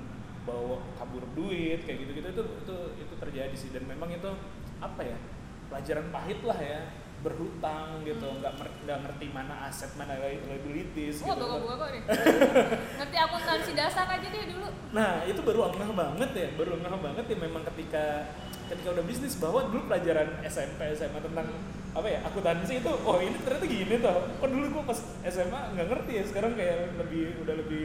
bawa 0.46 0.78
kabur 0.94 1.26
duit 1.34 1.82
kayak 1.82 2.06
gitu-gitu 2.06 2.28
itu 2.30 2.42
itu 2.62 2.76
itu 3.02 3.14
terjadi 3.18 3.56
sih. 3.58 3.74
Dan 3.74 3.90
memang 3.90 4.14
itu 4.14 4.30
apa 4.78 5.02
ya 5.02 5.18
pelajaran 5.66 6.06
pahit 6.14 6.40
lah 6.46 6.60
ya. 6.62 6.80
Berhutang 7.24 8.04
gitu 8.04 8.28
nggak 8.36 8.52
mer- 8.60 8.76
nggak 8.84 8.98
ngerti 9.00 9.26
mana 9.32 9.64
aset 9.64 9.88
mana 9.96 10.12
li- 10.20 10.44
liabilities 10.44 11.24
wah 11.24 11.32
gitu. 11.32 11.40
bawa 11.40 11.56
bawa 11.56 11.86
nih. 11.88 12.02
Ngerti 13.00 13.16
akuntansi 13.16 13.72
dasar 13.72 14.04
aja 14.04 14.28
deh 14.28 14.44
dulu. 14.52 14.68
Nah 14.92 15.24
itu 15.24 15.40
baru 15.40 15.72
ngeh 15.72 15.88
banget 15.96 16.30
ya 16.36 16.48
baru 16.52 16.76
ngeh 16.76 17.00
banget 17.00 17.24
ya 17.32 17.36
memang 17.40 17.64
ketika 17.72 18.28
ketika 18.64 18.88
udah 18.90 19.04
bisnis 19.04 19.34
bahwa 19.36 19.68
dulu 19.68 19.86
pelajaran 19.86 20.28
SMP 20.42 20.80
SMA 20.92 21.20
tentang 21.20 21.46
apa 21.90 22.06
ya 22.06 22.18
akuntansi 22.22 22.82
itu 22.82 22.90
oh 22.90 23.18
ini 23.18 23.38
ternyata 23.38 23.66
gini 23.66 23.94
tuh 23.98 24.10
kok 24.34 24.48
dulu 24.48 24.66
gua 24.72 24.84
pas 24.88 24.98
SMA 25.24 25.60
nggak 25.72 25.86
ngerti 25.86 26.12
ya 26.18 26.24
sekarang 26.26 26.52
kayak 26.54 26.96
lebih 26.98 27.38
udah 27.40 27.54
lebih 27.54 27.84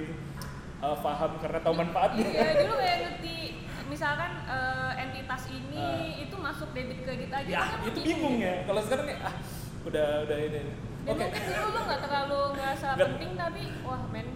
uh, 0.80 0.98
paham 0.98 1.32
karena 1.38 1.60
tahu 1.60 1.76
manfaatnya. 1.78 2.26
Iya 2.26 2.52
dulu 2.63 2.74
kayak 2.78 2.98
ngerti 3.06 3.36
misalkan 3.89 4.32
eh, 4.46 4.92
entitas 5.02 5.50
ini 5.50 5.82
Ah. 5.82 6.06
itu 6.22 6.36
masuk 6.38 6.70
debit 6.72 7.02
kredit 7.02 7.34
aja 7.34 7.50
ya 7.50 7.62
kan 7.65 7.80
itu 7.84 8.00
bingung 8.06 8.38
ya. 8.38 8.62
Kalau 8.63 8.82
sekarang 8.86 9.06
kayak 9.10 9.22
ah 9.26 9.36
udah 9.84 10.08
udah 10.30 10.38
ini. 10.38 10.62
Dan 11.00 11.13
oke. 11.15 11.22
mungkin 11.26 11.42
dulu 11.42 11.68
lo 11.70 11.80
nggak 11.86 12.02
terlalu 12.06 12.39
ngerasa 12.54 12.88
penting 12.96 13.32
tapi 13.34 13.62
wah 13.82 14.02
men 14.10 14.28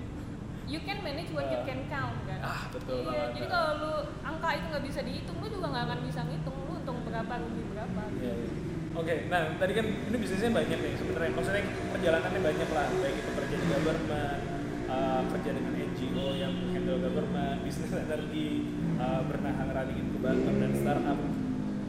you 0.65 0.80
can 0.82 0.97
manage 0.99 1.30
what 1.30 1.45
you 1.45 1.60
Ah. 1.60 1.65
can 1.65 1.82
count 1.88 2.17
kan 2.23 2.39
Ah, 2.41 2.62
betul 2.69 2.97
iya 2.97 3.06
banget. 3.06 3.30
jadi 3.36 3.47
kalau 3.47 3.71
lu 3.78 3.91
angka 4.21 4.49
itu 4.54 4.65
nggak 4.67 4.86
bisa 4.86 4.99
dihitung 5.02 5.38
lu 5.38 5.47
juga 5.49 5.67
nggak 5.69 5.84
akan 5.86 5.99
bisa 6.04 6.19
ngitung 6.23 6.56
lu 6.58 6.71
untung 6.73 6.97
berapa 7.04 7.34
rugi 7.38 7.63
berapa 7.69 8.02
Iya, 8.15 8.34
iya. 8.34 8.49
Oke, 8.93 9.26
nah 9.26 9.58
tadi 9.58 9.73
kan 9.73 9.86
ini 9.89 10.15
bisnisnya 10.15 10.54
banyak 10.54 10.78
nih 10.78 10.93
sebenarnya. 10.93 11.34
Maksudnya 11.34 11.63
perjalanannya 11.89 12.41
banyak 12.43 12.69
lah, 12.69 12.88
baik 12.93 13.15
itu 13.17 13.32
kerja 13.34 13.56
di 13.56 13.65
government, 13.67 14.39
uh, 14.86 15.21
kerja 15.34 15.49
dengan 15.49 15.73
NGO 15.73 16.28
yang 16.38 16.54
handle 16.69 17.02
government, 17.02 17.58
bisnis 17.65 17.89
energi, 17.89 18.69
uh, 18.95 19.26
pernah 19.26 19.49
running 19.65 19.97
inkubator 19.97 20.54
dan 20.54 20.71
startup. 20.78 21.17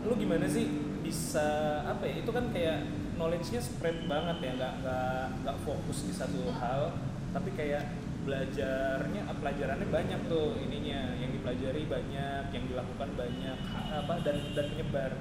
Lu 0.01 0.17
gimana 0.17 0.49
sih 0.49 0.65
bisa 1.05 1.49
apa 1.85 2.09
ya? 2.09 2.25
Itu 2.25 2.33
kan 2.33 2.49
kayak 2.49 2.89
knowledge-nya 3.15 3.61
spread 3.61 4.09
banget 4.09 4.37
ya, 4.41 4.51
nggak 4.57 4.73
nggak 4.81 5.23
nggak 5.45 5.57
fokus 5.61 6.09
di 6.09 6.15
satu 6.17 6.57
hal, 6.57 6.97
tapi 7.31 7.53
kayak 7.53 7.85
belajarnya 8.25 9.23
ah, 9.29 9.37
pelajarannya 9.37 9.89
banyak 9.93 10.21
tuh 10.27 10.57
ininya. 10.59 11.15
Yang 11.21 11.31
dipelajari 11.41 11.83
banyak 11.85 12.45
yang 12.51 12.65
dilakukan 12.67 13.09
banyak 13.15 13.59
apa 13.93 14.15
dan 14.25 14.37
dan 14.57 14.67
menyebar. 14.73 15.13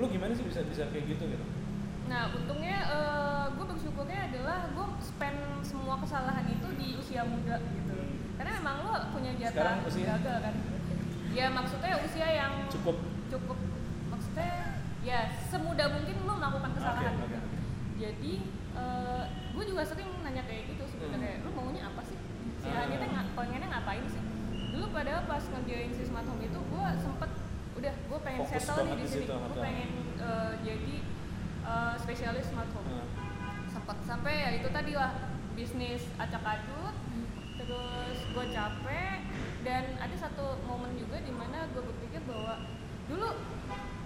Lu 0.00 0.08
gimana 0.08 0.32
sih 0.32 0.44
bisa 0.44 0.64
bisa 0.64 0.88
kayak 0.88 1.04
gitu 1.12 1.28
gitu? 1.28 1.44
Nah 2.08 2.32
untungnya 2.34 2.78
gue 3.54 3.66
bersyukurnya 3.68 4.32
adalah 4.32 4.72
gue 4.72 4.86
spend 5.04 5.40
semua 5.62 6.00
kesalahan 6.00 6.48
itu 6.48 6.68
di 6.80 6.88
usia 6.96 7.22
muda 7.28 7.60
gitu. 7.60 7.94
Karena 8.40 8.50
memang 8.58 8.76
lo 8.88 8.92
punya 9.12 9.36
jatah 9.36 9.84
gagal 9.84 10.38
kan? 10.40 10.54
Ya 11.30 11.46
maksudnya 11.52 12.00
usia 12.02 12.28
yang 12.32 12.52
cukup. 12.72 12.96
Cukup. 13.30 13.58
Maksudnya 14.10 14.80
ya 15.04 15.28
semudah 15.52 15.86
mungkin 15.92 16.16
lo 16.24 16.32
melakukan 16.36 16.72
kesalahan 16.76 17.14
Oke, 17.16 17.24
oke, 17.24 17.36
oke. 17.36 17.58
jadi 18.00 18.32
gue 19.50 19.64
juga 19.68 19.82
sering 19.84 20.08
nanya 20.24 20.42
kayak 20.48 20.72
gitu 20.72 20.84
sebenarnya. 20.88 21.36
Hmm. 21.36 21.44
lu 21.44 21.50
maunya 21.52 21.82
apa 21.84 22.00
sih 22.08 22.09
si 22.60 22.68
Ah. 22.68 22.84
Hani 22.84 22.94
teh 23.00 23.08
pengennya 23.34 23.68
ngapain 23.72 24.04
sih? 24.06 24.22
Dulu 24.70 24.86
padahal 24.92 25.22
pas 25.24 25.42
ngerjain 25.42 25.90
si 25.90 26.02
smart 26.04 26.26
home 26.28 26.44
itu 26.44 26.60
gue 26.60 26.86
sempet 27.00 27.30
udah 27.80 27.94
gue 27.96 28.18
pengen 28.20 28.40
Fokus 28.44 28.52
settle 28.60 28.84
nih 28.84 28.96
di 29.00 29.06
sini. 29.08 29.26
gue 29.26 29.56
pengen 29.56 29.90
eh, 30.20 30.52
jadi 30.62 30.94
eh, 31.64 31.94
spesialis 31.96 32.46
smart 32.52 32.70
home. 32.76 32.88
Nah, 32.92 33.06
sempet 33.70 33.96
sampai 34.04 34.34
ya 34.36 34.50
itu 34.60 34.68
tadi 34.68 34.92
lah 34.92 35.12
bisnis 35.54 36.02
acak 36.16 36.42
adut 36.42 36.94
terus 37.60 38.18
gue 38.32 38.44
capek 38.50 39.18
dan 39.62 39.84
ada 40.00 40.16
satu 40.16 40.58
momen 40.64 40.96
juga 40.96 41.20
di 41.20 41.30
mana 41.30 41.68
gue 41.70 41.82
berpikir 41.84 42.24
bahwa 42.24 42.64
dulu 43.06 43.28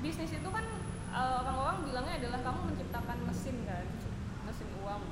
bisnis 0.02 0.34
itu 0.34 0.48
kan 0.50 0.64
eh, 1.10 1.34
orang-orang 1.42 1.76
bilangnya 1.86 2.14
adalah 2.22 2.40
kamu 2.44 2.60
menciptakan 2.74 3.18
mesin 3.24 3.56
kan 3.64 3.86
mesin 4.44 4.68
uang 4.84 5.02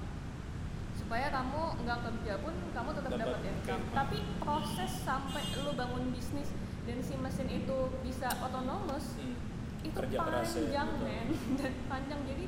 supaya 1.13 1.29
kamu 1.29 1.61
nggak 1.85 1.99
kerja 2.09 2.33
pun 2.41 2.55
kamu 2.73 2.89
tetap 2.97 3.11
Dapat, 3.13 3.21
dapat 3.29 3.41
income 3.45 3.85
tapi 3.93 4.17
proses 4.41 4.93
sampai 5.05 5.45
lu 5.61 5.77
bangun 5.77 6.09
bisnis 6.09 6.49
dan 6.89 7.05
si 7.05 7.21
mesin 7.21 7.53
itu 7.53 7.79
bisa 8.01 8.33
otonomous 8.41 9.21
hmm. 9.21 9.37
itu 9.85 9.93
Kerja 9.93 10.17
ya, 10.17 10.25
panjang 10.25 10.89
betul. 10.89 11.05
men 11.05 11.27
dan 11.61 11.73
panjang 11.85 12.21
jadi 12.25 12.45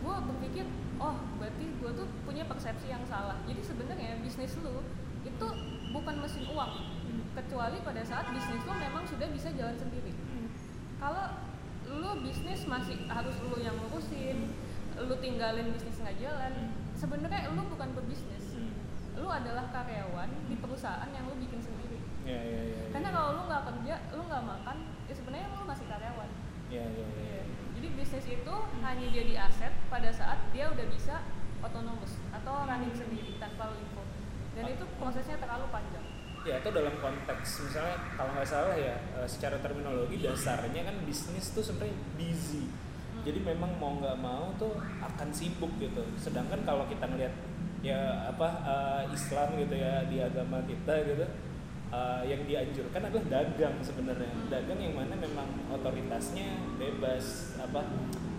gue 0.00 0.16
berpikir 0.32 0.64
oh 0.96 1.12
berarti 1.36 1.64
gue 1.76 1.90
tuh 1.92 2.08
punya 2.24 2.48
persepsi 2.48 2.88
yang 2.88 3.04
salah 3.04 3.36
jadi 3.44 3.60
sebenarnya 3.60 4.16
bisnis 4.24 4.56
lu 4.64 4.80
itu 5.20 5.46
bukan 5.92 6.16
mesin 6.16 6.48
uang 6.48 6.72
Hmm. 7.06 7.20
kecuali 7.36 7.76
pada 7.84 8.00
saat 8.00 8.32
bisnis 8.32 8.64
lu 8.64 8.72
memang 8.72 9.04
sudah 9.04 9.28
bisa 9.28 9.52
jalan 9.52 9.76
sendiri 9.76 10.16
Hmm. 10.32 10.48
kalau 10.96 11.36
lu 11.84 12.24
bisnis 12.24 12.64
masih 12.64 12.96
harus 13.12 13.36
lu 13.44 13.60
yang 13.60 13.76
ngurusin 13.76 14.56
lu 15.04 15.14
tinggalin 15.20 15.68
bisnis 15.68 16.00
nggak 16.00 16.16
jalan 16.16 16.52
Hmm. 16.64 16.85
Sebenarnya 16.96 17.52
lu 17.52 17.62
bukan 17.70 17.92
pebisnis 17.92 18.56
Hmm. 18.56 18.72
lu 19.20 19.28
adalah 19.28 19.68
karyawan 19.68 20.28
di 20.48 20.56
perusahaan 20.56 21.08
yang 21.12 21.28
lu 21.28 21.36
bikin 21.36 21.60
sendiri 21.60 22.00
ya 22.24 22.40
ya 22.40 22.60
ya 22.64 22.76
ya. 22.82 22.84
karena 22.90 23.08
kalau 23.12 23.30
lu 23.36 23.42
nggak 23.46 23.62
kerja 23.68 23.94
lu 24.16 24.22
nggak 24.24 24.44
makan 24.44 24.76
ya 25.06 25.14
sebenarnya 25.14 25.46
lu 25.52 25.64
masih 25.68 25.86
karyawan 25.86 26.30
ya 26.66 26.82
ya 26.82 27.06
ya, 27.06 27.24
ya. 27.36 27.42
jadi 27.78 27.88
bisnis 27.94 28.26
itu 28.26 28.54
hanya 28.80 29.06
jadi 29.12 29.32
aset 29.44 29.72
pada 29.92 30.10
saat 30.10 30.40
dia 30.50 30.72
udah 30.72 30.86
bisa 30.88 31.20
otonomous 31.60 32.16
atau 32.32 32.64
running 32.64 32.92
sendiri 32.92 33.36
tanpa 33.40 33.72
lu 33.72 33.76
input. 33.80 34.06
Dan 34.56 34.72
itu 34.72 34.84
prosesnya 34.96 35.36
terlalu 35.36 35.68
panjang. 35.68 36.04
ya 36.46 36.62
atau 36.62 36.70
dalam 36.70 36.94
konteks 37.02 37.66
misalnya 37.66 37.98
kalau 38.14 38.30
nggak 38.38 38.46
salah 38.46 38.78
ya 38.78 38.94
eh, 39.18 39.26
secara 39.26 39.58
terminologi 39.58 40.22
dasarnya 40.22 40.86
kan 40.86 40.96
bisnis 41.02 41.50
tuh 41.50 41.58
sebenarnya 41.58 41.98
busy 42.14 42.70
jadi 43.26 43.42
memang 43.42 43.74
mau 43.82 43.98
nggak 43.98 44.22
mau 44.22 44.54
tuh 44.54 44.78
akan 45.02 45.28
sibuk 45.34 45.74
gitu. 45.82 46.06
Sedangkan 46.14 46.62
kalau 46.62 46.86
kita 46.86 47.10
ngelihat 47.10 47.34
ya 47.82 48.30
apa 48.30 48.48
eh, 48.62 49.02
Islam 49.10 49.58
gitu 49.58 49.74
ya 49.74 50.06
di 50.06 50.22
agama 50.22 50.62
kita 50.62 50.94
gitu 51.02 51.26
eh, 51.90 52.22
yang 52.30 52.46
dianjurkan 52.46 53.02
adalah 53.10 53.26
dagang 53.26 53.76
sebenarnya. 53.82 54.30
Dagang 54.46 54.78
yang 54.78 54.94
mana 54.94 55.18
memang 55.18 55.50
otoritasnya 55.74 56.78
bebas 56.78 57.58
apa 57.58 57.82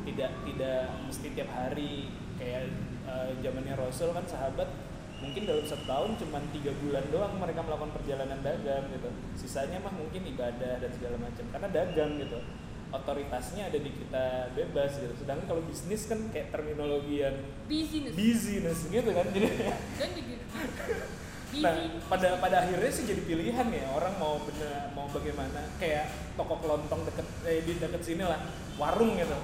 tidak 0.08 0.32
tidak 0.48 0.88
mesti 1.04 1.28
tiap 1.36 1.52
hari. 1.52 2.08
Kayak 2.40 2.72
eh, 3.12 3.30
zamannya 3.44 3.76
Rasul 3.76 4.16
kan 4.16 4.24
sahabat 4.24 4.72
mungkin 5.20 5.50
dalam 5.50 5.66
satu 5.68 5.84
tahun 5.84 6.16
cuma 6.16 6.40
tiga 6.56 6.72
bulan 6.80 7.04
doang 7.12 7.36
mereka 7.36 7.60
melakukan 7.60 7.92
perjalanan 7.92 8.40
dagang 8.40 8.88
gitu. 8.88 9.12
Sisanya 9.36 9.84
mah 9.84 9.92
mungkin 9.92 10.24
ibadah 10.32 10.80
dan 10.80 10.92
segala 10.96 11.20
macam 11.20 11.44
karena 11.52 11.68
dagang 11.76 12.24
gitu 12.24 12.40
otoritasnya 12.88 13.68
ada 13.68 13.80
di 13.80 13.92
kita 13.92 14.26
bebas 14.56 14.96
gitu 14.96 15.14
sedangkan 15.20 15.46
kalau 15.46 15.62
bisnis 15.68 16.08
kan 16.08 16.20
kayak 16.32 16.52
terminologi 16.52 17.20
yang 17.20 17.36
Business. 17.68 18.16
business 18.16 18.80
gitu 18.88 19.10
kan 19.12 19.28
jadi 19.32 19.50
Dan 20.00 20.10
begitu. 20.16 20.44
Busy. 21.52 21.62
nah 21.64 21.74
pada 22.08 22.28
pada 22.40 22.56
akhirnya 22.64 22.92
sih 22.92 23.08
jadi 23.08 23.22
pilihan 23.24 23.68
ya 23.72 23.86
orang 23.92 24.14
mau 24.20 24.40
bener 24.44 24.92
mau 24.92 25.08
bagaimana 25.12 25.68
kayak 25.80 26.12
toko 26.36 26.60
kelontong 26.60 27.08
deket 27.08 27.28
eh, 27.44 27.64
di 27.64 27.80
deket 27.80 28.02
sini 28.04 28.24
lah 28.24 28.40
warung 28.76 29.16
gitu 29.16 29.36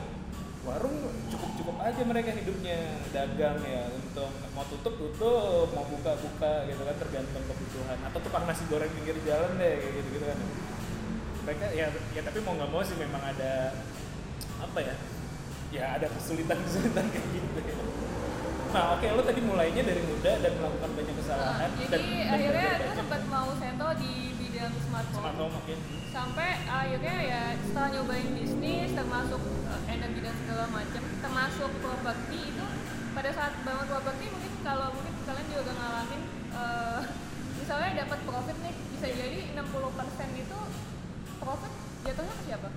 warung 0.63 0.95
cukup 1.27 1.51
cukup 1.59 1.75
aja 1.83 1.99
mereka 2.07 2.31
hidupnya 2.31 3.03
dagang 3.11 3.59
ya 3.67 3.83
untuk 3.91 4.31
mau 4.55 4.63
tutup 4.71 4.95
tutup 4.95 5.67
mau 5.75 5.83
buka 5.83 6.15
buka 6.15 6.63
gitu 6.71 6.81
kan 6.87 6.95
tergantung 6.95 7.43
kebutuhan 7.43 7.99
atau 7.99 8.19
tukang 8.23 8.47
nasi 8.47 8.63
goreng 8.71 8.87
pinggir 8.95 9.19
jalan 9.27 9.59
deh 9.59 9.73
kayak 9.75 9.91
gitu 9.99 10.09
gitu 10.15 10.25
kan 10.31 10.39
mereka 11.43 11.65
ya 11.75 11.87
ya 12.15 12.21
tapi 12.23 12.39
mau 12.41 12.55
nggak 12.55 12.71
mau 12.71 12.81
sih 12.81 12.95
memang 12.95 13.19
ada 13.19 13.75
apa 14.63 14.79
ya 14.79 14.95
ya 15.73 15.83
ada 15.99 16.07
kesulitan 16.07 16.57
kesulitan 16.63 17.05
kayak 17.13 17.27
gitu 17.33 17.59
ya. 17.61 17.75
nah 18.73 18.97
oke 18.97 19.05
lo 19.05 19.21
tadi 19.21 19.41
mulainya 19.43 19.83
dari 19.85 20.01
muda 20.01 20.31
dan 20.41 20.51
melakukan 20.57 20.91
banyak 20.97 21.15
kesalahan 21.19 21.69
Nah, 21.69 21.77
jadi 21.77 21.89
dan, 21.93 22.33
akhirnya 22.33 22.69
banyak. 22.79 22.95
sempat 22.97 23.21
mau 23.29 23.49
settle 23.59 23.93
di 24.01 24.13
bidang 24.39 24.71
bidang 24.73 24.73
smart 24.87 25.07
home. 25.11 25.19
Smart 25.19 25.37
home 25.37 25.55
oke. 25.59 25.75
sampai 26.13 26.49
akhirnya 26.69 27.15
ya 27.25 27.41
setelah 27.67 27.89
nyobain 27.89 28.29
bisnis 28.37 28.89
termasuk 28.93 29.41
uh, 29.65 29.81
energi 29.89 30.19
dan 30.23 30.35
segala 30.45 30.65
macam 30.71 31.03
termasuk 31.19 31.71
properti 31.81 32.37
itu 32.53 32.65
pada 33.13 33.29
saat 33.33 33.53
bangun 33.65 33.87
properti 33.89 34.23
mungkin 34.31 34.53
kalau 34.63 34.87
mungkin 34.93 35.13
kalian 35.25 35.47
juga 35.51 35.73
ngalamin 35.73 36.21
uh, 36.53 37.01
misalnya 37.59 37.89
dapat 38.07 38.19
profit 38.23 38.57
nih 38.61 38.73
bisa 38.93 39.07
jadi 39.09 39.39
60% 39.57 40.43
itu 40.43 40.59
profit 41.43 41.73
jatuhnya 42.07 42.35
ke 42.39 42.43
siapa? 42.47 42.69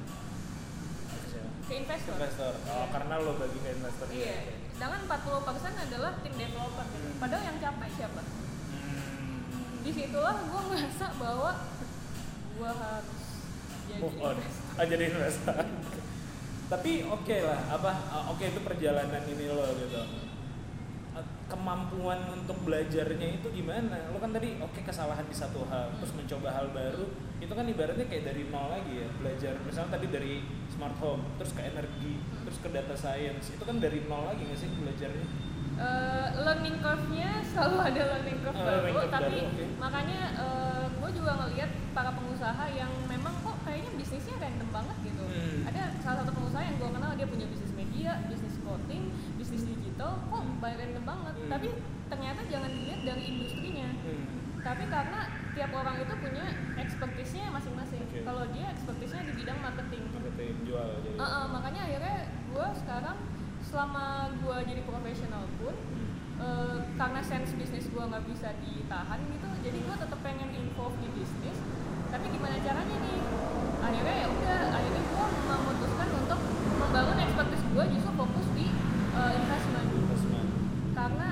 ke 1.67 1.75
investor. 1.83 2.15
Investor. 2.15 2.53
Oh, 2.71 2.87
karena 2.95 3.15
lo 3.19 3.33
bagi 3.43 3.59
ke 3.59 3.71
investor. 3.75 4.07
Iya. 4.15 4.39
Sedangkan 4.71 5.01
40% 5.11 5.85
adalah 5.91 6.13
tim 6.23 6.35
developer. 6.39 6.87
Hmm. 6.87 7.15
Padahal 7.19 7.43
yang 7.43 7.59
capek 7.59 7.91
siapa? 7.91 8.23
Hmm. 8.23 9.83
Di 9.83 9.91
situlah 9.91 10.37
gue 10.47 10.61
ngerasa 10.63 11.07
bahwa 11.19 11.51
gue 12.55 12.71
harus 12.71 13.23
jadi 13.91 13.99
Move 14.03 14.19
on. 14.23 14.35
investor. 14.39 14.75
Ah, 14.79 14.87
jadi 14.87 15.05
investor. 15.11 15.57
Tapi 16.67 16.93
oke 17.07 17.37
lah, 17.47 17.61
apa? 17.71 17.93
Oke 18.35 18.45
itu 18.51 18.61
perjalanan 18.63 19.23
ini 19.27 19.47
lo 19.51 19.67
gitu. 19.75 20.26
Kemampuan 21.47 22.27
untuk 22.35 22.59
belajarnya 22.67 23.39
itu 23.39 23.47
gimana? 23.55 24.11
Lo 24.11 24.19
kan 24.19 24.35
tadi 24.35 24.59
oke 24.59 24.83
kesalahan 24.83 25.23
di 25.25 25.37
satu 25.37 25.63
hal, 25.71 25.95
terus 26.03 26.11
mencoba 26.13 26.51
hal 26.51 26.75
baru, 26.75 27.07
itu 27.39 27.53
kan 27.55 27.63
ibaratnya 27.63 28.07
kayak 28.11 28.35
dari 28.35 28.51
nol 28.51 28.67
lagi 28.67 28.99
ya 28.99 29.09
belajar. 29.23 29.55
Misalnya 29.63 29.95
tadi 29.95 30.07
dari 30.11 30.43
smart 30.69 30.99
home, 30.99 31.23
terus 31.39 31.55
ke 31.55 31.63
energi, 31.63 32.19
terus 32.43 32.59
ke 32.59 32.69
data 32.75 32.99
science, 32.99 33.55
itu 33.55 33.63
kan 33.63 33.79
dari 33.79 34.03
nol 34.11 34.27
lagi 34.27 34.43
nggak 34.43 34.59
sih 34.59 34.69
belajarnya? 34.75 35.29
Eh, 35.77 36.29
learning 36.41 36.77
curve-nya 36.81 37.31
selalu 37.47 37.77
ada 37.79 38.03
learning 38.17 38.39
curve 38.43 38.57
Oh, 38.57 38.65
baru, 38.65 38.77
learning 38.81 38.97
curve 38.97 39.13
tapi 39.13 39.37
baru, 39.39 39.47
oke. 39.47 39.65
makanya 39.77 40.21
gue 40.97 41.11
juga 41.15 41.33
ngelihat 41.39 41.71
para 41.95 42.11
pengusaha 42.11 42.65
yang 42.75 42.91
memang 43.07 43.35
kok 43.47 43.57
kayaknya 43.63 43.91
bisnisnya 43.95 44.35
random 44.43 44.69
banget 44.75 44.97
gitu. 45.07 45.23
Hmm. 45.23 45.69
Ada 45.71 45.95
salah 46.03 46.27
satu 46.27 46.33
pengusaha 46.35 46.65
yang 46.67 46.77
gue 46.83 46.91
kenal 46.91 47.11
dia 47.15 47.27
punya 47.31 47.47
bisnis 47.47 47.73
media, 47.79 48.19
bisnis 48.27 48.59
clothing, 48.65 49.15
bisnis 49.39 49.63
digital, 49.63 49.86
kok 50.05 50.43
banyak 50.61 50.79
random 50.83 51.05
banget. 51.09 51.35
Hmm. 51.41 51.51
Tapi 51.51 51.69
ternyata 52.07 52.41
jangan 52.53 52.71
dilihat 52.71 53.01
dari 53.03 53.23
industrinya. 53.25 53.89
Hmm. 54.05 54.25
Tapi 54.61 54.85
karena 54.91 55.21
tiap 55.55 55.73
orang 55.73 55.97
itu 56.03 56.15
punya 56.21 56.45
expertise-nya 56.77 57.49
masing-masing. 57.49 58.03
Oke. 58.05 58.21
Kalau 58.21 58.45
dia 58.53 58.67
expertise-nya 58.75 59.23
di 59.31 59.35
bidang 59.41 59.59
marketing. 59.63 60.03
Marketing 60.13 60.55
jual 60.67 60.87
jadi. 61.01 61.17
Uh, 61.17 61.25
uh, 61.25 61.45
makanya 61.49 61.81
akhirnya 61.87 62.19
gue 62.29 62.69
sekarang 62.83 63.17
selama 63.63 64.05
gue 64.39 64.57
jadi 64.69 64.83
profesional 64.85 65.45
pun 65.59 65.75
Hmm. 66.37 66.45
eh, 66.45 66.79
karena 67.01 67.21
sense 67.25 67.57
bisnis 67.57 67.89
gue 67.89 67.99
nggak 67.99 68.29
bisa 68.29 68.53
ditahan 68.61 69.17
gitu 69.25 69.49
jadi 69.65 69.79
gue 69.81 69.97
tetap 69.97 70.21
pengen 70.21 70.53
involve 70.53 70.93
di 71.01 71.09
bisnis 71.17 71.57
tapi 72.13 72.29
gimana 72.29 72.61
caranya 72.61 72.97
nih 73.01 73.19
akhirnya 73.81 74.17
ya 74.21 74.29
udah 74.29 74.59
akhirnya 74.71 75.03
gue 75.03 75.27
memutuskan 75.49 76.09
untuk 76.13 76.41
membangun 76.77 77.19
expertise 77.25 77.65
gue 77.65 77.85
justru 77.97 78.13
fokus 78.15 78.47
di 78.53 78.67
eh, 79.17 79.33
investment 79.33 79.89
Investment. 79.97 80.49
karena 80.93 81.29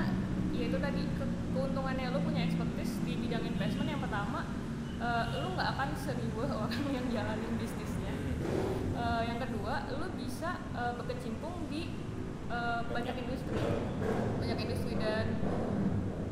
ya 0.51 0.63
itu 0.67 0.74
tadi 0.85 1.01
ke- 1.17 1.37
keuntungannya 1.57 2.13
lo 2.13 2.21
punya 2.21 2.45
expertise 2.45 3.01
di 3.01 3.17
bidang 3.17 3.41
investment 3.41 3.89
yang 3.89 4.01
pertama 4.01 4.45
eh, 5.01 5.23
lo 5.41 5.57
nggak 5.57 5.69
akan 5.73 5.89
seribu 5.97 6.45
orang 6.61 6.85
yang 6.93 7.05
jalanin 7.09 7.53
bisnisnya. 7.57 8.13
Eh, 8.93 9.21
yang 9.25 9.41
kedua 9.41 9.89
lo 9.89 10.07
bisa 10.13 10.61
eh, 10.77 10.93
berkecimpung 10.93 11.65
di 11.73 11.89
eh, 12.53 12.81
banyak 12.85 13.15
industri. 13.17 13.57
Banyak 14.37 14.57
industri 14.61 14.93
dan 15.01 15.25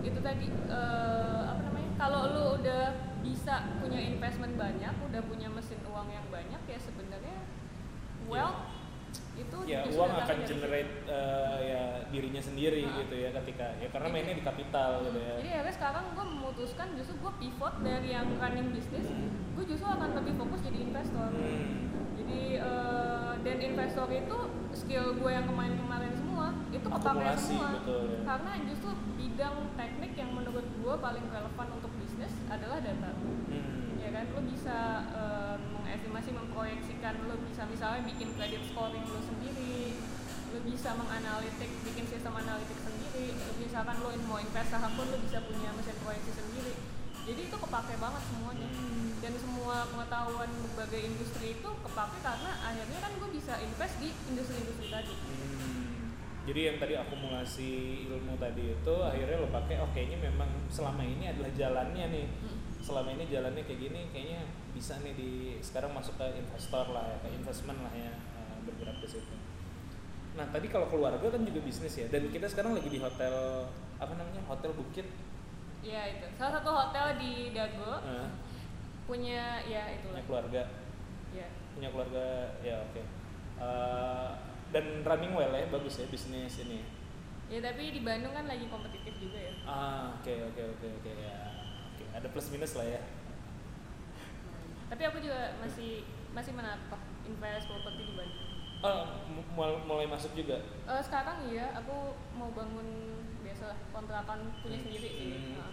itu 0.06 0.20
tadi 0.22 0.48
eh, 0.70 1.42
apa 1.50 1.62
namanya 1.66 1.92
kalau 1.98 2.22
lu 2.30 2.44
udah 2.62 2.94
bisa 3.26 3.66
punya 3.80 4.04
investment 4.04 4.54
banyak 4.60 4.94
udah 5.10 5.22
punya 5.26 5.48
mesin 5.50 5.80
uang 5.88 6.12
yang 6.12 6.28
banyak 6.28 6.62
ya 6.68 6.78
sebenarnya 6.78 7.40
wealth 8.28 8.73
itu 9.34 9.58
ya 9.66 9.82
uang 9.88 10.12
akan 10.16 10.38
generate 10.44 10.92
eh, 11.06 11.58
ya 11.64 11.82
dirinya 12.08 12.38
sendiri 12.40 12.86
Ah. 12.86 13.02
gitu 13.02 13.16
ya 13.18 13.30
ketika 13.34 13.66
ya 13.76 13.88
karena 13.88 14.08
Jadi- 14.08 14.16
mainnya 14.16 14.36
di 14.36 14.44
kapital 14.44 14.90
gitu 15.04 15.18
ya 15.18 15.34
jadi 15.42 15.50
akhirnya 15.56 15.74
sekarang 15.74 16.04
gue 16.14 16.26
memutuskan 16.28 16.88
justru 16.94 17.14
gue 17.18 17.34
pivot 17.40 17.74
dari 17.82 18.10
yang 18.10 18.28
running 18.36 18.70
bisnis 18.70 19.08
gue 19.54 19.66
justru 19.66 19.88
akan 19.88 20.10
lebih 20.16 20.34
fokus 20.36 20.60
jadi 20.62 20.78
investor 20.84 21.28
Hmm. 21.28 21.90
jadi 22.14 22.40
eh, 22.62 23.32
dan 23.42 23.58
investor 23.60 24.08
itu 24.08 24.38
skill 24.72 25.06
gue 25.16 25.32
yang 25.32 25.46
kemarin-kemarin 25.46 26.14
semua 26.14 26.46
itu 26.70 26.88
kepake 26.88 27.26
semua 27.36 27.70
betul, 27.76 28.02
ya. 28.08 28.20
karena 28.24 28.52
justru 28.64 28.90
bidang 29.16 29.56
teknik 29.74 30.14
yang 30.14 30.30
menurut 30.32 30.66
gue 30.66 30.96
paling 30.96 31.26
relevan 31.28 31.68
untuk 31.72 31.92
bisnis 31.96 32.34
adalah 32.48 32.78
data 32.80 33.10
Hmm. 33.50 33.98
ya 33.98 34.10
kan 34.12 34.26
lo 34.30 34.42
bisa 34.44 34.78
eh, 35.12 35.43
mengestimasi 35.94 36.34
memproyeksikan 36.34 37.30
lo 37.30 37.38
bisa 37.46 37.70
misalnya 37.70 38.02
bikin 38.10 38.34
credit 38.34 38.66
scoring 38.66 39.06
lo 39.06 39.22
sendiri 39.22 39.94
lo 40.50 40.58
bisa 40.66 40.90
menganalitik 40.98 41.70
bikin 41.86 42.10
sistem 42.10 42.34
analitik 42.34 42.82
sendiri 42.82 43.38
misalkan 43.62 44.02
lo 44.02 44.10
mau 44.26 44.42
invest 44.42 44.74
saham 44.74 44.90
pun 44.98 45.06
lo 45.06 45.22
bisa 45.22 45.46
punya 45.46 45.70
mesin 45.78 45.94
proyeksi 46.02 46.34
sendiri 46.34 46.74
jadi 47.30 47.46
itu 47.46 47.56
kepake 47.62 47.94
banget 48.02 48.24
semuanya 48.26 48.68
Hmm. 48.74 49.22
dan 49.22 49.38
semua 49.38 49.86
pengetahuan 49.94 50.50
berbagai 50.66 51.14
industri 51.14 51.62
itu 51.62 51.70
kepake 51.86 52.18
karena 52.26 52.52
akhirnya 52.66 52.98
kan 52.98 53.12
gue 53.14 53.30
bisa 53.30 53.54
invest 53.62 53.96
di 54.02 54.10
industri-industri 54.34 54.90
tadi 54.90 55.14
Hmm. 55.14 56.10
Jadi 56.44 56.60
yang 56.60 56.76
tadi 56.82 56.98
akumulasi 57.00 57.72
ilmu 58.10 58.36
tadi 58.36 58.76
itu 58.76 58.96
akhirnya 59.00 59.40
lo 59.40 59.48
pakai 59.48 59.80
oh 59.80 59.88
kayaknya 59.96 60.28
memang 60.28 60.50
selama 60.68 61.00
ini 61.06 61.32
adalah 61.32 61.48
jalannya 61.56 62.06
nih. 62.12 62.26
Hmm. 62.28 62.60
Selama 62.84 63.10
ini 63.10 63.24
jalannya 63.26 63.64
kayak 63.64 63.80
gini 63.80 64.02
kayaknya 64.12 64.44
bisa 64.76 65.00
nih 65.00 65.16
di 65.16 65.32
sekarang 65.64 65.96
masuk 65.96 66.20
ke 66.20 66.26
investor 66.36 66.92
lah 66.92 67.08
ya, 67.08 67.18
ke 67.24 67.30
investment 67.32 67.80
lah 67.80 67.94
ya 67.96 68.12
eh, 68.12 68.56
bergerak 68.62 69.00
ke 69.00 69.08
situ. 69.08 69.36
Nah, 70.34 70.50
tadi 70.50 70.68
kalau 70.68 70.90
keluarga 70.90 71.24
kan 71.30 71.46
juga 71.46 71.62
bisnis 71.62 71.96
ya 71.96 72.10
dan 72.10 72.28
kita 72.28 72.44
sekarang 72.46 72.76
lagi 72.76 72.90
di 72.90 73.00
hotel 73.00 73.66
apa 73.98 74.14
namanya? 74.14 74.44
Hotel 74.46 74.72
Bukit. 74.74 75.08
ya 75.80 76.00
itu 76.08 76.24
salah 76.36 76.60
satu 76.60 76.72
hotel 76.72 77.20
di 77.20 77.52
Dago 77.52 78.00
Eh, 78.02 78.28
punya 79.04 79.60
ya 79.64 79.84
itulah 79.92 80.16
punya 80.16 80.24
keluarga. 80.26 80.64
ya 81.32 81.48
Punya 81.76 81.90
keluarga 81.92 82.26
ya 82.60 82.76
oke. 82.82 83.02
Eh, 83.60 84.30
dan 84.74 84.86
running 85.04 85.32
well 85.32 85.54
ya, 85.54 85.68
bagus 85.70 86.00
ya 86.00 86.08
bisnis 86.08 86.60
ini. 86.60 86.84
ya 87.46 87.60
tapi 87.62 87.94
di 87.94 88.02
Bandung 88.02 88.34
kan 88.34 88.44
lagi 88.44 88.66
kompetitif 88.66 89.14
juga 89.20 89.38
ya 89.38 89.54
Ah, 89.64 90.04
oke 90.18 90.34
oke 90.50 90.62
oke 90.74 90.88
oke 91.00 91.12
ya. 91.14 91.43
Ada 92.24 92.30
plus 92.30 92.48
minus 92.50 92.74
lah 92.74 92.88
ya. 92.88 93.02
tapi 94.86 95.04
aku 95.04 95.20
juga 95.20 95.58
masih 95.58 96.06
masih 96.32 96.54
menapak 96.54 96.96
invest 97.24 97.66
properti 97.66 98.02
di 98.02 98.14
Bandung 98.14 98.48
Oh, 98.80 99.04
mu- 99.26 99.48
mul- 99.54 99.84
mulai 99.86 100.06
masuk 100.06 100.32
juga. 100.34 100.60
Eh, 100.84 101.02
sekarang 101.02 101.44
iya 101.46 101.72
aku 101.74 101.92
mau 102.34 102.48
bangun 102.50 102.84
biasalah 103.40 103.76
kontrakan 103.90 104.40
punya 104.60 104.76
sendiri 104.78 105.08
sih 105.10 105.28
Hmm. 105.34 105.56
Nah, 105.58 105.72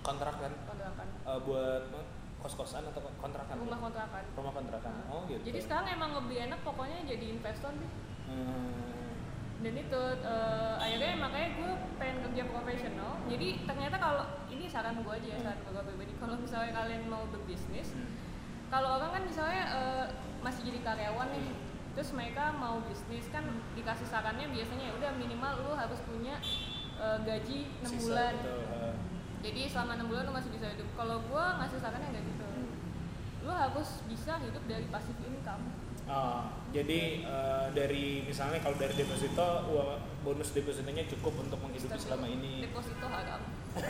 Kontrak 0.00 0.34
kan 0.36 0.52
kontrakan 0.64 1.06
Eh, 1.22 1.38
buat 1.42 1.82
kos-kosan 2.38 2.82
atau 2.84 3.02
kontrakan? 3.16 3.54
rumah 3.56 3.78
kontrakan 3.80 4.22
Rumah 4.32 4.52
kontrakan. 4.52 4.90
Nah. 4.92 5.06
Oh, 5.08 5.22
gitu. 5.24 5.42
jadi 5.44 5.58
sekarang 5.60 5.86
emang 5.92 6.10
lebih 6.16 6.38
enak 6.44 6.60
pokoknya 6.60 6.98
jadi 7.04 7.24
investor 7.30 7.70
sih 7.72 7.90
Hmm. 8.24 9.10
dan 9.60 9.74
itu 9.76 10.02
eh, 10.22 10.74
akhirnya 10.76 11.12
makanya 11.16 11.48
gue 11.52 11.70
pengen 11.96 12.16
kerja 12.24 12.42
profesional 12.48 13.10
jadi 13.26 13.48
ternyata 13.64 13.96
kalau 13.96 14.24
saran 14.72 14.96
gue 14.98 15.12
aja 15.12 15.28
ya, 15.28 15.38
saran 15.44 15.60
gue 15.62 15.84
pribadi 15.84 16.12
kalau 16.16 16.36
misalnya 16.36 16.72
kalian 16.72 17.02
mau 17.06 17.28
berbisnis 17.28 17.92
Hmm. 17.92 18.08
kalau 18.72 18.96
orang 18.96 19.12
kan 19.12 19.22
misalnya 19.22 19.62
eh, 19.68 20.06
masih 20.40 20.64
jadi 20.64 20.80
karyawan 20.80 21.28
nih 21.28 21.52
terus 21.92 22.08
mereka 22.16 22.56
mau 22.56 22.80
bisnis 22.82 23.28
kan 23.28 23.44
dikasih 23.76 24.08
sarannya 24.08 24.48
biasanya 24.48 24.88
ya 24.88 24.92
udah 24.96 25.10
minimal 25.14 25.52
lu 25.60 25.72
harus 25.76 26.00
punya 26.02 26.40
eh, 26.96 27.18
gaji 27.20 27.68
6 27.84 27.84
Sisa, 27.84 28.00
bulan 28.08 28.32
betul. 28.40 28.60
Eh, 28.64 28.94
jadi 29.44 29.60
selama 29.68 29.92
6 30.00 30.08
bulan 30.08 30.22
lu 30.24 30.32
masih 30.32 30.50
bisa 30.50 30.66
hidup 30.72 30.88
kalau 30.96 31.20
gue 31.20 31.44
ngasih 31.60 31.78
sarannya 31.78 32.08
nggak 32.08 32.24
gitu 32.24 32.44
lu 33.42 33.50
harus 33.52 33.88
bisa 34.06 34.38
hidup 34.40 34.64
dari 34.64 34.86
passive 34.88 35.20
income 35.20 35.68
ah, 36.08 36.48
jadi 36.72 37.00
eh, 37.20 37.66
dari 37.76 38.24
misalnya 38.24 38.56
kalau 38.58 38.80
dari 38.80 38.94
deposito 38.96 39.48
uang 39.68 40.00
bonus 40.22 40.48
depositonya 40.50 41.04
cukup 41.10 41.44
untuk 41.44 41.58
menghidupi 41.60 41.98
selama 41.98 42.24
ini. 42.24 42.64
deposito 42.64 43.04
haram 43.04 43.42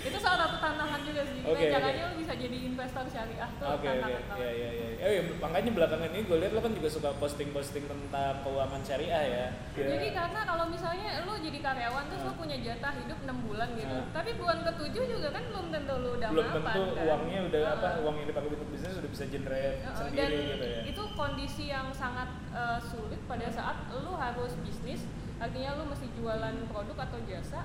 itu 0.00 0.16
salah 0.16 0.48
satu 0.48 0.56
tantangan 0.56 1.04
juga 1.04 1.20
sih 1.28 1.44
oke. 1.44 1.60
caranya 1.60 2.08
lu 2.08 2.16
bisa 2.16 2.32
jadi 2.32 2.56
investor 2.64 3.04
syariah 3.04 3.50
tuh 3.52 3.68
Oke 3.68 3.76
oke 3.76 4.00
tantangan 4.00 4.22
banget 4.24 4.40
ya 4.40 4.48
ya 4.50 4.68
ya. 4.72 4.88
Oh, 5.00 5.10
iya, 5.10 5.22
makanya 5.36 5.70
belakangan 5.72 6.08
ini 6.08 6.20
gue 6.24 6.36
lihat 6.40 6.52
lo 6.52 6.60
kan 6.60 6.72
juga 6.72 6.88
suka 6.88 7.10
posting-posting 7.16 7.84
tentang 7.84 8.40
keuangan 8.40 8.80
syariah 8.80 9.22
ya. 9.22 9.46
Ya. 9.76 9.86
Jadi 9.90 10.08
karena 10.10 10.40
kalau 10.42 10.64
misalnya 10.68 11.24
lu 11.24 11.36
jadi 11.36 11.58
karyawan 11.58 12.04
terus 12.08 12.22
lu 12.22 12.32
Ah. 12.32 12.36
punya 12.36 12.56
jatah 12.58 12.92
hidup 12.96 13.18
6 13.20 13.38
bulan 13.44 13.68
gitu. 13.76 13.92
Ah. 13.92 14.04
Tapi 14.10 14.30
bulan 14.36 14.58
ketujuh 14.62 15.04
juga 15.06 15.28
kan 15.30 15.44
belum 15.46 15.66
tentu 15.68 15.94
lu 15.94 16.10
udah 16.16 16.28
belum 16.32 16.44
mapan 16.48 16.60
tentu 16.64 16.82
kan. 16.90 17.04
uangnya 17.04 17.38
udah 17.48 17.60
Ah. 17.60 17.74
apa 17.76 17.88
uang 18.00 18.14
yang 18.16 18.28
dipakai 18.28 18.48
untuk 18.50 18.68
bisnis 18.72 18.94
udah 18.96 19.10
bisa 19.10 19.24
generate 19.26 19.76
Uh, 19.80 19.92
sendiri 19.92 20.16
dan 20.16 20.48
gitu 20.48 20.64
ya. 20.64 20.80
itu 20.88 21.02
kondisi 21.12 21.64
yang 21.68 21.86
sangat 21.92 22.28
uh, 22.52 22.80
sulit 22.80 23.20
pada 23.24 23.46
saat 23.48 23.76
lu 23.90 24.12
harus 24.14 24.52
bisnis 24.58 25.04
artinya 25.36 25.76
lu 25.76 25.84
mesti 25.86 26.08
jualan 26.14 26.56
produk 26.68 26.96
atau 26.98 27.20
jasa 27.24 27.60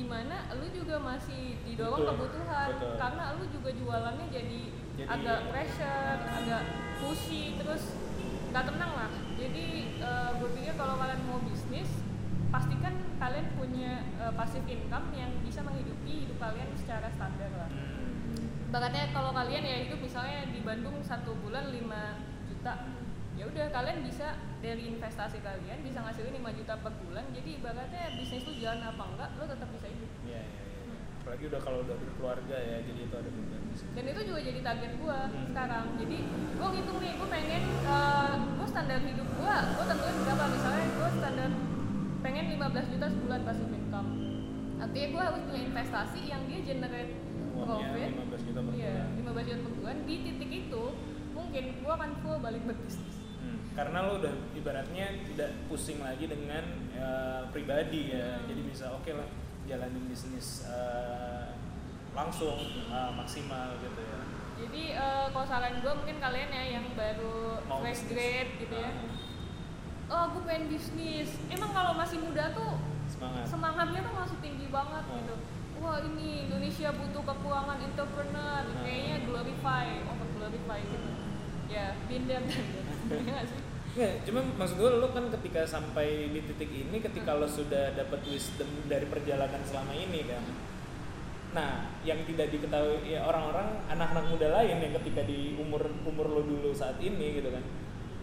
di 0.00 0.08
mana 0.08 0.48
lu 0.56 0.64
juga 0.72 0.96
masih 0.96 1.60
didorong 1.62 2.00
Betul, 2.00 2.12
kebutuhan 2.16 2.68
betul. 2.72 2.92
karena 2.96 3.24
lu 3.36 3.44
juga 3.52 3.70
jualannya 3.76 4.26
jadi, 4.32 4.60
Jadi- 4.96 5.08
agak 5.12 5.40
pressure 5.52 6.18
agak 6.24 6.62
pushy 6.96 7.60
terus 7.60 7.82
nggak 8.48 8.64
tenang 8.64 8.92
lah 8.96 9.10
jadi 9.36 9.66
gue 10.40 10.50
pikir 10.56 10.72
kalau 10.74 10.96
kalian 10.96 11.20
mau 11.28 11.38
bisnis 11.44 12.00
pastikan 12.48 12.96
kalian 13.16 13.46
punya 13.54 13.92
eh, 14.16 14.32
passive 14.34 14.64
income 14.66 15.12
yang 15.12 15.30
bisa 15.44 15.60
menghidupi 15.60 16.24
hidup 16.24 16.40
kalian 16.40 16.72
secara 16.74 17.12
standar 17.12 17.52
lah 17.52 17.70
Hmm. 18.30 18.46
Bakatnya 18.70 19.10
kalau 19.10 19.34
kalian 19.34 19.66
ya 19.66 19.76
hidup 19.82 19.98
misalnya 19.98 20.46
di 20.46 20.62
Bandung 20.62 21.02
satu 21.02 21.34
bulan 21.42 21.74
5 21.74 21.82
juta 22.46 22.72
ya 23.40 23.48
udah 23.48 23.66
kalian 23.72 24.04
bisa 24.04 24.36
dari 24.60 24.82
investasi 24.86 25.40
kalian 25.40 25.80
bisa 25.80 26.04
ngasilin 26.04 26.44
5 26.44 26.58
juta 26.60 26.74
per 26.76 26.92
bulan 27.00 27.24
jadi 27.32 27.48
ibaratnya 27.56 28.04
bisnis 28.12 28.44
lu 28.44 28.52
jalan 28.60 28.84
apa 28.84 29.02
enggak 29.08 29.30
lo 29.40 29.44
tetap 29.48 29.68
bisa 29.72 29.86
hidup. 29.88 30.10
Iya, 30.28 30.42
iya, 30.44 30.60
iya. 30.60 30.96
Apalagi 31.24 31.44
udah 31.48 31.60
kalau 31.60 31.78
udah 31.80 31.96
berkeluarga 31.96 32.56
ya, 32.60 32.76
jadi 32.84 33.00
itu 33.00 33.14
ada 33.16 33.30
beban 33.32 33.60
dan 33.80 34.04
itu 34.04 34.20
juga 34.26 34.40
jadi 34.44 34.60
target 34.60 34.92
gua 35.00 35.18
Hmm. 35.24 35.46
sekarang. 35.48 35.84
Jadi 35.96 36.16
gua 36.58 36.68
ngitung 36.68 36.98
nih 37.00 37.12
gua 37.16 37.28
pengen 37.32 37.62
eh, 37.64 38.34
gua 38.60 38.66
standar 38.68 38.98
hidup 39.00 39.28
gua 39.40 39.56
gua 39.72 39.84
tentuin 39.88 40.16
berapa. 40.20 40.44
Misalnya 40.44 40.86
gua 40.92 41.08
standar 41.10 41.50
pengen 42.20 42.44
15 42.52 42.92
juta 42.92 43.06
sebulan 43.08 43.40
passive 43.40 43.72
income. 43.72 44.10
Artinya 44.76 45.08
gua 45.08 45.22
harus 45.32 45.42
punya 45.48 45.62
investasi 45.64 46.20
yang 46.28 46.42
dia 46.44 46.60
generate 46.60 47.12
profit. 47.56 48.10
15 48.12 48.42
juta 48.44 48.60
per 48.60 48.72
iya 48.76 48.94
bulan. 49.16 49.32
15 49.32 49.48
juta 49.48 49.60
per 49.62 49.72
bulan. 49.80 49.96
Di 50.04 50.14
titik 50.20 50.50
itu 50.52 50.84
mungkin 51.30 51.64
gua 51.80 51.92
akan 51.96 52.10
full 52.20 52.36
balik 52.38 52.62
berbisnis 52.64 53.08
Hmm, 53.08 53.09
Karena 53.70 54.02
lo 54.02 54.18
udah 54.18 54.34
ibaratnya 54.52 55.06
tidak 55.24 55.50
pusing 55.66 55.98
lagi 55.98 56.26
dengan 56.26 56.64
eh, 56.90 57.42
pribadi 57.48 58.10
ya, 58.10 58.42
jadi 58.42 58.62
bisa 58.62 58.90
oke 58.90 59.10
lah 59.10 59.28
jalanin 59.64 60.04
bisnis 60.04 60.66
eh, 60.66 61.46
langsung 62.10 62.58
eh, 62.84 63.10
maksimal 63.12 63.78
gitu 63.78 64.02
ya. 64.02 64.18
jadi 64.58 64.82
eh, 64.92 65.26
kalau 65.30 65.46
saran 65.46 65.78
gua 65.78 65.94
mungkin 65.94 66.18
kalian 66.18 66.50
ya 66.50 66.64
yang 66.74 66.86
baru 66.92 67.62
Mau 67.64 67.78
fresh 67.78 68.04
bisnis. 68.04 68.10
grade 68.10 68.50
gitu 68.58 68.76
ya 68.76 68.90
Ah, 70.10 70.26
oh 70.26 70.34
gue 70.34 70.42
pengen 70.42 70.66
bisnis 70.66 71.38
emang 71.46 71.70
kalau 71.70 71.94
masih 71.94 72.18
muda 72.18 72.50
tuh 72.50 72.82
semangat. 73.06 73.46
semangatnya 73.46 74.02
tuh 74.02 74.14
masih 74.16 74.38
tinggi 74.40 74.66
banget 74.66 75.04
Hmm. 75.06 75.16
gitu 75.16 75.34
wah 75.78 76.02
ini 76.02 76.50
Indonesia 76.50 76.90
butuh 76.90 77.22
kekurangan 77.24 77.78
entrepreneur 77.80 78.62
Hmm. 78.66 78.82
kayaknya 78.82 79.16
glorify 79.22 79.86
over 80.04 80.28
glorify 80.34 80.82
gitu 80.82 81.10
ya 81.70 81.94
binder 82.10 82.42
dan 82.42 83.22
ya 83.30 83.42
nggak 83.90 84.22
cuma 84.22 84.40
maksud 84.54 84.78
gue 84.78 84.90
lo 85.02 85.10
kan 85.10 85.26
ketika 85.34 85.66
sampai 85.66 86.30
di 86.30 86.46
titik 86.46 86.70
ini 86.70 87.02
ketika 87.02 87.34
lo 87.34 87.50
sudah 87.50 87.90
dapat 87.98 88.22
wisdom 88.22 88.70
dari 88.86 89.02
perjalanan 89.06 89.58
selama 89.66 89.90
ini 89.90 90.30
kan. 90.30 90.44
Nah 91.50 91.90
yang 92.06 92.22
tidak 92.22 92.54
diketahui 92.54 93.02
ya 93.02 93.26
orang-orang 93.26 93.82
anak-anak 93.90 94.30
muda 94.30 94.48
lain 94.62 94.78
yang 94.78 94.94
ketika 95.02 95.26
di 95.26 95.58
umur 95.58 95.90
umur 96.06 96.26
lo 96.30 96.42
dulu 96.46 96.70
saat 96.70 97.02
ini 97.02 97.42
gitu 97.42 97.50
kan 97.50 97.66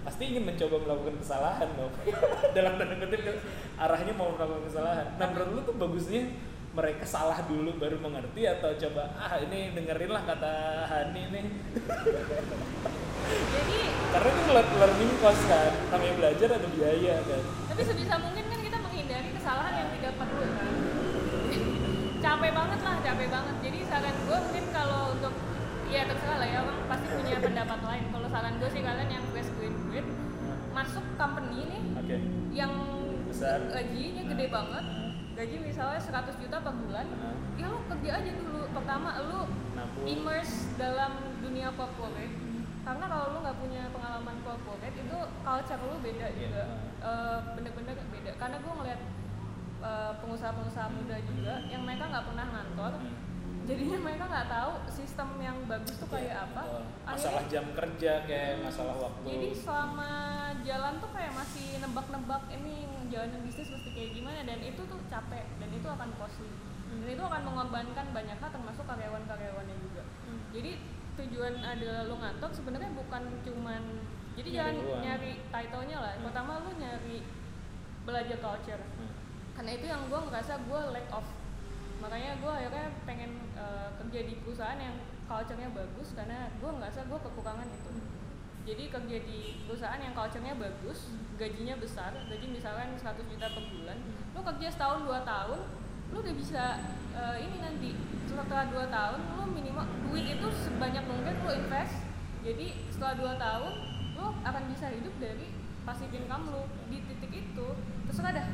pasti 0.07 0.31
ingin 0.31 0.47
mencoba 0.47 0.87
melakukan 0.87 1.19
kesalahan 1.19 1.67
dong. 1.75 1.91
Dalam 2.55 2.79
tanda 2.79 2.95
kutip 2.95 3.27
kan, 3.27 3.37
arahnya 3.75 4.15
mau 4.15 4.31
melakukan 4.31 4.63
kesalahan. 4.71 5.07
Nah 5.19 5.27
menurut 5.35 5.51
lo 5.51 5.61
tuh 5.67 5.75
bagusnya 5.75 6.31
mereka 6.71 7.03
salah 7.03 7.43
dulu 7.43 7.75
baru 7.75 7.99
mengerti 7.99 8.47
atau 8.47 8.71
coba 8.71 9.09
ah 9.19 9.35
ini 9.41 9.73
dengerin 9.73 10.13
lah 10.13 10.23
kata 10.29 10.53
Hani 10.85 11.23
nih 11.33 11.45
jadi 13.27 13.77
karena 14.07 14.29
itu 14.29 14.43
lear- 14.49 14.75
learning 14.77 15.11
cost 15.17 15.43
kan 15.45 15.71
namanya 15.89 16.13
belajar 16.15 16.47
ada 16.51 16.67
biaya 16.69 17.15
kan. 17.21 17.43
Tapi 17.67 17.81
sebisa 17.83 18.15
mungkin 18.17 18.43
kan 18.45 18.59
kita 18.59 18.77
menghindari 18.79 19.29
kesalahan 19.31 19.73
yang 19.75 19.89
tidak 19.93 20.13
perlu 20.15 20.45
kan. 20.47 20.71
Capek 22.23 22.51
banget 22.51 22.79
lah 22.81 22.95
capek 22.99 23.27
banget. 23.27 23.55
Jadi 23.61 23.79
saran 23.85 24.15
gue 24.17 24.37
mungkin 24.39 24.65
kalau 24.71 25.01
untuk 25.11 25.33
ya 25.87 26.01
terserah 26.03 26.37
lah 26.37 26.47
ya 26.47 26.59
orang 26.61 26.79
pasti 26.87 27.07
punya 27.09 27.37
pendapat 27.45 27.79
lain. 27.81 28.03
Kalau 28.09 28.27
saran 28.27 28.53
gue 28.57 28.69
sih 28.69 28.81
kalian 28.81 29.09
yang 29.11 29.23
fresh 29.29 29.51
graduate 29.53 30.09
masuk 30.69 31.05
company 31.15 31.65
nih 31.65 31.81
oke. 31.91 32.17
yang 32.53 32.73
Besar. 33.25 33.57
gajinya 33.65 34.23
gede 34.29 34.45
banget 34.47 34.85
gaji 35.33 35.55
misalnya 35.59 35.97
100 35.97 36.37
juta 36.37 36.57
per 36.57 36.69
bulan 36.71 37.05
Nah, 37.09 37.33
ya 37.53 37.65
lu 37.65 37.81
kerja 37.87 38.11
aja 38.15 38.31
dulu. 38.31 38.61
Pertama 38.69 39.09
lu 39.19 39.39
nabung 39.73 40.05
immerse 40.05 40.69
dalam 40.75 41.11
dunia 41.39 41.73
corporate 41.73 42.29
karena 42.87 43.05
kalau 43.05 43.25
lu 43.29 43.37
nggak 43.43 43.57
punya 43.59 43.83
pengalaman 43.91 44.37
corporate 44.41 44.95
itu 44.95 45.17
culture 45.43 45.81
lu 45.83 45.95
beda 45.99 46.25
Iya. 46.25 46.39
juga. 46.39 46.63
Eh, 46.97 47.37
bener-bener 47.53 47.95
beda. 48.07 48.31
Karena 48.33 48.57
gue 48.57 48.73
ngeliat 48.73 49.01
eh, 49.77 50.11
pengusaha-pengusaha 50.17 50.89
muda 50.89 51.17
juga 51.21 51.53
yang 51.67 51.83
mereka 51.83 52.07
nggak 52.07 52.25
pernah 52.25 52.45
ngantor 52.49 52.93
Hmm. 52.97 53.13
jadinya 53.63 53.97
mereka 54.01 54.23
nggak 54.25 54.47
tahu 54.49 54.71
sistem 54.89 55.29
yang 55.37 55.57
bagus 55.63 55.95
tuh 55.97 56.07
kayak 56.07 56.33
Iya, 56.33 56.41
apa. 56.41 56.61
betul. 56.63 56.81
Akhirnya- 56.81 57.13
masalah 57.13 57.43
jam 57.45 57.65
kerja 57.75 58.11
kayak 58.23 58.53
masalah 58.63 58.95
waktu. 58.97 59.27
Jadi 59.27 59.47
selama 59.53 60.09
jalan 60.63 60.93
tuh 60.97 61.09
kayak 61.13 61.31
masih 61.31 61.67
nebak-nebak 61.77 62.43
ini 62.49 62.75
jalanin 63.07 63.41
bisnis 63.43 63.69
mesti 63.69 63.89
kayak 63.91 64.11
gimana? 64.13 64.39
Dan 64.41 64.59
itu 64.61 64.81
tuh 64.81 64.99
capek 65.05 65.45
dan 65.53 65.69
itu 65.69 65.87
akan 65.87 66.09
costly. 66.15 66.49
Dan 66.89 67.07
itu 67.07 67.21
akan 67.21 67.41
mengorbankan 67.43 68.05
banyak 68.09 68.33
hal 68.35 68.49
termasuk 68.49 68.83
karyawan-karyawannya 68.83 69.77
juga. 69.77 70.03
Hmm. 70.25 70.41
jadi 70.49 70.71
tujuan 71.17 71.53
adalah 71.59 72.05
lu 72.05 72.15
ngantor 72.21 72.49
sebenarnya 72.53 72.91
bukan 72.93 73.23
cuman 73.41 73.81
jadi 74.37 74.49
Nyari 74.49 74.57
jangan 74.57 74.75
uang. 74.85 75.01
nyari 75.01 75.31
title-nya 75.49 75.97
lah. 75.97 76.13
Hmm. 76.13 76.23
pertama 76.29 76.51
lu 76.61 76.71
nyari 76.77 77.17
belajar 78.05 78.37
culture. 78.39 78.83
Hmm. 78.97 79.11
karena 79.57 79.71
itu 79.73 79.85
yang 79.89 80.01
gue 80.05 80.19
ngerasa 80.29 80.53
gue 80.69 80.81
lack 80.93 81.09
of. 81.09 81.25
Makanya 81.97 82.37
gue 82.37 82.51
akhirnya 82.53 82.85
pengen 83.09 83.41
eh, 83.57 83.89
kerja 83.97 84.19
di 84.29 84.33
perusahaan 84.45 84.77
yang 84.77 84.95
culture-nya 85.25 85.69
bagus 85.73 86.13
karena 86.13 86.53
gue 86.53 86.69
ngerasa 86.69 87.09
gue 87.09 87.19
kekurangan 87.25 87.65
itu. 87.65 87.91
Jadi 88.67 88.83
kerja 88.93 89.17
di 89.25 89.39
perusahaan 89.65 89.97
yang 89.97 90.13
culture-nya 90.13 90.53
bagus 90.55 91.09
gajinya 91.37 91.75
besar 91.77 92.13
gaji 92.29 92.45
misalkan 92.49 92.93
100 92.97 93.17
juta 93.29 93.47
per 93.49 93.63
bulan 93.69 93.97
lu 94.33 94.41
kerja 94.41 94.67
setahun 94.73 95.05
dua 95.05 95.21
tahun 95.21 95.61
lu 96.11 96.23
udah 96.23 96.35
bisa 96.35 96.63
eh, 97.15 97.37
ini 97.43 97.57
nanti 97.59 97.89
setelah 98.27 98.69
dua 98.69 98.85
tahun 98.87 99.19
lu 99.35 99.43
minimal 99.51 99.85
duit 100.07 100.25
itu 100.37 100.47
sebanyak 100.53 101.03
mungkin 101.07 101.33
lu 101.43 101.51
invest. 101.51 101.95
Jadi 102.45 102.67
setelah 102.93 103.13
dua 103.17 103.33
tahun 103.35 103.73
lu 104.15 104.25
akan 104.45 104.63
bisa 104.71 104.87
hidup 104.93 105.13
dari 105.19 105.51
passive 105.83 106.13
income 106.15 106.53
lu 106.53 106.63
di 106.87 107.03
titik 107.05 107.31
itu. 107.33 107.67
Terserah 108.07 108.31
dah 108.31 108.47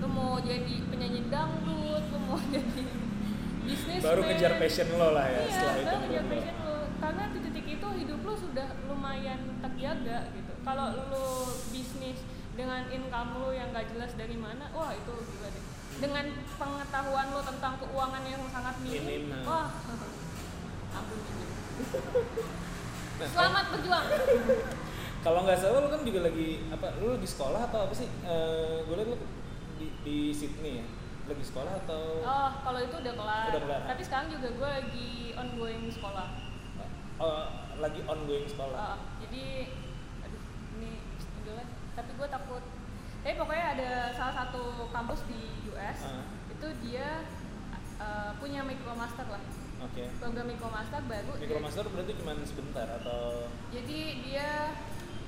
lu 0.00 0.08
mau 0.10 0.36
jadi 0.42 0.74
penyanyi 0.90 1.30
dangdut 1.30 2.04
lu 2.12 2.18
mau 2.28 2.38
jadi 2.54 2.82
bisnis 3.64 4.04
baru 4.04 4.20
kejar 4.28 4.60
passion 4.60 4.88
lo 5.00 5.16
lah 5.16 5.24
ya 5.24 5.40
iya, 5.40 5.48
setelah 5.48 5.74
itu 5.80 5.86
baru 5.88 6.02
kejar 6.04 6.22
menurut 6.28 6.28
lo. 6.28 6.32
passion 6.34 6.56
lu 6.60 6.76
karena 7.00 7.22
di 7.32 7.38
titik 7.48 7.66
itu 7.80 7.88
hidup 8.04 8.20
lu 8.20 8.34
sudah 8.36 8.68
lumayan 8.88 9.40
terjaga 9.60 10.18
gitu. 10.32 10.52
Kalau 10.64 10.86
lu 11.12 11.28
bisnis 11.72 12.18
dengan 12.54 12.86
income 12.88 13.30
lu 13.42 13.50
yang 13.50 13.74
gak 13.74 13.90
jelas 13.90 14.14
dari 14.14 14.38
mana 14.38 14.70
wah 14.72 14.94
itu 14.94 15.10
gila 15.10 15.48
deh 15.50 15.64
dengan 15.98 16.24
pengetahuan 16.58 17.26
lu 17.30 17.40
tentang 17.42 17.74
keuangan 17.78 18.22
yang 18.26 18.42
sangat 18.50 18.74
minim. 18.82 19.02
Minim, 19.04 19.46
wah 19.46 19.70
ampun. 20.94 21.18
Nah, 23.14 23.28
selamat 23.30 23.64
berjuang. 23.74 24.06
Kalau 25.24 25.40
nggak 25.46 25.56
salah 25.56 25.78
lo 25.80 25.88
kan 25.88 26.02
juga 26.04 26.20
lagi 26.26 26.68
apa 26.68 26.98
lo 27.00 27.16
lagi 27.16 27.28
sekolah 27.30 27.60
atau 27.70 27.80
apa 27.88 27.94
sih? 27.94 28.08
Eh 28.26 28.76
gue 28.84 28.94
liat 28.98 29.08
lo 29.08 29.16
di, 29.78 29.86
di 30.04 30.16
Sydney 30.34 30.82
ya? 30.82 30.86
Lagi 31.24 31.44
sekolah 31.46 31.72
atau? 31.86 32.02
Oh 32.20 32.48
kalau 32.60 32.80
itu 32.82 32.96
udah 33.00 33.14
kelar, 33.16 33.46
Udah 33.54 33.62
kelar. 33.64 33.80
tapi 33.88 34.02
sekarang 34.04 34.28
juga 34.28 34.48
gue 34.52 34.68
lagi 34.68 35.10
ongoing 35.32 35.88
sekolah. 35.88 36.28
Oh, 37.14 37.46
lagi 37.78 38.02
ongoing 38.04 38.44
sekolah? 38.44 38.74
Ah, 38.76 38.98
jadi 39.22 39.70
aduh 40.20 40.42
ini 40.76 40.90
udahlah 41.40 41.66
tapi 41.94 42.10
gue 42.18 42.28
takut. 42.28 42.62
Tapi 43.24 43.34
pokoknya 43.40 43.66
ada 43.80 43.90
salah 44.12 44.34
satu 44.36 44.92
kampus 44.92 45.24
di 45.30 45.63
US 45.74 45.98
Ah. 46.00 46.22
itu 46.48 46.66
dia 46.82 47.26
uh, 47.98 48.30
punya 48.38 48.62
micromaster 48.62 49.26
lah. 49.26 49.42
Oke. 49.82 50.06
Program 50.16 50.46
micromaster 50.46 51.02
baru 51.04 51.32
Micromaster 51.36 51.84
berarti 51.84 52.12
cuma 52.14 52.32
sebentar 52.40 52.86
atau? 52.94 53.50
Jadi 53.68 53.98
dia 54.24 54.72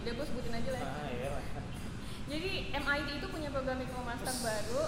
dia 0.00 0.12
gue 0.12 0.22
sebutin 0.24 0.54
aja 0.54 0.70
lah 0.70 0.80
ya. 0.80 0.88
ah 0.88 1.08
iya 1.10 1.28
lah. 1.30 1.44
Jadi 2.30 2.50
MIT 2.72 3.08
itu 3.16 3.26
punya 3.28 3.48
program 3.50 3.76
micromaster 3.76 4.34
baru. 4.40 4.82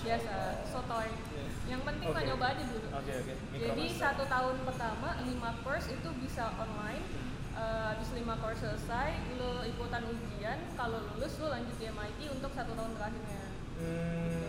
Biasa 0.00 0.32
sotoy 0.64 1.12
Iya. 1.12 1.44
yang 1.68 1.82
penting 1.84 2.08
Oke. 2.08 2.16
mah 2.16 2.24
nyoba 2.24 2.46
aja 2.50 2.64
dulu. 2.64 2.88
Oke 2.90 3.12
oke. 3.12 3.34
Jadi 3.52 3.84
satu 3.92 4.24
tahun 4.24 4.56
pertama 4.64 5.08
lima 5.20 5.50
course 5.60 5.88
itu 5.88 6.08
bisa 6.18 6.48
online. 6.56 7.04
Habis 7.52 8.16
lima 8.16 8.40
course 8.40 8.64
selesai 8.64 9.10
lo 9.36 9.60
ikutan 9.62 10.00
ujian. 10.02 10.56
Kalau 10.72 11.04
lulus 11.04 11.36
lo 11.36 11.52
lanjut 11.52 11.76
di 11.76 11.84
MIT 11.86 12.18
untuk 12.32 12.48
satu 12.50 12.72
tahun 12.72 12.96
terakhirnya. 12.96 13.42
Hmm, 13.76 14.39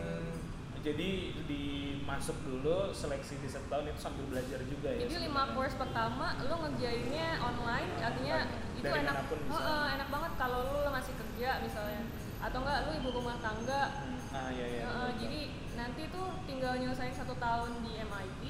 jadi 0.81 1.09
dimasuk 1.45 2.33
dulu 2.41 2.89
seleksi 2.91 3.37
di 3.37 3.45
satu 3.45 3.69
tahun 3.69 3.85
itu 3.87 3.99
sambil 3.99 4.25
belajar 4.27 4.59
juga 4.65 4.89
ya. 4.89 5.05
jadi 5.05 5.15
lima 5.25 5.53
course 5.53 5.77
pertama 5.77 6.33
lo 6.41 6.55
ngerjainnya 6.59 7.37
online 7.39 7.89
artinya 7.97 8.37
itu 8.73 8.81
Dari 8.83 8.99
enak 8.99 9.13
mana 9.13 9.29
pun 9.29 9.39
bisa. 9.39 9.53
Heeh, 9.55 9.85
enak 9.93 10.07
banget 10.09 10.31
kalau 10.35 10.59
lo 10.65 10.89
masih 10.89 11.13
kerja 11.13 11.49
misalnya 11.61 12.01
atau 12.41 12.57
enggak 12.59 12.79
lo 12.81 12.91
ibu 12.95 13.09
rumah 13.11 13.37
tangga 13.37 13.81
Hmm, 13.93 14.17
Ah 14.31 14.47
iya 14.47 14.65
iya. 14.65 14.83
Betul. 14.87 15.09
jadi 15.21 15.41
nanti 15.75 16.01
tuh 16.07 16.27
tinggal 16.43 16.73
nyelesain 16.75 17.11
satu 17.11 17.35
tahun 17.35 17.83
di 17.83 17.99
MIT 17.99 18.43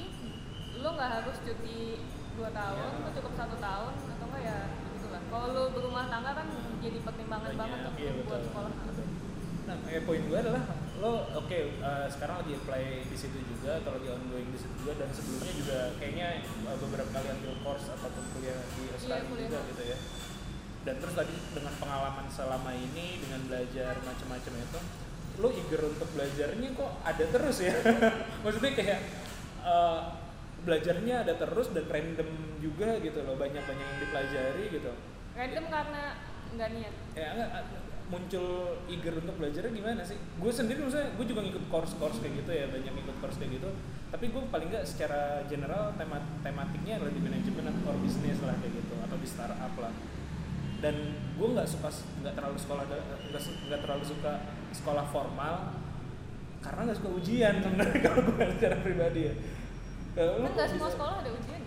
lo 0.78 0.90
nggak 0.94 1.12
harus 1.20 1.36
cuti 1.42 2.00
dua 2.32 2.50
tahun 2.50 2.90
lo 3.02 3.10
cukup 3.12 3.34
satu 3.36 3.56
tahun 3.58 3.92
atau 3.92 4.26
enggak 4.26 4.42
ya 4.42 4.58
gitulah 4.94 5.22
kalau 5.28 5.48
lo 5.50 5.64
berumah 5.70 6.06
tangga 6.08 6.32
kan 6.32 6.48
jadi 6.80 6.98
pertimbangan 7.02 7.52
banget 7.52 7.78
Banyak, 7.78 7.92
tuh 7.92 7.94
iya, 8.00 8.12
buat 8.14 8.24
betul. 8.24 8.42
sekolah 8.48 8.72
Nah, 9.62 9.78
eh, 9.88 10.02
poin 10.02 10.22
gue 10.22 10.38
adalah 10.38 10.64
lo 11.02 11.26
oke 11.34 11.60
eh, 11.82 12.08
sekarang 12.14 12.46
lagi 12.46 12.54
apply 12.62 13.10
di 13.10 13.18
situ 13.18 13.42
juga 13.42 13.82
atau 13.82 13.98
lagi 13.98 14.14
ongoing 14.14 14.54
di 14.54 14.60
situ 14.62 14.86
juga 14.86 15.02
dan 15.02 15.10
sebelumnya 15.10 15.54
juga 15.58 15.80
kayaknya 15.98 16.46
eh, 16.46 16.78
beberapa 16.78 17.10
kali 17.10 17.28
ambil 17.42 17.54
course 17.66 17.90
ataupun 17.90 18.24
kuliah 18.38 18.62
di 18.78 18.84
Australia 18.94 19.26
kuliah. 19.26 19.50
juga 19.50 19.60
gitu 19.74 19.84
ya. 19.90 19.98
Dan 20.82 20.96
terus 21.02 21.14
tadi 21.18 21.36
dengan 21.58 21.74
pengalaman 21.78 22.26
selama 22.30 22.72
ini 22.74 23.22
dengan 23.22 23.42
belajar 23.46 24.02
macam-macam 24.02 24.54
itu, 24.66 24.80
lo 25.38 25.50
eager 25.54 25.82
untuk 25.86 26.10
belajarnya 26.10 26.70
kok 26.74 26.92
ada 27.06 27.26
terus 27.30 27.58
ya? 27.62 27.76
Maksudnya 28.46 28.74
kayak 28.78 29.00
eh, 29.66 30.00
belajarnya 30.62 31.16
ada 31.26 31.34
terus 31.34 31.74
dan 31.74 31.86
random 31.90 32.30
juga 32.62 33.02
gitu 33.02 33.26
loh 33.26 33.34
banyak-banyak 33.42 33.86
yang 33.90 34.00
dipelajari 34.06 34.66
gitu. 34.70 34.94
random 35.32 35.66
karena 35.72 36.04
nggak 36.52 36.70
niat 36.76 36.96
ya 37.16 37.28
enggak 37.34 37.50
muncul 38.12 38.76
eager 38.92 39.16
untuk 39.16 39.40
belajarnya 39.40 39.72
gimana 39.72 40.04
sih? 40.04 40.20
Gue 40.36 40.52
sendiri 40.52 40.84
misalnya 40.84 41.16
gue 41.16 41.26
juga 41.26 41.42
ngikut 41.48 41.66
course-course 41.72 42.20
kayak 42.20 42.44
gitu 42.44 42.52
ya 42.52 42.66
banyak 42.68 42.92
ngikut 42.92 43.18
course 43.24 43.40
kayak 43.40 43.56
gitu. 43.56 43.72
Tapi 44.12 44.26
gue 44.28 44.42
paling 44.52 44.68
nggak 44.68 44.84
secara 44.84 45.48
general 45.48 45.96
tema 45.96 46.20
tematiknya 46.44 47.00
adalah 47.00 47.14
di 47.16 47.22
manajemen 47.24 47.66
atau 47.72 47.96
bisnis 48.04 48.38
lah 48.44 48.56
kayak 48.60 48.84
gitu 48.84 48.96
atau 49.00 49.16
di 49.16 49.28
startup 49.32 49.74
lah. 49.80 49.94
Dan 50.84 50.96
gue 51.40 51.48
nggak 51.56 51.68
suka 51.72 51.88
nggak 52.20 52.34
terlalu 52.36 52.58
sekolah 52.60 52.84
nggak 53.72 53.80
terlalu 53.80 54.04
suka 54.04 54.34
sekolah 54.76 55.06
formal 55.08 55.56
karena 56.60 56.80
nggak 56.92 56.98
suka 57.00 57.10
ujian 57.16 57.54
sebenarnya 57.64 58.00
kalau 58.06 58.22
gue 58.28 58.46
secara 58.60 58.76
pribadi 58.84 59.22
ya. 59.32 59.34
Kan 60.20 60.52
nggak 60.52 60.68
semua 60.68 60.92
sekolah 60.92 61.16
ada 61.24 61.32
ujian 61.32 61.62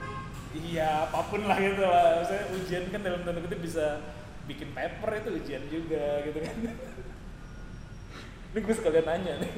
Iya, 0.54 1.10
apa 1.10 1.18
pun 1.34 1.42
lah 1.50 1.58
gitu 1.58 1.82
lah. 1.82 2.22
Saya 2.22 2.46
ujian 2.54 2.86
kan 2.94 3.02
dalam 3.02 3.26
tanda 3.26 3.42
kutip 3.42 3.58
bisa 3.58 3.98
bikin 4.44 4.76
paper 4.76 5.10
itu 5.24 5.30
ujian 5.40 5.62
juga 5.72 6.20
gitu 6.24 6.38
kan. 6.40 6.56
Ini 8.54 8.58
gue 8.62 8.74
sekalian 8.76 9.06
nanya 9.08 9.34
nih. 9.42 9.52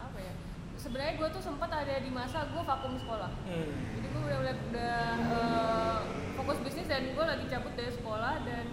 apa 0.00 0.18
ya? 0.18 0.32
Sebenarnya 0.74 1.14
gue 1.22 1.28
tuh 1.30 1.42
sempat 1.44 1.70
ada 1.70 1.94
di 2.02 2.10
masa 2.10 2.50
gue 2.50 2.62
vakum 2.62 2.98
sekolah. 2.98 3.30
Hmm. 3.46 3.70
jadi 3.94 4.06
gue 4.10 4.22
udah 4.26 4.38
udah, 4.42 4.54
udah 4.74 4.98
eh, 5.22 5.98
fokus 6.34 6.58
bisnis 6.66 6.90
dan 6.90 7.14
gue 7.14 7.24
lagi 7.24 7.46
cabut 7.46 7.72
dari 7.78 7.92
sekolah 7.94 8.42
dan 8.42 8.66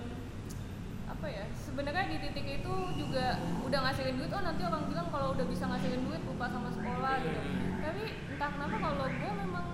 apa 1.05 1.27
ya? 1.29 1.45
Sebenarnya 1.53 2.09
di 2.09 2.17
titik 2.25 2.47
itu 2.63 2.73
juga 2.97 3.37
udah 3.61 3.79
ngasilin 3.85 4.17
duit. 4.17 4.33
Oh 4.33 4.41
nanti 4.41 4.61
orang 4.65 4.83
bilang 4.89 5.07
kalau 5.13 5.37
udah 5.37 5.45
bisa 5.45 5.69
ngasilin 5.69 6.01
duit 6.09 6.21
lupa 6.25 6.49
sama 6.49 6.73
sekolah 6.73 7.13
gitu. 7.21 7.39
Tapi 7.85 8.03
entah 8.33 8.49
kenapa 8.49 8.75
kalau 8.81 9.05
gue 9.05 9.31
memang 9.45 9.67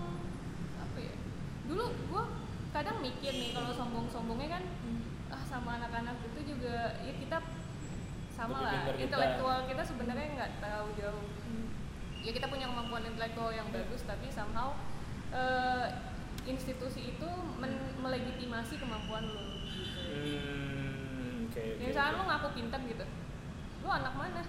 apa 0.83 0.97
ya? 0.99 1.15
Dulu 1.69 1.85
gue 2.11 2.23
kadang 2.71 2.97
mikir 2.99 3.31
nih 3.35 3.51
kalau 3.55 3.71
sombong-sombongnya 3.71 4.59
kan 4.59 4.63
sama 5.51 5.75
anak-anak 5.75 6.15
itu 6.23 6.39
juga 6.47 6.75
ya 6.97 7.13
kita 7.13 7.37
sama 8.31 8.57
Lebih 8.57 8.65
lah 8.65 8.81
kita. 8.87 9.03
intelektual 9.05 9.57
kita 9.67 9.83
sebenarnya 9.83 10.27
nggak 10.33 10.51
tahu 10.57 10.87
jauh 10.95 11.25
ya 12.17 12.31
kita 12.31 12.47
punya 12.47 12.65
kemampuan 12.65 13.03
intelektual 13.03 13.51
yang 13.51 13.67
bagus 13.69 14.01
tapi 14.03 14.29
somehow 14.29 14.71
eh, 15.31 15.85
institusi 16.43 17.11
itu 17.11 17.29
men- 17.57 17.93
melegitimasi 17.97 18.77
kemampuan 18.77 19.25
lo 19.25 19.43
gitu. 19.67 19.99
Hmm, 20.01 21.45
oke 21.45 21.59
oke. 21.59 21.77
Ya, 21.77 21.85
misalnya 21.85 22.13
lo 22.15 22.23
ngaku 22.25 22.47
pintar 22.55 22.81
gitu 22.81 23.05
lo 23.81 23.89
anak 23.89 24.13
mana 24.13 24.41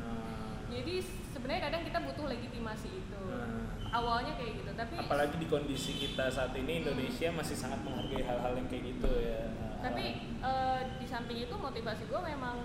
Nah, 0.00 0.56
jadi 0.66 0.94
sebenarnya 1.30 1.62
kadang 1.62 1.82
kita 1.84 1.98
butuh 2.02 2.24
legitimasi 2.26 2.88
itu 2.90 3.20
Nah. 3.22 3.68
awalnya 3.92 4.32
kayak 4.34 4.52
gitu 4.56 4.70
tapi 4.72 4.94
apalagi 4.96 5.36
di 5.36 5.46
kondisi 5.46 5.92
kita 5.94 6.26
saat 6.26 6.50
ini 6.52 6.80
Indonesia 6.80 7.28
masih 7.30 7.54
sangat 7.54 7.78
menghargai 7.80 8.22
hal-hal 8.22 8.52
yang 8.54 8.66
kayak 8.66 8.84
gitu 8.88 9.10
ya. 9.18 9.44
Tapi 9.80 10.04
eh, 10.40 10.80
di 10.96 11.06
samping 11.06 11.38
itu 11.40 11.54
motivasi 11.54 12.02
gue 12.06 12.20
memang 12.22 12.56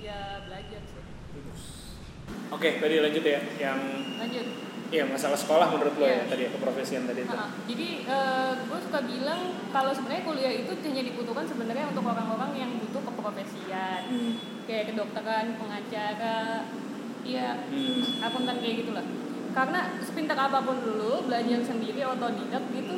ya 0.00 0.44
belajar 0.44 0.80
sih. 0.84 1.02
Oke, 2.50 2.78
tadi 2.78 2.94
lanjut 2.98 3.24
ya 3.24 3.40
yang 3.58 3.78
lanjut 4.18 4.46
Iya 4.90 5.06
masalah 5.06 5.38
sekolah 5.38 5.70
menurut 5.70 5.94
lo 5.94 6.02
ya 6.02 6.18
Iya. 6.18 6.26
tadi 6.26 6.42
ya 6.42 6.50
keprofesian 6.50 7.06
tadi 7.06 7.22
itu. 7.22 7.30
Ha-ha. 7.30 7.46
Jadi 7.70 7.88
gue 8.66 8.78
suka 8.82 9.00
bilang 9.06 9.40
kalau 9.70 9.94
sebenarnya 9.94 10.26
kuliah 10.26 10.50
itu 10.50 10.72
hanya 10.82 11.02
dibutuhkan 11.06 11.46
sebenarnya 11.46 11.94
untuk 11.94 12.02
orang-orang 12.10 12.50
yang 12.58 12.70
butuh 12.82 12.98
keprofesian, 13.06 14.00
Hmm. 14.10 14.34
kayak 14.66 14.90
kedokteran, 14.90 15.54
pengacara, 15.62 16.66
iya 17.22 17.54
Hmm. 17.70 18.02
akuntan 18.18 18.58
kayak 18.58 18.82
gitulah. 18.82 19.06
Karena 19.54 19.94
sepintar 20.02 20.34
apa 20.34 20.58
pun 20.58 20.82
dulu 20.82 21.22
belajar 21.30 21.62
sendiri 21.62 22.02
otodidak 22.02 22.64
gitu, 22.74 22.94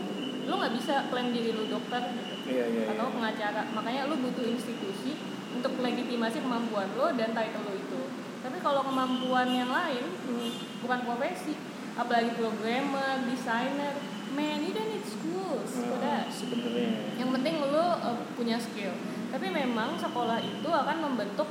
lu 0.48 0.52
nggak 0.56 0.72
bisa 0.72 1.12
klaim 1.12 1.28
diri 1.28 1.52
lu 1.52 1.68
dokter 1.68 2.08
Iya 2.52 2.64
iya. 2.68 2.84
atau 2.92 3.06
iya. 3.08 3.14
pengacara. 3.16 3.62
Makanya 3.72 4.00
lu 4.12 4.16
butuh 4.20 4.44
institusi 4.44 5.16
untuk 5.52 5.72
legitimasi 5.80 6.38
kemampuan 6.44 6.88
lo 6.96 7.12
dan 7.16 7.32
title 7.32 7.64
lo 7.64 7.72
itu. 7.76 8.00
Tapi 8.42 8.58
kalau 8.60 8.82
kemampuan 8.84 9.48
yang 9.52 9.70
lain 9.70 10.04
Hmm. 10.22 10.50
bukan 10.82 11.00
profesi 11.04 11.54
apalagi 11.92 12.32
programmer, 12.40 13.20
desainer, 13.28 13.92
man 14.32 14.64
you 14.64 14.72
don't 14.72 14.88
need 14.88 15.04
schools 15.04 15.70
for 15.76 16.00
that. 16.00 16.28
sebenarnya. 16.32 17.20
Yang 17.20 17.30
penting 17.36 17.54
lo 17.60 18.00
uh, 18.00 18.16
punya 18.34 18.56
skill. 18.56 18.92
Tapi 19.32 19.48
memang 19.48 19.96
sekolah 20.00 20.40
itu 20.40 20.68
akan 20.68 20.96
membentuk 21.08 21.48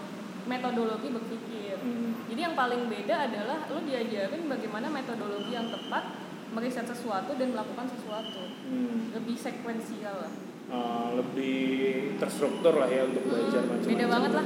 metodologi 0.50 1.14
berpikir. 1.14 1.78
Hmm. 1.78 2.26
Jadi 2.26 2.40
yang 2.42 2.56
paling 2.58 2.90
beda 2.90 3.30
adalah 3.30 3.70
lo 3.70 3.80
diajarin 3.86 4.50
bagaimana 4.50 4.88
metodologi 4.90 5.54
yang 5.54 5.70
tepat 5.70 6.04
meriset 6.52 6.84
sesuatu 6.84 7.32
dan 7.38 7.54
melakukan 7.56 7.88
sesuatu. 7.88 8.44
Hmm. 8.68 9.14
Lebih 9.16 9.38
sekuensial 9.38 10.16
lah. 10.26 10.34
Uh, 10.72 11.12
lebih 11.14 11.68
terstruktur 12.16 12.72
lah 12.74 12.88
ya 12.88 13.04
untuk 13.04 13.28
belajar 13.28 13.60
Hmm, 13.60 13.76
macam-macam. 13.76 13.92
beda 13.92 14.06
banget 14.08 14.32
lah. 14.32 14.46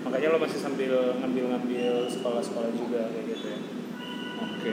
Makanya 0.00 0.26
lo 0.30 0.38
masih 0.38 0.58
sambil 0.58 0.92
ngambil-ngambil 1.18 1.94
sekolah-sekolah 2.08 2.70
juga 2.72 3.10
kayak 3.10 3.24
gitu 3.28 3.46
ya. 3.48 3.58
Oke. 4.38 4.70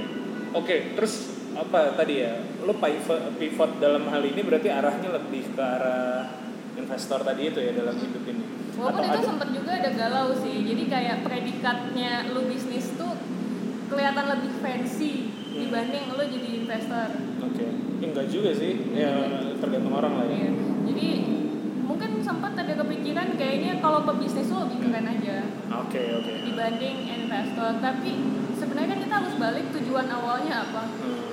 Oke, 0.53 0.75
terus 0.93 1.13
apa 1.51 1.97
tadi 1.97 2.21
ya? 2.21 2.37
Lo 2.61 2.77
pivot, 2.77 3.35
pivot 3.35 3.71
dalam 3.79 4.05
hal 4.05 4.21
ini 4.21 4.37
berarti 4.39 4.69
arahnya 4.69 5.09
lebih 5.11 5.49
ke 5.49 5.59
arah 5.59 6.29
investor 6.75 7.19
tadi 7.19 7.49
itu 7.49 7.59
ya 7.59 7.71
dalam 7.73 7.97
hidup 7.97 8.23
ini. 8.23 8.43
Walaupun 8.75 8.85
Atau 8.93 9.01
itu 9.01 9.17
ada- 9.17 9.25
sempat 9.25 9.49
juga 9.49 9.71
ada 9.73 9.89
galau 9.91 10.29
sih. 10.37 10.55
Jadi 10.61 10.83
kayak 10.85 11.17
predikatnya 11.21 12.11
lu 12.29 12.45
bisnis 12.45 12.93
tuh 12.93 13.17
kelihatan 13.87 14.25
lebih 14.29 14.51
fancy 14.61 15.33
Hmm. 15.55 15.61
dibanding 15.61 16.03
lu 16.09 16.23
jadi 16.27 16.49
investor. 16.59 17.07
Oke. 17.41 17.65
Ya, 17.95 18.05
enggak 18.05 18.27
juga 18.27 18.51
sih. 18.51 18.73
Ya 18.91 19.11
tergantung 19.55 19.93
orang 19.93 20.13
lah 20.13 20.25
ya. 20.25 20.35
Iya. 20.35 20.51
Jadi 20.85 21.07
mungkin 21.81 22.09
sempat 22.19 22.53
ada 22.53 22.73
kepikiran 22.75 23.27
kayaknya 23.33 23.79
kalau 23.79 24.03
pebisnis 24.03 24.45
tuh 24.45 24.59
lebih 24.61 24.83
keren 24.83 25.07
aja 25.07 25.47
Oke, 25.79 26.01
oke. 26.13 26.33
dibanding 26.43 26.97
investor. 27.07 27.71
Tapi 27.79 28.11
sebenarnya 28.53 28.89
kan 28.89 28.99
kita 28.99 29.15
harus 29.15 29.33
balik 29.35 29.65
tujuan 29.71 30.07
awalnya 30.09 30.55
apa? 30.61 30.83
Hmm. 30.91 31.23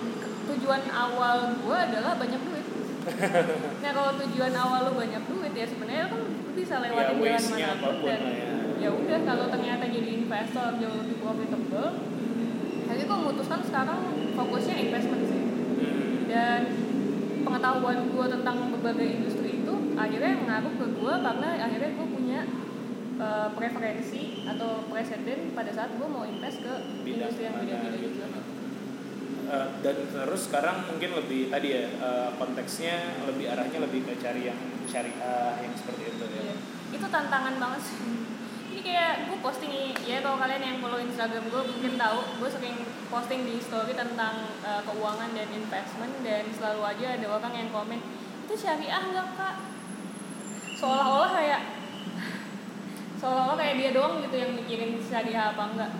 Tujuan 0.49 0.83
awal 0.89 1.37
gua 1.59 1.79
adalah 1.83 2.14
banyak 2.14 2.41
duit. 2.41 2.66
nah 3.83 3.91
kalau 3.91 4.14
tujuan 4.16 4.55
awal 4.55 4.87
lu 4.87 4.93
banyak 4.95 5.23
duit 5.27 5.53
ya 5.53 5.66
sebenarnya 5.66 6.07
kan 6.07 6.14
lu 6.14 6.23
bisa 6.55 6.79
Ya, 6.79 6.87
lewatin 6.87 7.03
jalan 7.11 7.23
waste-nya 7.27 7.66
mana 7.75 7.83
pun 7.83 8.07
dan 8.07 8.20
ya. 8.23 8.47
ya 8.79 8.91
udah 8.95 9.18
kalau 9.27 9.47
ternyata 9.51 9.85
jadi 9.91 10.11
investor 10.23 10.68
jauh 10.79 10.97
lebih 11.03 11.16
profitable 11.18 11.89
jadi 13.03 13.11
gue 13.11 13.18
memutuskan 13.18 13.61
sekarang 13.66 13.98
fokusnya 14.38 14.78
investment 14.78 15.22
sih 15.26 15.42
Hmm. 15.82 16.30
dan 16.30 16.62
pengetahuan 17.42 18.07
gue 18.14 18.26
tentang 18.30 18.70
berbagai 18.70 19.18
industri 19.18 19.59
itu 19.59 19.74
akhirnya 19.98 20.38
ngaruh 20.46 20.74
ke 20.78 20.86
gue 20.94 21.14
karena 21.18 21.48
akhirnya 21.59 21.90
gue 21.98 22.07
punya 22.07 22.40
uh, 23.18 23.50
preferensi 23.59 24.46
atau 24.46 24.86
presiden 24.86 25.50
pada 25.50 25.74
saat 25.74 25.98
gue 25.98 26.07
mau 26.07 26.22
invest 26.22 26.62
ke 26.62 26.70
Bidang 27.03 27.26
industri 27.26 27.42
yang 27.42 27.59
beda-beda 27.59 27.98
gitu. 27.98 28.07
juga 28.14 28.26
Eh, 29.42 29.68
dan 29.82 29.96
terus 30.07 30.46
sekarang 30.46 30.86
mungkin 30.86 31.18
lebih 31.18 31.50
tadi 31.50 31.74
ya 31.74 31.90
eh, 31.90 32.30
konteksnya 32.38 33.26
lebih 33.26 33.50
arahnya 33.50 33.82
lebih 33.82 34.07
ke 34.07 34.14
cari 34.22 34.46
yang 34.46 34.57
syariah 34.86 35.59
yang 35.59 35.74
seperti 35.74 36.14
itu 36.14 36.24
ya. 36.30 36.42
Iya. 36.46 36.55
itu 36.94 37.07
tantangan 37.11 37.59
banget 37.59 37.80
sih 37.82 38.22
kayak 38.83 39.30
gue 39.30 39.39
posting 39.39 39.72
ya 40.03 40.18
kalau 40.20 40.37
kalian 40.37 40.62
yang 40.62 40.76
follow 40.83 40.99
Instagram 40.99 41.47
gue 41.47 41.62
mungkin 41.62 41.95
tahu 41.95 42.18
gue 42.43 42.51
sering 42.51 42.76
posting 43.09 43.47
di 43.47 43.62
story 43.62 43.95
tentang 43.95 44.35
uh, 44.66 44.83
keuangan 44.83 45.30
dan 45.33 45.49
investment 45.55 46.12
dan 46.26 46.45
selalu 46.53 46.83
aja 46.85 47.07
ada 47.16 47.26
orang 47.30 47.55
yang 47.55 47.68
komen 47.70 48.03
itu 48.43 48.55
syariah 48.59 49.01
nggak 49.01 49.28
kak? 49.39 49.57
Seolah-olah 50.76 51.30
kayak 51.30 51.62
seolah-olah 53.22 53.57
kayak 53.57 53.74
dia 53.78 53.91
doang 53.95 54.18
gitu 54.26 54.37
yang 54.37 54.53
mikirin 54.59 54.99
syariah 54.99 55.55
apa 55.55 55.62
enggak 55.72 55.91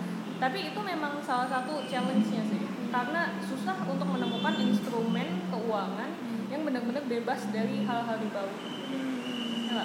tapi 0.43 0.75
itu 0.75 0.79
memang 0.83 1.23
salah 1.23 1.47
satu 1.47 1.87
challenge-nya 1.87 2.43
sih 2.51 2.61
karena 2.91 3.39
susah 3.39 3.79
untuk 3.87 4.05
menemukan 4.05 4.59
instrumen 4.59 5.47
keuangan 5.47 6.11
yang 6.51 6.67
benar-benar 6.67 7.01
bebas 7.09 7.47
dari 7.49 7.81
hal-hal 7.87 8.17
di 8.21 8.29
bawah. 8.29 8.57
Hmm. 8.91 9.71
Ya 9.71 9.83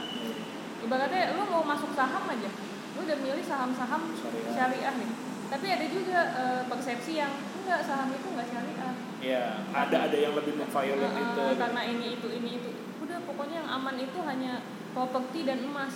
ibaratnya 0.89 1.35
lu 1.35 1.45
mau 1.51 1.63
masuk 1.67 1.91
saham 1.93 2.25
aja 2.31 2.51
lu 2.99 3.07
udah 3.07 3.19
milih 3.19 3.45
saham-saham 3.45 4.03
Syariah. 4.13 4.53
syariah 4.53 4.95
nih. 4.99 5.11
Tapi 5.49 5.67
ada 5.71 5.87
juga 5.87 6.21
eh, 6.35 6.63
persepsi 6.67 7.13
yang 7.15 7.33
enggak 7.63 7.81
saham 7.81 8.11
itu 8.11 8.27
enggak 8.29 8.49
syariah. 8.51 8.93
Ya 9.19 9.45
ada 9.71 9.97
ada 10.05 10.17
yang 10.17 10.35
lebih 10.35 10.55
memviolate 10.55 11.15
Eh, 11.15 11.23
itu. 11.25 11.45
karena 11.57 11.81
ini 11.85 12.07
itu 12.15 12.29
ini 12.29 12.51
itu. 12.59 12.71
Udah 13.01 13.19
pokoknya 13.23 13.63
yang 13.63 13.71
aman 13.73 13.97
itu 13.97 14.19
hanya 14.21 14.61
properti 14.91 15.43
dan 15.43 15.63
emas. 15.63 15.95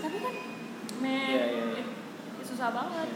Tapi 0.00 0.16
kan 0.18 0.34
men 0.98 1.30
Iya, 1.30 1.44
iya, 1.46 1.64
iya. 1.70 1.80
it- 1.80 1.96
susah 2.42 2.70
banget. 2.70 3.08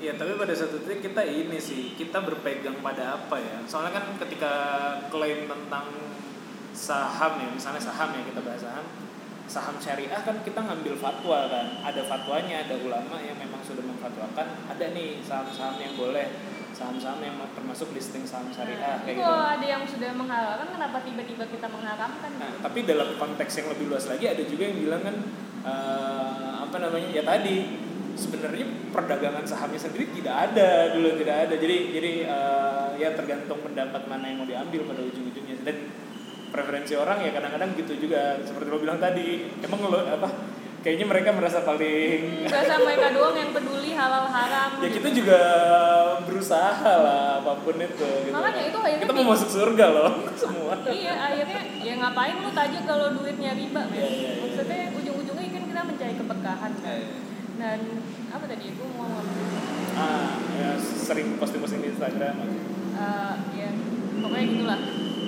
Ya 0.00 0.12
tapi 0.14 0.34
pada 0.34 0.50
satu 0.50 0.80
titik 0.80 1.00
kita 1.04 1.22
ini 1.22 1.56
sih 1.56 1.94
kita 1.94 2.18
berpegang 2.18 2.80
pada 2.80 3.14
apa 3.14 3.36
ya? 3.36 3.62
Soalnya 3.64 3.94
kan 3.94 4.04
ketika 4.18 4.52
klaim 5.06 5.46
tentang 5.46 5.86
saham 6.72 7.32
ya, 7.38 7.48
misalnya 7.48 7.78
saham 7.78 8.10
ya 8.10 8.22
kita 8.24 8.40
bahas 8.40 8.58
saham, 8.58 8.82
saham 9.44 9.76
syariah 9.76 10.20
kan 10.24 10.40
kita 10.40 10.56
ngambil 10.56 10.96
fatwa 10.96 11.46
kan, 11.52 11.66
ada 11.84 12.02
fatwanya, 12.08 12.64
ada 12.64 12.74
ulama 12.80 13.20
yang 13.20 13.36
memang 13.36 13.60
sudah 13.60 13.84
memfatwakan, 13.84 14.46
ada 14.72 14.84
nih 14.96 15.20
saham-saham 15.20 15.76
yang 15.76 15.94
boleh, 16.00 16.32
saham-saham 16.74 17.22
yang 17.22 17.36
termasuk 17.54 17.94
listing 17.94 18.26
saham 18.26 18.50
syariah 18.50 18.80
Nah, 18.80 19.06
kayak 19.06 19.14
itu 19.14 19.22
gitu. 19.22 19.30
kalau 19.30 19.46
ada 19.46 19.66
yang 19.66 19.82
sudah 19.86 20.10
menghalalkan 20.16 20.68
kenapa 20.74 20.96
tiba-tiba 21.06 21.44
kita 21.46 21.66
mengharamkan? 21.70 22.30
Nah, 22.34 22.52
tapi 22.60 22.78
dalam 22.82 23.08
konteks 23.14 23.52
yang 23.62 23.68
lebih 23.70 23.86
luas 23.94 24.04
lagi 24.10 24.26
ada 24.26 24.42
juga 24.42 24.62
yang 24.66 24.78
bilang 24.82 25.02
kan 25.06 25.16
eh, 25.64 26.50
apa 26.66 26.76
namanya 26.82 27.08
ya 27.14 27.22
tadi 27.22 27.56
sebenarnya 28.14 28.66
perdagangan 28.94 29.42
sahamnya 29.42 29.78
sendiri 29.78 30.10
tidak 30.14 30.50
ada 30.50 30.94
dulu 30.94 31.14
tidak 31.14 31.36
ada. 31.48 31.54
Jadi 31.54 31.76
jadi 31.94 32.12
eh, 32.26 32.88
ya 32.98 33.08
tergantung 33.14 33.62
pendapat 33.62 34.02
mana 34.10 34.24
yang 34.26 34.42
mau 34.42 34.48
diambil 34.48 34.80
pada 34.90 35.00
ujung-ujungnya. 35.06 35.56
Dan 35.62 35.76
preferensi 36.54 36.94
orang 36.94 37.18
ya 37.26 37.34
kadang-kadang 37.34 37.74
gitu 37.74 37.98
juga. 38.06 38.38
Seperti 38.46 38.70
lo 38.70 38.78
bilang 38.78 39.02
tadi 39.02 39.50
emang 39.58 39.90
lo 39.90 39.98
apa 40.06 40.30
kayaknya 40.84 41.06
mereka 41.08 41.32
merasa 41.32 41.64
paling 41.64 42.44
Biasa 42.44 42.76
mereka 42.84 43.08
doang 43.16 43.32
yang 43.32 43.50
peduli 43.56 43.96
halal 43.96 44.28
haram 44.28 44.70
ya 44.84 44.92
gitu. 44.92 45.00
kita 45.00 45.08
juga 45.16 45.40
berusaha 46.28 46.92
lah 47.00 47.40
apa 47.40 47.52
pun 47.64 47.74
itu 47.80 48.10
gitu. 48.28 48.36
Makanya 48.36 48.62
itu 48.68 48.78
akhirnya 48.78 49.02
kita 49.08 49.14
mau 49.16 49.26
masuk 49.32 49.48
surga 49.48 49.86
loh 49.90 50.12
semua. 50.44 50.76
Iya 50.84 51.12
akhirnya 51.16 51.60
ya 51.80 51.92
ngapain 51.98 52.36
lu 52.38 52.50
tajuk 52.52 52.84
kalau 52.84 53.06
duitnya 53.16 53.50
riba 53.56 53.82
men? 53.88 53.96
Iya, 53.96 54.06
iya, 54.06 54.30
iya. 54.30 54.30
maksudnya 54.44 54.80
ujung-ujungnya 54.92 55.48
kan 55.50 55.62
kita 55.64 55.82
mencari 55.88 56.14
keberkahan 56.20 56.72
kan? 56.78 57.00
Dan 57.54 57.78
apa 58.28 58.44
tadi 58.44 58.64
aku 58.76 58.84
mau 58.94 59.08
ngomong. 59.08 59.26
Ah 59.96 60.36
ya 60.54 60.70
sering 60.78 61.40
posting-posting 61.40 61.80
di 61.80 61.88
Instagram 61.96 62.36
Eh, 62.94 63.34
ya 63.58 63.68
pokoknya 64.22 64.46
gitulah. 64.52 64.80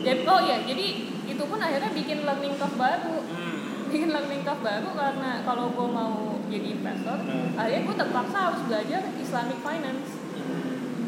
Jadi 0.06 0.20
oh 0.22 0.40
ya 0.44 0.56
jadi 0.62 1.15
itu 1.36 1.44
pun 1.44 1.60
akhirnya 1.60 1.92
bikin 1.92 2.24
learning 2.24 2.54
curve 2.56 2.76
baru. 2.76 3.16
Hmm. 3.22 3.54
bikin 3.86 4.10
learning 4.10 4.42
curve 4.42 4.60
baru 4.60 4.88
karena 4.92 5.30
kalau 5.44 5.70
gue 5.70 5.86
mau 5.86 6.14
jadi 6.48 6.68
investor 6.74 7.16
Hmm. 7.22 7.54
akhirnya 7.54 7.82
gue 7.84 7.96
terpaksa 7.96 8.38
harus 8.42 8.60
belajar 8.64 9.00
Islamic 9.16 9.58
finance. 9.60 10.08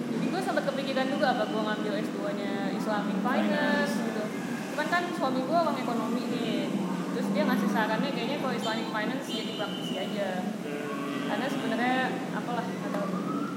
Jadi 0.08 0.26
gue 0.28 0.40
sempat 0.40 0.64
kepikiran 0.64 1.06
juga 1.08 1.26
apa 1.32 1.44
gue 1.44 1.58
ngambil 1.58 1.92
S2 1.98 2.18
nya 2.34 2.54
Islamic 2.70 3.18
finance. 3.18 3.92
gitu. 3.98 4.22
Cuman 4.70 4.86
kan 4.86 5.02
suami 5.10 5.40
gue 5.40 5.58
orang 5.58 5.76
ekonomi 5.76 6.22
nih 6.28 6.70
terus 7.10 7.28
dia 7.32 7.42
ngasih 7.42 7.66
sarannya 7.68 8.10
kayaknya 8.12 8.38
kalau 8.38 8.54
Islamic 8.54 8.88
finance 8.88 9.24
jadi 9.26 9.52
praktisi 9.56 9.94
aja. 9.96 10.28
Hmm. 10.62 10.86
karena 11.28 11.46
sebenarnya 11.46 11.96
apalah 12.32 12.64
nggak 12.64 12.90
tahu. 12.90 13.06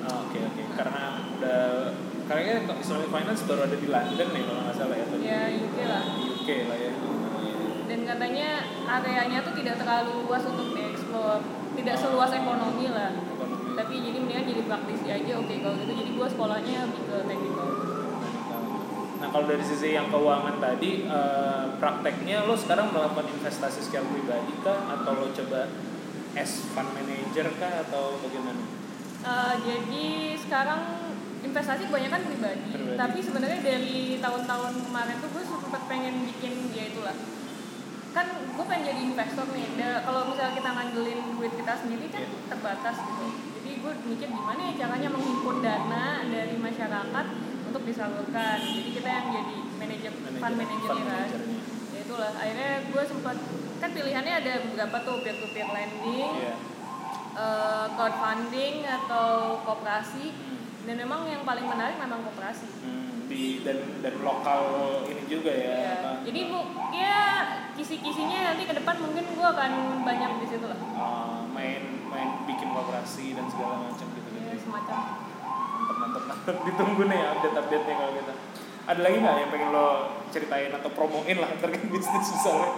Oh, 0.01 0.17
Oke 0.26 0.38
oke. 0.41 0.61
Karena 0.74 1.03
udah 1.38 1.61
kayaknya 2.26 2.55
untuk 2.63 2.78
Islamic 2.80 3.09
Finance 3.09 3.41
baru 3.43 3.61
ada 3.63 3.76
di 3.76 3.88
London 3.88 4.28
nih 4.30 4.43
kalau 4.43 4.61
nggak 4.61 4.76
salah 4.76 4.95
ya 4.95 5.03
atau 5.03 5.17
di 5.19 5.26
ya 5.26 5.41
UK 5.51 5.78
lah 5.86 6.03
di 6.41 6.57
UK 6.57 6.65
lah 6.65 6.77
ya. 6.81 6.91
dan 7.85 7.99
katanya 8.07 8.49
areanya 8.89 9.39
tuh 9.45 9.53
tidak 9.53 9.77
terlalu 9.77 10.25
luas 10.25 10.43
untuk 10.49 10.73
dieksplor 10.73 11.37
tidak 11.77 11.95
seluas 12.01 12.31
ekonomi 12.33 12.89
lah 12.89 13.13
Ekonomi. 13.13 13.77
tapi 13.77 13.93
jadi 14.01 14.17
mendingan 14.17 14.45
jadi 14.49 14.61
praktisi 14.65 15.07
aja 15.13 15.31
oke 15.37 15.53
kalau 15.61 15.75
gitu 15.77 15.93
jadi 15.93 16.11
gue 16.17 16.27
sekolahnya 16.33 16.77
lebih 16.89 17.03
ke 17.05 17.17
teknikal 17.29 17.69
Nah 19.21 19.29
kalau 19.29 19.45
dari 19.45 19.61
sisi 19.61 19.93
yang 19.93 20.09
keuangan 20.09 20.57
tadi 20.57 21.05
eh, 21.05 21.63
prakteknya 21.77 22.41
lo 22.41 22.57
sekarang 22.57 22.89
melakukan 22.89 23.29
investasi 23.29 23.85
secara 23.85 24.01
pribadi 24.09 24.49
kah 24.65 24.81
atau 24.97 25.13
lo 25.13 25.29
coba 25.29 25.69
as 26.33 26.65
fund 26.73 26.89
manager 26.97 27.53
kah 27.61 27.85
atau 27.85 28.17
bagaimana? 28.17 28.65
Eh, 29.21 29.55
jadi 29.61 30.33
sekarang 30.41 31.01
investasi 31.41 31.83
kebanyakan 31.85 32.21
pribadi, 32.23 32.69
Pribadi. 32.71 32.97
tapi 32.97 33.19
sebenarnya 33.19 33.59
dari 33.59 33.97
tahun-tahun 34.17 34.73
kemarin 34.83 35.15
tuh 35.17 35.29
gue 35.31 35.43
sempat 35.43 35.81
pengen 35.85 36.23
bikin 36.23 36.53
ya 36.71 36.85
itulah 36.87 37.17
kan 38.11 38.27
gue 38.27 38.65
pengen 38.67 38.83
jadi 38.85 39.01
investor 39.05 39.47
nih. 39.49 39.67
Da- 39.73 40.03
kalau 40.03 40.27
misalnya 40.27 40.53
kita 40.53 40.69
ngandelin 40.69 41.19
duit 41.31 41.53
kita 41.55 41.73
sendiri 41.77 42.05
kan 42.07 42.21
Iya. 42.21 42.39
terbatas 42.45 42.95
gitu. 42.99 43.25
Jadi 43.55 43.71
gue 43.77 43.93
mikir 44.05 44.27
gimana 44.27 44.59
ya 44.61 44.73
caranya 44.77 45.09
menghimpun 45.09 45.57
dana 45.59 46.05
dari 46.21 46.55
masyarakat 46.59 47.25
untuk 47.65 47.81
disalurkan. 47.81 48.57
Jadi 48.59 48.89
kita 48.91 49.09
yang 49.09 49.27
jadi 49.31 49.55
manajer 49.77 50.11
fund 50.11 50.55
managernya 50.59 50.91
fund 50.91 51.07
kan. 51.07 51.29
ya 51.87 51.99
itulah. 52.03 52.31
Akhirnya 52.35 52.71
gue 52.85 53.03
sempat 53.07 53.35
kan 53.79 53.89
pilihannya 53.89 54.33
ada 54.35 54.53
beberapa 54.61 54.97
tuh 55.01 55.15
peer 55.23 55.35
to 55.37 55.47
peer 55.49 55.67
lending 55.67 56.31
Iya. 56.37 56.53
eh, 57.33 57.85
crowdfunding 57.95 58.75
atau 58.83 59.27
koperasi. 59.63 60.25
Hmm. 60.29 60.61
Dan 60.82 60.95
memang 60.97 61.25
yang 61.25 61.43
paling 61.43 61.65
menarik 61.65 61.97
memang 61.97 62.25
koperasi. 62.25 62.65
Hmm, 62.82 63.25
di 63.25 63.61
dan 63.61 63.77
dan 64.01 64.15
lokal 64.19 64.61
ini 65.05 65.23
juga 65.25 65.51
ya. 65.53 65.71
Ya, 65.71 65.91
apa? 65.95 66.11
jadi 66.25 66.39
bu, 66.49 66.59
ya 66.91 67.17
kisi-kisinya 67.73 68.51
nanti 68.51 68.63
ke 68.65 68.73
depan 68.75 68.95
mungkin 68.99 69.23
gue 69.23 69.47
akan 69.47 69.71
banyak 70.03 70.32
di 70.41 70.47
situ 70.49 70.65
lah. 70.65 70.79
Uh, 70.93 71.41
main 71.53 71.82
main 72.09 72.29
bikin 72.43 72.69
kooperasi 72.69 73.34
dan 73.34 73.45
segala 73.47 73.88
macam 73.88 74.07
gitu 74.11 74.29
Ya, 74.36 74.51
gitu. 74.51 74.67
semacam. 74.67 74.97
Mantap 75.71 75.97
mantap 75.97 76.23
mantap. 76.27 76.55
Ditunggu 76.67 77.03
nih 77.07 77.21
update 77.29 77.55
update 77.55 77.86
nya 77.86 77.95
kalau 77.95 78.11
gitu. 78.17 78.34
Ada 78.82 78.99
lagi 78.99 79.17
nggak 79.21 79.36
yang 79.38 79.51
pengen 79.53 79.69
lo 79.71 79.88
ceritain 80.34 80.71
atau 80.73 80.89
promoin 80.91 81.38
lah 81.38 81.49
terkait 81.55 81.86
bisnis 81.93 82.27
misalnya? 82.34 82.69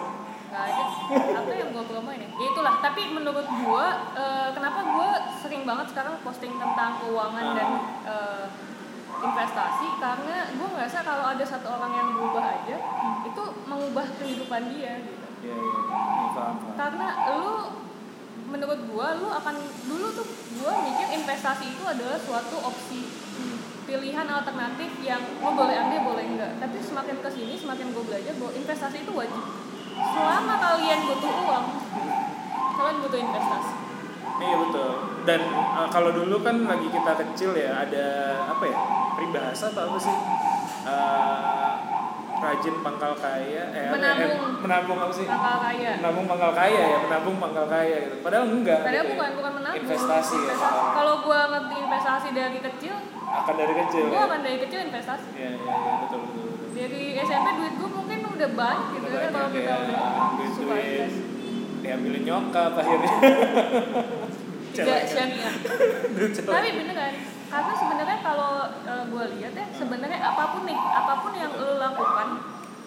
Apa 0.53 1.51
yang 1.51 1.69
gue 1.69 1.85
promoin 1.85 2.19
ya? 2.19 2.29
Ya 2.29 2.47
itulah. 2.47 2.75
Tapi 2.79 3.01
menurut 3.09 3.47
gue, 3.47 3.85
eh, 4.15 4.49
kenapa 4.53 4.79
gue 4.85 5.09
sering 5.41 5.63
banget 5.65 5.89
sekarang 5.89 6.15
posting 6.21 6.53
tentang 6.55 7.01
keuangan 7.01 7.45
dan 7.57 7.69
eh, 8.05 8.45
investasi? 9.19 9.87
Karena 9.97 10.35
gue 10.49 10.67
ngerasa 10.69 10.97
kalau 11.01 11.25
ada 11.25 11.41
satu 11.41 11.67
orang 11.69 11.91
yang 11.91 12.07
berubah 12.13 12.43
aja, 12.43 12.77
itu 13.23 13.43
mengubah 13.65 14.05
kehidupan 14.17 14.61
dia 14.69 15.01
gitu. 15.01 15.25
Iya 15.43 15.55
iya. 15.55 15.79
Iya, 15.83 16.27
paham 16.31 16.55
paham. 16.55 16.75
karena 16.79 17.07
lu 17.35 17.53
menurut 18.47 18.79
gua 18.87 19.17
lu 19.17 19.27
akan 19.27 19.55
dulu 19.59 20.07
tuh 20.13 20.27
gua 20.55 20.71
mikir 20.85 21.19
investasi 21.19 21.73
itu 21.73 21.83
adalah 21.83 22.15
suatu 22.15 22.57
opsi 22.61 23.01
Hmm. 23.33 23.57
pilihan 23.89 24.29
alternatif 24.29 24.93
yang 25.01 25.17
lo 25.41 25.57
boleh 25.57 25.73
ambil 25.73 26.13
boleh 26.13 26.21
enggak 26.21 26.53
tapi 26.61 26.77
semakin 26.77 27.17
ke 27.17 27.29
sini 27.33 27.57
semakin 27.57 27.89
gue 27.89 28.03
belajar 28.05 28.29
bahwa 28.37 28.53
investasi 28.53 29.01
itu 29.01 29.09
wajib 29.09 29.41
selama 30.05 30.53
kalian 30.57 30.99
butuh 31.03 31.31
uang 31.39 31.65
kalian 32.73 32.97
butuh 32.99 33.19
investasi 33.19 33.73
Iya 34.33 34.59
betul. 34.59 34.91
Dan 35.23 35.39
uh, 35.55 35.87
kalau 35.87 36.11
dulu 36.11 36.43
kan 36.43 36.67
lagi 36.67 36.89
kita 36.89 37.15
kecil 37.15 37.55
ya 37.55 37.79
ada 37.79 38.05
apa 38.43 38.65
ya 38.65 38.75
peribahasa 39.13 39.71
atau 39.71 39.87
apa 39.87 39.95
sih? 39.95 40.11
Uh, 40.83 41.71
rajin 42.35 42.75
pangkal 42.83 43.15
kaya, 43.15 43.71
eh, 43.71 43.87
ya? 43.87 43.91
Menabung. 43.93 44.35
eh, 44.35 44.59
menabung 44.59 44.99
apa 44.99 45.13
sih? 45.15 45.23
bakal 45.23 45.63
kaya 45.63 45.91
Menabung 45.95 46.25
pangkal 46.27 46.51
kaya 46.51 46.81
ya, 46.83 46.97
menabung 46.99 47.35
pangkal 47.39 47.65
kaya 47.71 47.95
gitu. 48.03 48.15
Padahal 48.19 48.45
enggak. 48.51 48.81
padahal 48.83 48.99
gitu 48.99 49.07
ya. 49.07 49.15
bukan 49.15 49.31
bukan 49.39 49.51
menabung 49.55 49.79
Investasi 49.79 50.37
ya. 50.43 50.53
Kalau 50.91 51.13
gua 51.23 51.39
ngerti 51.47 51.75
investasi 51.79 52.27
dari 52.33 52.59
kecil 52.59 52.95
Akan 53.23 53.55
dari 53.55 53.73
kecil. 53.79 54.03
gua 54.11 54.17
ya. 54.17 54.25
akan 54.27 54.39
dari 54.43 54.57
kecil 54.59 54.79
investasi 54.83 55.25
Iya 55.31 55.49
iya 55.55 55.73
iya 55.77 55.93
betul 56.03 56.19
betul. 56.19 56.43
betul. 56.43 56.67
dari 56.75 57.03
SMP 57.15 57.47
duit 57.55 57.73
gua 57.79 57.89
udah 58.37 58.49
banyak 58.53 58.87
gitu 58.93 59.07
Udah 59.07 59.21
ya 59.21 59.29
kalau 59.29 59.49
kita 59.51 59.73
ya, 59.73 59.75
udah 60.33 60.49
suka 60.51 60.75
diambilin 61.83 62.23
nyokap 62.23 62.71
akhirnya. 62.79 63.13
Duit 64.73 66.33
cewek. 66.33 66.49
tapi 66.49 66.69
beneran 66.73 67.13
karena 67.53 67.73
sebenarnya 67.77 68.17
kalau 68.25 68.65
gue 69.05 69.25
lihat 69.37 69.53
ya 69.53 69.65
sebenarnya 69.69 70.17
apa 70.17 70.43
pun 70.49 70.65
nih 70.65 70.73
apa 70.73 71.13
pun 71.21 71.31
yang 71.37 71.53
lo 71.53 71.77
lakukan 71.77 72.27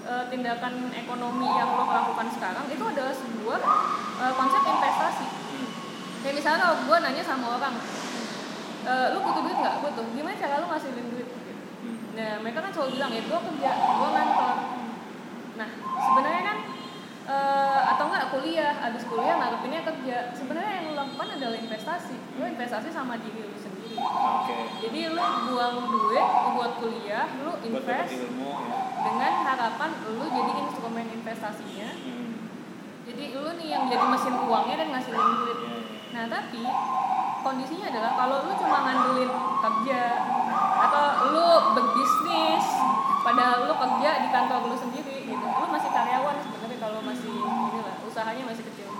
eh, 0.02 0.24
tindakan 0.26 0.90
ekonomi 0.90 1.46
yang 1.46 1.70
lo 1.78 1.86
lakukan 1.86 2.26
sekarang 2.34 2.66
itu 2.66 2.82
adalah 2.90 3.14
sebuah 3.14 3.60
eh, 4.18 4.32
konsep 4.34 4.62
investasi 4.66 5.26
kayak 6.26 6.34
misalnya 6.34 6.58
kalau 6.66 6.76
gue 6.90 6.96
nanya 7.06 7.22
sama 7.22 7.46
orang 7.54 7.74
eh, 8.82 9.06
lu 9.14 9.22
butuh 9.22 9.42
duit 9.46 9.58
nggak 9.62 9.78
butuh 9.86 10.04
gimana 10.10 10.34
cara 10.34 10.58
lu 10.58 10.66
ngasilin 10.66 11.06
duit 11.14 11.28
Gitu. 11.46 11.62
Nah 12.16 12.30
mereka 12.42 12.58
kan 12.64 12.70
selalu 12.72 12.90
bilang 12.98 13.10
ya 13.12 13.22
gue 13.22 13.38
kerja 13.38 13.70
gue 13.76 14.08
ngantor 14.10 14.55
nah 15.56 15.68
sebenarnya 15.96 16.42
kan 16.44 16.58
eh, 17.26 17.80
atau 17.90 18.04
enggak 18.06 18.26
kuliah 18.30 18.72
habis 18.76 19.02
kuliah 19.04 19.34
ngarepinnya 19.36 19.82
kerja 19.82 20.16
sebenarnya 20.32 20.72
yang 20.76 20.84
lu 20.86 20.94
lakukan 20.94 21.28
adalah 21.32 21.56
investasi 21.56 22.16
lu 22.36 22.44
investasi 22.44 22.88
sama 22.88 23.16
diri 23.16 23.40
lu 23.42 23.56
sendiri 23.56 23.96
Oke. 23.96 24.56
jadi 24.84 25.00
lu 25.10 25.24
buang 25.48 25.76
duit 25.88 26.28
buat 26.52 26.72
kuliah 26.76 27.24
dapat 27.26 27.64
invest 27.64 28.12
ilmu 28.12 28.50
ya. 28.68 28.78
dengan 29.02 29.32
harapan 29.42 29.90
lu 30.06 30.24
jadi 30.28 30.52
instrumen 30.62 31.06
investasinya 31.10 31.88
Hmm. 31.96 32.32
jadi 33.06 33.24
lu 33.38 33.50
nih 33.56 33.68
yang 33.70 33.84
jadi 33.86 34.04
mesin 34.04 34.34
uangnya 34.36 34.76
dan 34.76 34.88
ngasilin 34.92 35.30
duit 35.40 35.56
Iya, 35.56 35.68
iya. 35.72 35.98
nah 36.12 36.24
tapi 36.28 36.62
kondisinya 37.40 37.86
adalah 37.88 38.12
kalau 38.14 38.36
lu 38.44 38.52
cuma 38.58 38.78
ngandelin 38.82 39.30
kerja 39.62 40.02
atau 40.76 41.04
lu 41.30 41.46
berbisnis 41.72 42.66
padahal 43.22 43.70
lu 43.70 43.74
kerja 43.74 44.10
di 44.18 44.28
kantor 44.28 44.60
lu 44.66 44.76
sendiri 44.76 45.05
gitu. 45.26 45.46
Lu 45.46 45.66
masih 45.68 45.90
karyawan 45.90 46.36
sebenarnya 46.38 46.78
kalau 46.78 47.00
masih 47.02 47.32
inilah 47.34 47.96
usahanya 48.06 48.44
masih 48.46 48.64
kecil. 48.72 48.90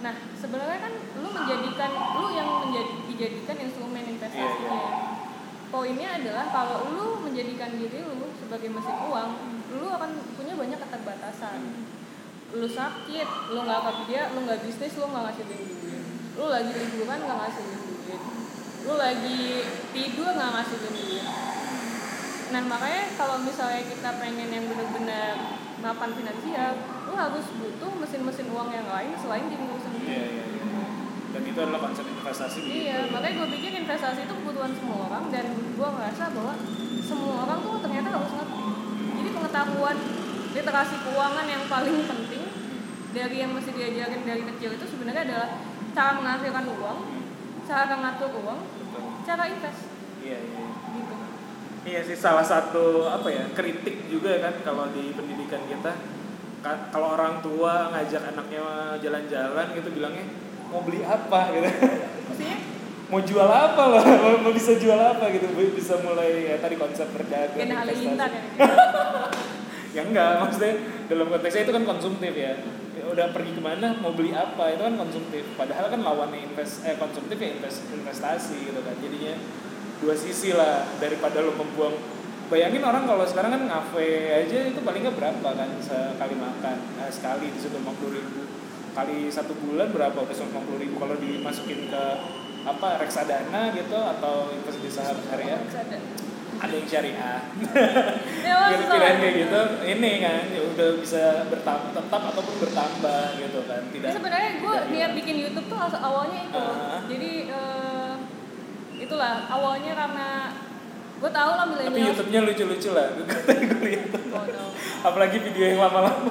Nah 0.00 0.14
sebenarnya 0.36 0.78
kan 0.80 0.92
lu 1.20 1.28
menjadikan 1.32 1.90
lu 2.16 2.26
yang 2.32 2.48
menjadi 2.64 2.94
dijadikan 3.08 3.56
instrumen 3.60 4.04
investasinya 4.04 4.72
Iya, 4.74 4.90
poinnya 5.68 6.08
adalah 6.16 6.44
kalau 6.48 6.78
lu 6.92 7.06
menjadikan 7.24 7.76
diri 7.76 8.04
lu 8.04 8.28
sebagai 8.40 8.68
mesin 8.72 8.96
uang 9.10 9.30
lu 9.74 9.86
akan 9.92 10.10
punya 10.36 10.54
banyak 10.56 10.78
keterbatasan. 10.80 11.58
Lu 12.54 12.68
sakit 12.68 13.28
lu 13.52 13.60
nggak 13.64 13.82
kerja 13.84 14.32
lu 14.32 14.38
nggak 14.48 14.60
bisnis 14.64 14.96
lu 14.96 15.06
nggak 15.12 15.24
ngasilin 15.28 15.60
duit. 15.60 16.04
Lu 16.34 16.44
lagi 16.48 16.72
liburan 16.72 17.20
nggak 17.20 17.38
ngasilin 17.38 17.80
duit. 17.84 18.22
Lu 18.84 18.94
lagi 19.00 19.40
tidur 19.92 20.28
nggak 20.32 20.50
ngasilin 20.56 20.92
duit 20.94 21.26
nah 22.52 22.62
makanya 22.64 23.02
kalau 23.16 23.36
misalnya 23.40 23.82
kita 23.84 24.10
pengen 24.20 24.48
yang 24.48 24.64
benar-benar 24.68 25.34
mapan 25.80 26.10
finansial 26.12 26.72
lu 27.04 27.12
harus 27.12 27.46
butuh 27.56 27.90
mesin-mesin 27.98 28.46
uang 28.52 28.70
yang 28.70 28.88
lain 28.88 29.12
selain 29.16 29.44
diri 29.48 29.64
lu 29.64 29.78
sendiri 29.78 30.04
Iya, 30.04 30.24
iya, 30.28 30.44
iya. 30.44 30.62
Dan 31.34 31.42
itu 31.50 31.58
adalah 31.58 31.82
konsep 31.82 32.06
investasi. 32.06 32.60
Iya, 32.62 33.10
makanya 33.10 33.42
gue 33.42 33.48
pikir 33.58 33.70
investasi 33.74 34.22
itu 34.22 34.34
kebutuhan 34.38 34.70
semua 34.70 35.10
orang 35.10 35.24
dan 35.34 35.50
gue 35.50 35.88
ngerasa 35.90 36.30
bahwa 36.30 36.54
semua 37.02 37.34
orang 37.42 37.58
tuh 37.58 37.82
ternyata 37.82 38.08
harus 38.14 38.32
ngerti. 38.38 38.62
Jadi 39.18 39.28
pengetahuan 39.34 39.96
literasi 40.54 40.94
keuangan 41.02 41.46
yang 41.50 41.62
paling 41.66 41.96
penting 42.06 42.44
dari 43.10 43.36
yang 43.42 43.50
mesti 43.50 43.70
diajarin 43.74 44.22
dari 44.22 44.42
kecil 44.46 44.78
itu 44.78 44.86
sebenarnya 44.86 45.22
adalah 45.26 45.48
cara 45.90 46.10
menghasilkan 46.14 46.64
uang, 46.70 46.98
cara 47.66 47.94
ngatur 47.98 48.30
uang, 48.38 48.60
Betul. 48.78 49.02
cara 49.26 49.42
invest 49.50 49.82
Iya, 50.22 50.38
iya. 50.38 50.62
gitu. 50.70 51.14
Iya 51.84 52.00
sih 52.00 52.16
salah 52.16 52.40
satu 52.40 53.04
apa 53.12 53.28
ya 53.28 53.44
kritik 53.52 54.08
juga 54.08 54.40
kan 54.40 54.56
kalau 54.64 54.88
di 54.88 55.12
pendidikan 55.12 55.60
kita. 55.68 55.92
Ka- 56.64 56.88
kalau 56.88 57.12
orang 57.12 57.44
tua 57.44 57.92
ngajak 57.92 58.24
anaknya 58.32 58.96
jalan-jalan 59.04 59.66
gitu 59.76 59.88
bilangnya 59.92 60.24
mau 60.72 60.80
beli 60.80 61.04
apa? 61.04 61.52
gitu. 61.52 61.68
Maksudnya? 62.32 62.56
Mau 63.12 63.20
jual 63.20 63.44
apa 63.52 63.82
loh? 63.84 64.00
Mau, 64.40 64.52
bisa 64.56 64.80
jual 64.80 64.96
apa? 64.96 65.28
gitu. 65.28 65.44
Bisa 65.76 66.00
mulai 66.00 66.48
ya 66.48 66.56
tadi 66.56 66.80
konsep 66.80 67.04
berdagang 67.12 67.68
Gen 67.68 67.76
Halilintar 67.76 68.30
ya. 68.32 68.42
ya 70.00 70.02
enggak 70.08 70.30
maksudnya 70.40 70.74
dalam 71.12 71.26
konteksnya 71.28 71.62
itu 71.68 71.72
kan 71.76 71.84
konsumtif 71.84 72.32
ya. 72.32 72.52
Ya 72.96 73.04
udah 73.12 73.28
pergi 73.36 73.52
ke 73.52 73.60
mana 73.60 74.00
mau 74.00 74.16
beli 74.16 74.32
apa 74.32 74.72
itu 74.72 74.80
kan 74.80 74.96
konsumtif. 74.96 75.44
Padahal 75.60 75.92
kan 75.92 76.00
lawannya 76.00 76.48
invest 76.48 76.80
eh 76.88 76.96
konsumtif 76.96 77.36
ya 77.36 77.60
invest, 77.60 77.84
investasi 77.92 78.72
gitu 78.72 78.80
kan. 78.80 78.96
Jadinya 79.04 79.36
dua 80.04 80.12
sisi 80.12 80.52
lah 80.52 80.84
daripada 81.00 81.40
lo 81.40 81.56
membuang 81.56 81.96
bayangin 82.52 82.84
orang 82.84 83.08
kalau 83.08 83.24
sekarang 83.24 83.56
kan 83.56 83.62
ngafe 83.64 84.28
aja 84.44 84.68
itu 84.68 84.80
paling 84.84 85.00
nggak 85.00 85.16
berapa 85.16 85.48
kan 85.56 85.68
sekali 85.80 86.36
makan 86.36 86.76
nah, 87.00 87.08
sekali 87.08 87.48
di 87.48 87.56
situ 87.56 87.80
puluh 87.80 88.20
ribu 88.20 88.44
kali 88.92 89.32
satu 89.32 89.56
bulan 89.56 89.88
berapa 89.88 90.20
udah 90.28 90.60
puluh 90.60 90.76
ribu 90.84 91.00
kalau 91.00 91.16
dimasukin 91.16 91.88
ke 91.88 92.04
apa 92.64 93.00
reksadana 93.00 93.72
gitu 93.72 93.96
atau 93.96 94.52
invest 94.52 94.80
di 94.84 94.90
saham 94.92 95.16
syariah 95.24 95.60
ada. 95.64 95.96
yang 96.80 96.88
syariah 96.88 97.40
Ya, 98.44 98.56
pilihan 98.76 98.88
susah. 98.88 99.20
kayak 99.20 99.34
gitu 99.40 99.62
ini 99.88 100.10
kan 100.20 100.42
ya 100.52 100.60
udah 100.64 100.88
bisa 101.00 101.24
bertambah 101.48 101.90
tetap 101.96 102.22
ataupun 102.32 102.54
bertambah 102.60 103.22
gitu 103.40 103.60
kan 103.68 103.82
tidak 103.88 104.10
sebenarnya 104.16 104.50
gue 104.60 104.76
niat 104.92 105.12
bikin 105.16 105.36
YouTube 105.48 105.66
tuh 105.68 105.80
awalnya 105.80 106.40
itu. 106.44 106.60
Ah. 106.60 107.00
Jadi 107.08 107.32
eh, 107.48 107.83
itulah 108.96 109.46
awalnya 109.46 109.92
karena 109.92 110.28
gue 111.14 111.30
tahu 111.30 111.52
lah 111.52 111.64
tapi 111.64 111.72
milenial. 111.88 112.06
YouTube-nya 112.10 112.40
lucu-lucu 112.42 112.90
lah 112.90 113.06
gue 113.14 113.80
lihat 113.82 114.08
Oh, 114.30 114.44
no. 114.44 114.64
apalagi 115.02 115.36
video 115.40 115.64
yang 115.68 115.80
lama-lama 115.80 116.30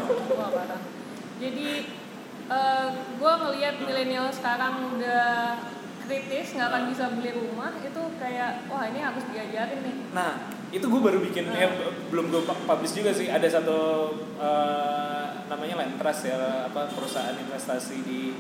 parah. 0.53 0.79
Jadi 1.39 1.69
eh 2.43 2.87
gue 3.15 3.31
ngelihat 3.33 3.75
milenial 3.79 4.27
sekarang 4.29 4.91
udah 4.91 5.55
kritis 6.03 6.51
nggak 6.53 6.67
akan 6.67 6.83
bisa 6.91 7.07
beli 7.09 7.31
rumah 7.31 7.71
itu 7.79 8.01
kayak 8.19 8.67
wah 8.67 8.83
ini 8.83 8.99
harus 8.99 9.23
diajarin 9.31 9.79
nih. 9.79 9.95
nah 10.11 10.35
itu 10.67 10.83
gue 10.83 10.99
baru 10.99 11.23
bikin 11.23 11.47
Ah. 11.47 11.63
ya 11.63 11.67
belum 12.11 12.27
gue 12.27 12.41
publish 12.43 12.93
juga 12.93 13.15
sih 13.15 13.31
ada 13.31 13.47
satu 13.47 14.11
eh, 14.35 15.25
namanya 15.47 15.79
Lentras 15.79 16.27
ya 16.27 16.35
apa 16.67 16.91
perusahaan 16.91 17.31
investasi 17.33 18.03
di 18.03 18.35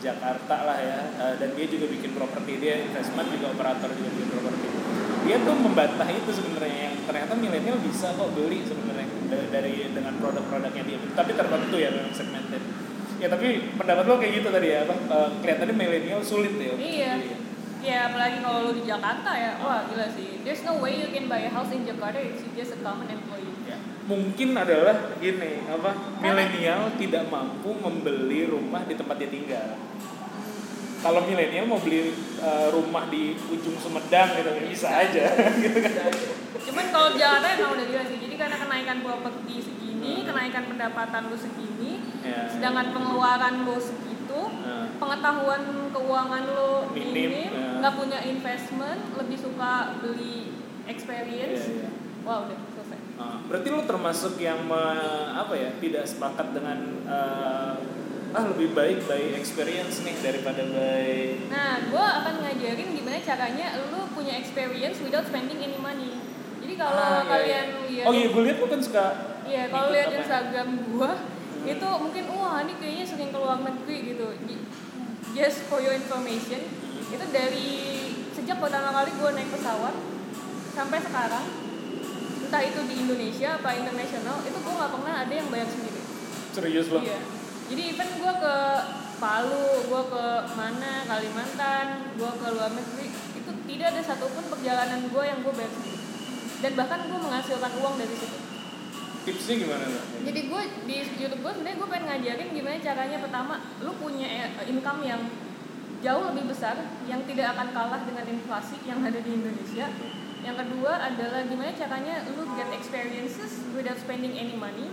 Jakarta 0.00 0.56
lah 0.64 0.78
ya 0.78 0.98
Eh, 1.14 1.34
dan 1.36 1.52
dia 1.52 1.66
juga 1.66 1.86
bikin 1.86 2.10
properti 2.12 2.52
dia 2.56 2.80
investment 2.80 3.28
juga 3.28 3.52
operator 3.52 3.92
juga 3.92 4.10
bikin 4.10 4.28
properti 4.30 4.66
dia 5.20 5.36
tuh 5.38 5.52
membantah 5.54 6.08
itu 6.08 6.30
sebenarnya 6.30 6.76
yang 6.82 6.96
ternyata 7.04 7.32
milenial 7.34 7.76
bisa 7.78 8.08
kok 8.10 8.32
beli 8.32 8.64
sebenarnya 8.64 9.04
da- 9.28 9.48
dari 9.50 9.92
dengan 9.92 10.16
produk-produknya 10.16 10.82
dia 10.82 10.98
tapi 11.12 11.30
tertentu 11.32 11.76
ya 11.76 11.92
memang 11.92 12.10
segmented 12.10 12.62
ya 13.16 13.28
tapi 13.28 13.48
pendapat 13.76 14.04
lo 14.06 14.16
kayak 14.16 14.40
gitu 14.40 14.48
tadi 14.48 14.68
ya 14.70 14.80
apa 14.82 14.94
Eh, 14.96 15.28
kelihatannya 15.38 15.74
milenial 15.76 16.20
sulit 16.20 16.56
ya 16.56 16.72
Iya. 16.74 17.12
ya. 17.20 17.36
Ya 17.80 17.98
apalagi 18.06 18.44
kalau 18.44 18.60
lu 18.62 18.76
di 18.76 18.84
Jakarta 18.84 19.32
ya, 19.32 19.56
wah 19.56 19.88
gila 19.88 20.04
sih. 20.06 20.44
There's 20.44 20.60
no 20.60 20.76
way 20.76 21.00
you 21.00 21.08
can 21.08 21.24
buy 21.26 21.40
a 21.40 21.48
house 21.48 21.72
in 21.72 21.80
Jakarta 21.82 22.20
if 22.20 22.36
you 22.38 22.52
just 22.52 22.76
a 22.76 22.80
common 22.84 23.08
employee. 23.08 23.49
Ya, 24.10 24.18
mungkin 24.18 24.48
adalah 24.58 24.96
gini 25.22 25.62
apa 25.70 25.90
milenial 26.18 26.90
tidak 26.98 27.30
mampu 27.30 27.70
membeli 27.78 28.50
rumah 28.50 28.82
di 28.82 28.98
tempat 28.98 29.22
dia 29.22 29.30
tinggal 29.30 29.78
kalau 30.98 31.22
milenial 31.22 31.64
mau 31.64 31.78
beli 31.78 32.10
uh, 32.42 32.74
rumah 32.74 33.06
di 33.06 33.38
ujung 33.38 33.78
Sumedang 33.78 34.34
gitu 34.34 34.50
bisa 34.66 34.90
aja 34.90 35.30
gitu 35.62 35.78
kan 35.78 36.10
Cuman 36.60 36.86
kalau 36.90 37.08
Jakarta 37.14 37.56
emang 37.56 37.72
udah 37.72 37.86
gila 37.88 38.04
sih. 38.04 38.18
Jadi 38.20 38.34
karena 38.36 38.56
kenaikan 38.60 39.00
properti 39.00 39.64
segini, 39.64 40.28
kenaikan 40.28 40.68
pendapatan 40.68 41.32
lu 41.32 41.36
segini, 41.38 41.92
Ya. 42.20 42.44
sedangkan 42.44 42.92
pengeluaran 42.92 43.64
lu 43.64 43.80
segitu, 43.80 44.40
Nah, 44.60 44.84
pengetahuan 45.00 45.88
keuangan 45.88 46.44
lo 46.52 46.92
Minim, 46.92 47.32
ya. 47.48 47.80
nggak 47.80 47.94
punya 47.96 48.20
investment, 48.20 49.00
lebih 49.16 49.40
suka 49.40 49.96
beli 50.04 50.52
experience. 50.84 51.64
Iya, 51.64 51.88
iya. 51.88 51.90
Wah 52.28 52.44
udah 52.44 52.58
berarti 53.44 53.68
lu 53.68 53.82
termasuk 53.82 54.38
yang 54.38 54.62
me- 54.62 55.30
apa 55.32 55.52
ya 55.52 55.70
tidak 55.76 56.04
sepakat 56.04 56.54
dengan 56.54 56.78
uh, 57.04 57.74
ah 58.30 58.44
lebih 58.46 58.70
baik 58.70 59.02
by 59.04 59.34
experience 59.34 60.00
nih 60.00 60.14
daripada 60.20 60.62
by 60.62 61.34
Nah, 61.50 61.82
gue 61.82 61.98
akan 61.98 62.34
ngajarin 62.46 62.88
gimana 62.94 63.18
caranya 63.18 63.66
lu 63.90 64.06
punya 64.10 64.38
experience 64.38 65.02
without 65.02 65.26
spending 65.26 65.58
any 65.58 65.74
money. 65.76 66.14
Jadi 66.62 66.74
kalau 66.76 66.94
Ah, 66.94 67.10
iya, 67.18 67.26
kalian 67.26 67.66
iya. 67.66 67.86
lihat, 67.90 68.06
oh 68.06 68.12
iya 68.14 68.26
gue 68.30 68.42
lihat 68.46 68.56
lu 68.56 68.66
kan 68.68 68.80
suka 68.80 69.06
iya 69.42 69.62
kalau 69.66 69.90
lihat? 69.90 70.08
Instagram 70.14 70.68
gue 70.86 71.10
itu 71.60 71.88
mungkin 71.98 72.24
wah 72.30 72.62
ini 72.62 72.72
kayaknya 72.78 73.04
sering 73.04 73.28
ke 73.28 73.38
luar 73.38 73.58
negeri 73.58 73.96
gitu. 74.14 74.26
Just 75.30 75.66
for 75.66 75.78
your 75.78 75.92
information, 75.92 76.58
itu 77.06 77.24
dari 77.30 77.70
sejak 78.30 78.58
pertama 78.58 78.90
kali 78.92 79.10
gue 79.10 79.30
naik 79.32 79.50
pesawat 79.50 79.94
sampai 80.70 80.98
sekarang, 80.98 81.44
entah 82.50 82.66
itu 82.66 82.82
di 82.82 82.94
Indonesia 83.06 83.62
apa 83.62 83.78
internasional, 83.78 84.42
itu 84.42 84.58
gue 84.58 84.74
nggak 84.74 84.90
pernah 84.90 85.14
ada 85.22 85.30
yang 85.30 85.48
bayar 85.54 85.70
sendiri. 85.70 86.02
serius 86.50 86.90
lo 86.90 86.98
Iya. 86.98 87.22
Jadi 87.70 87.82
even 87.94 88.10
gue 88.18 88.32
ke 88.42 88.56
Palu, 89.22 89.86
gue 89.86 90.02
ke 90.10 90.26
mana 90.58 91.06
Kalimantan, 91.06 92.10
gue 92.18 92.26
ke 92.26 92.46
luar 92.50 92.74
negeri, 92.74 93.06
itu 93.38 93.50
tidak 93.70 93.86
ada 93.94 94.02
satupun 94.02 94.50
perjalanan 94.50 94.98
gue 95.06 95.22
yang 95.22 95.46
gue 95.46 95.54
bayar 95.54 95.70
sendiri. 95.70 95.98
Dan 96.58 96.72
bahkan 96.74 97.06
gue 97.06 97.18
menghasilkan 97.22 97.72
uang 97.78 97.94
dari 98.02 98.16
situ. 98.18 98.38
tipsnya 99.20 99.54
gimana 99.62 99.84
lo 99.84 100.00
Jadi 100.26 100.40
gue 100.48 100.62
di 100.88 100.96
YouTube 101.20 101.44
gue 101.44 101.52
sebenarnya 101.54 101.76
gue 101.76 101.88
pengen 101.92 102.06
ngajarin 102.08 102.48
gimana 102.56 102.76
caranya 102.80 103.18
pertama 103.20 103.54
lu 103.84 103.92
punya 104.00 104.26
eh, 104.26 104.48
income 104.64 105.04
yang 105.04 105.22
jauh 106.00 106.24
lebih 106.32 106.50
besar 106.50 106.74
yang 107.04 107.20
tidak 107.28 107.52
akan 107.52 107.68
kalah 107.76 108.00
dengan 108.08 108.24
inflasi 108.26 108.80
yang 108.88 109.04
ada 109.04 109.20
di 109.20 109.30
Indonesia. 109.38 109.86
Yang 110.40 110.56
kedua 110.66 110.92
adalah 110.96 111.40
gimana 111.44 111.72
caranya 111.76 112.24
lu 112.32 112.42
get 112.56 112.70
experiences 112.72 113.60
without 113.76 113.98
spending 114.00 114.34
any 114.36 114.56
money. 114.56 114.88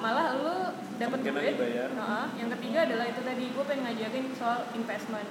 Malah 0.00 0.38
lu 0.40 0.56
dapat 0.98 1.18
duit. 1.22 1.54
Nah, 1.94 2.32
yang 2.34 2.50
ketiga 2.58 2.88
adalah 2.88 3.06
itu 3.06 3.20
tadi 3.22 3.44
gue 3.54 3.64
pengen 3.68 3.84
ngajarin 3.86 4.26
soal 4.34 4.66
investment. 4.74 5.28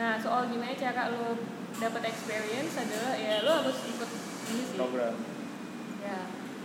Nah, 0.00 0.16
soal 0.16 0.48
gimana 0.48 0.72
cara 0.72 1.12
lu 1.12 1.36
dapat 1.78 2.02
experience 2.12 2.74
adalah 2.76 3.14
ya 3.16 3.40
lu 3.46 3.50
harus 3.62 3.78
ikut 3.88 4.10
ini 4.50 4.62
sih 4.66 4.76
program 4.76 5.14
ya 6.02 6.20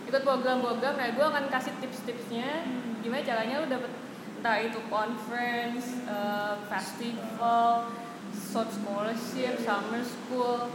ikut 0.09 0.21
program-program 0.25 0.97
nah 0.97 1.07
gue 1.13 1.25
akan 1.25 1.45
kasih 1.47 1.73
tips-tipsnya 1.79 2.65
Hmm. 2.65 2.99
gimana 3.05 3.21
caranya 3.21 3.61
lu 3.61 3.67
dapet 3.69 3.91
entah 4.35 4.61
itu 4.61 4.77
conference, 4.93 6.05
eh, 6.05 6.53
festival, 6.69 7.89
short 8.29 8.69
scholarship, 8.69 9.57
summer 9.57 10.05
school. 10.05 10.69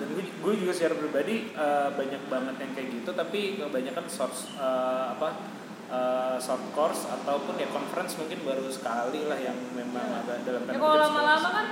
Dan 0.00 0.08
gue, 0.16 0.24
gue 0.24 0.54
juga 0.56 0.72
secara 0.72 0.96
pribadi 0.96 1.52
eh, 1.52 1.88
banyak 1.92 2.22
banget 2.32 2.56
yang 2.56 2.72
kayak 2.72 2.88
gitu 2.96 3.10
tapi 3.12 3.60
kebanyakan 3.60 4.06
source 4.08 4.48
eh, 4.56 5.04
apa 5.12 5.60
uh, 5.90 6.36
short 6.38 6.62
course 6.72 7.10
ataupun 7.10 7.58
ya 7.58 7.68
conference 7.74 8.14
mungkin 8.16 8.38
baru 8.46 8.70
sekali 8.70 9.26
lah 9.26 9.36
yang 9.36 9.58
memang 9.74 10.06
Ya. 10.06 10.22
ada 10.22 10.34
dalam 10.46 10.62
ya 10.64 10.78
kalau 10.78 10.96
lama-lama 10.96 11.48
kan 11.50 11.66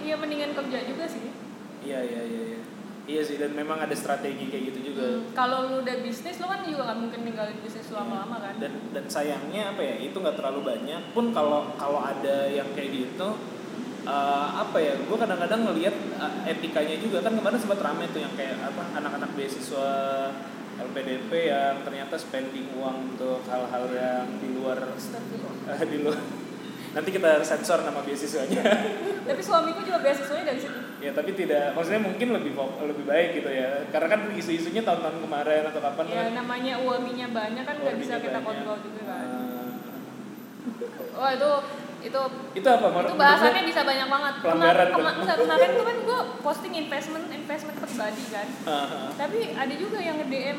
ya 0.00 0.14
mendingan 0.14 0.54
kerja 0.54 0.78
juga 0.86 1.04
sih. 1.10 1.32
Iya 1.84 2.00
iya 2.00 2.22
iya 2.22 2.42
iya. 2.54 2.60
Iya 3.04 3.20
sih 3.20 3.36
dan 3.36 3.52
memang 3.52 3.84
ada 3.84 3.92
strategi 3.92 4.48
kayak 4.48 4.72
gitu 4.72 4.94
juga. 4.94 5.04
Hmm, 5.04 5.28
kalau 5.36 5.68
lu 5.68 5.84
udah 5.84 5.96
bisnis 6.00 6.40
lu 6.40 6.48
kan 6.48 6.64
juga 6.64 6.88
nggak 6.88 6.98
mungkin 7.04 7.20
ninggalin 7.20 7.58
bisnis 7.60 7.92
lu 7.92 8.00
lama-lama 8.00 8.40
kan? 8.40 8.54
Dan 8.56 8.72
dan 8.96 9.04
sayangnya 9.12 9.76
apa 9.76 9.82
ya 9.84 10.00
itu 10.00 10.16
nggak 10.16 10.40
terlalu 10.40 10.60
banyak. 10.72 11.02
Pun 11.12 11.36
kalau 11.36 11.68
kalau 11.76 12.00
ada 12.00 12.48
yang 12.48 12.64
kayak 12.72 12.96
gitu 12.96 13.28
eh, 14.04 14.48
apa 14.54 14.76
ya 14.78 14.94
gue 15.00 15.16
kadang-kadang 15.16 15.60
ngelihat 15.66 15.96
eh, 15.96 16.52
etikanya 16.52 16.96
juga. 17.00 17.24
Kan 17.24 17.34
kemarin 17.40 17.58
sempat 17.58 17.80
rame 17.80 18.04
tuh 18.12 18.20
yang 18.20 18.32
kayak 18.36 18.60
apa 18.60 18.82
anak-anak 19.00 19.30
beasiswa 19.34 19.88
LPDP 20.74 21.30
yang 21.54 21.86
ternyata 21.86 22.18
spending 22.18 22.66
uang 22.78 23.14
untuk 23.14 23.46
hal-hal 23.46 23.84
yang 23.94 24.26
di 24.42 24.48
luar 24.54 24.78
eh, 25.70 25.86
di 25.86 25.98
luar. 26.02 26.18
Nanti 26.94 27.10
kita 27.10 27.42
sensor 27.42 27.82
nama 27.82 28.06
beasiswanya. 28.06 28.62
Tapi 29.26 29.42
suamiku 29.42 29.82
juga 29.82 29.98
beasiswanya 29.98 30.54
dari 30.54 30.60
situ. 30.62 30.78
Ya 31.02 31.10
tapi 31.10 31.34
tidak 31.34 31.74
maksudnya 31.74 32.02
mungkin 32.06 32.28
lebih 32.38 32.54
lebih 32.86 33.04
baik 33.06 33.42
gitu 33.42 33.50
ya. 33.50 33.82
Karena 33.90 34.08
kan 34.14 34.20
isu-isunya 34.30 34.86
tahun-tahun 34.86 35.18
kemarin 35.26 35.62
atau 35.74 35.80
kapan 35.82 36.04
ya 36.06 36.22
kan 36.30 36.34
namanya 36.38 36.74
uangnya 36.78 37.26
banyak 37.34 37.64
kan 37.66 37.76
nggak 37.82 37.98
bisa 37.98 38.14
kita 38.22 38.38
banyak. 38.38 38.46
kontrol 38.46 38.78
juga 38.78 39.02
kan. 39.10 39.26
Eh, 39.26 39.70
wah 41.18 41.30
itu 41.34 41.52
itu 42.04 42.20
itu 42.52 42.68
apa 42.68 42.86
Mar- 42.86 43.08
itu 43.08 43.16
bahasannya 43.16 43.62
bisa 43.64 43.80
banyak 43.82 44.08
banget. 44.12 44.34
Pelanggaran 44.44 44.86
Kema- 44.86 44.92
tuh. 44.92 45.24
kema- 45.24 45.38
kemarin 45.40 45.70
tuh 45.72 45.84
kan 45.84 45.96
gue 46.04 46.20
posting 46.44 46.74
investment 46.76 47.26
investment 47.32 47.76
pribadi 47.80 48.24
kan. 48.28 48.46
Ah, 48.62 48.72
ah. 48.84 49.08
tapi 49.16 49.56
ada 49.56 49.74
juga 49.74 49.98
yang 49.98 50.20
nge 50.20 50.28
DM 50.28 50.58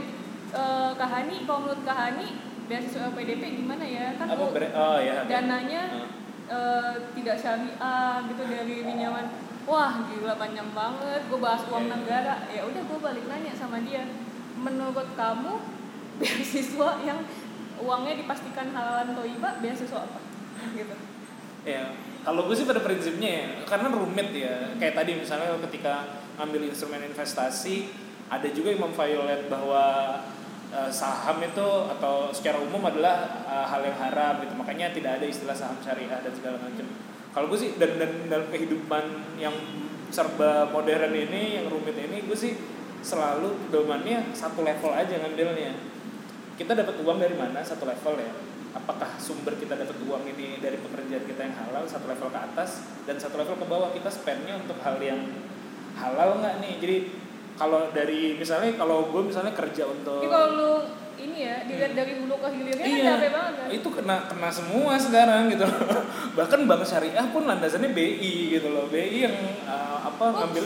eh, 0.52 0.92
Kahani 0.96 1.36
kalau 1.46 1.60
menurut 1.64 1.82
Kahani 1.86 2.28
beasiswa 2.66 3.14
PDP 3.14 3.62
gimana 3.62 3.86
ya? 3.86 4.18
Kan 4.18 4.26
apa 4.28 4.42
oh 4.42 4.98
ya 4.98 5.22
dananya 5.26 5.82
Ah. 5.94 6.08
eh, 6.50 6.94
tidak 7.14 7.38
syariah 7.38 8.26
gitu 8.26 8.42
dari 8.44 8.76
pinjaman 8.82 9.26
wah 9.66 9.94
gila 10.04 10.34
panjang 10.36 10.70
banget. 10.74 11.22
Gue 11.26 11.40
bahas 11.40 11.62
uang 11.70 11.86
Oke. 11.86 11.94
negara. 11.94 12.42
Ya 12.50 12.66
udah 12.66 12.82
gue 12.82 13.00
balik 13.00 13.26
nanya 13.26 13.54
sama 13.54 13.82
dia 13.82 14.02
menurut 14.58 15.14
kamu 15.14 15.62
beasiswa 16.20 16.90
yang 17.02 17.22
uangnya 17.76 18.18
dipastikan 18.18 18.72
halalan 18.72 19.14
toiba 19.14 19.62
beasiswa 19.62 20.02
apa? 20.02 20.20
Gitu 20.74 20.96
Ya, 21.66 21.90
kalau 22.22 22.46
gue 22.46 22.54
sih 22.54 22.70
pada 22.70 22.78
prinsipnya 22.86 23.42
ya, 23.42 23.48
karena 23.66 23.90
rumit 23.90 24.30
ya. 24.38 24.70
Kayak 24.78 25.02
tadi 25.02 25.18
misalnya 25.18 25.58
ketika 25.66 26.06
ngambil 26.38 26.70
instrumen 26.70 27.02
investasi, 27.10 27.90
ada 28.30 28.46
juga 28.54 28.70
yang 28.70 28.86
memviolet 28.86 29.50
bahwa 29.50 29.84
eh, 30.70 30.92
saham 30.94 31.42
itu 31.42 31.70
atau 31.98 32.30
secara 32.30 32.62
umum 32.62 32.86
adalah 32.86 33.46
eh, 33.50 33.66
hal 33.66 33.82
yang 33.82 33.98
haram 33.98 34.46
gitu. 34.46 34.54
Makanya 34.54 34.94
tidak 34.94 35.18
ada 35.18 35.26
istilah 35.26 35.58
saham 35.58 35.82
syariah 35.82 36.22
dan 36.22 36.34
segala 36.38 36.62
macam. 36.62 36.86
Kalau 37.34 37.50
gue 37.50 37.58
sih 37.58 37.74
dan, 37.82 37.98
dan 37.98 38.30
dalam 38.30 38.48
kehidupan 38.54 39.04
yang 39.42 39.58
serba 40.14 40.70
modern 40.70 41.18
ini, 41.18 41.60
yang 41.60 41.68
rumit 41.74 41.98
ini, 41.98 42.30
gue 42.30 42.38
sih 42.38 42.54
selalu 43.02 43.74
pedomannya 43.74 44.38
satu 44.38 44.62
level 44.62 44.94
aja 44.94 45.18
ngambilnya. 45.18 45.74
Kita 46.62 46.78
dapat 46.78 47.02
uang 47.02 47.18
dari 47.18 47.34
mana 47.34 47.66
satu 47.66 47.90
level 47.90 48.22
ya 48.22 48.55
apakah 48.76 49.08
sumber 49.18 49.56
kita 49.56 49.80
dapat 49.80 49.96
uang 50.04 50.24
ini 50.36 50.60
dari 50.60 50.76
pekerjaan 50.76 51.24
kita 51.24 51.42
yang 51.48 51.56
halal 51.56 51.88
satu 51.88 52.12
level 52.12 52.28
ke 52.28 52.40
atas 52.40 52.84
dan 53.08 53.16
satu 53.16 53.40
level 53.40 53.56
ke 53.56 53.66
bawah 53.66 53.90
kita 53.96 54.12
spendnya 54.12 54.60
untuk 54.60 54.76
hal 54.84 55.00
yang 55.00 55.24
halal 55.96 56.44
nggak 56.44 56.60
nih? 56.60 56.74
Jadi 56.84 56.98
kalau 57.56 57.88
dari 57.96 58.36
misalnya 58.36 58.76
kalau 58.76 59.08
gue 59.16 59.32
misalnya 59.32 59.56
kerja 59.56 59.88
untuk 59.88 60.20
Tapi 60.20 60.28
kalau 60.28 60.50
lu 60.60 60.72
ini 61.16 61.48
ya 61.48 61.64
dilihat 61.64 61.96
dari 61.96 62.20
hulu 62.20 62.36
ke 62.36 62.50
hilirnya 62.52 62.84
kan 62.84 62.92
iya. 62.92 63.12
capek 63.16 63.32
banget 63.32 63.54
kan? 63.56 63.68
Itu 63.72 63.88
kena 63.96 64.16
kena 64.28 64.50
semua 64.52 64.94
sekarang 65.00 65.48
gitu. 65.48 65.64
Bahkan 66.38 66.60
bank 66.68 66.84
syariah 66.84 67.28
pun 67.32 67.48
landasannya 67.48 67.96
BI 67.96 68.60
gitu 68.60 68.68
loh. 68.76 68.92
BI 68.92 69.24
yang 69.24 69.36
uh, 69.64 70.04
apa 70.04 70.26
Ups. 70.36 70.38
ngambil 70.44 70.66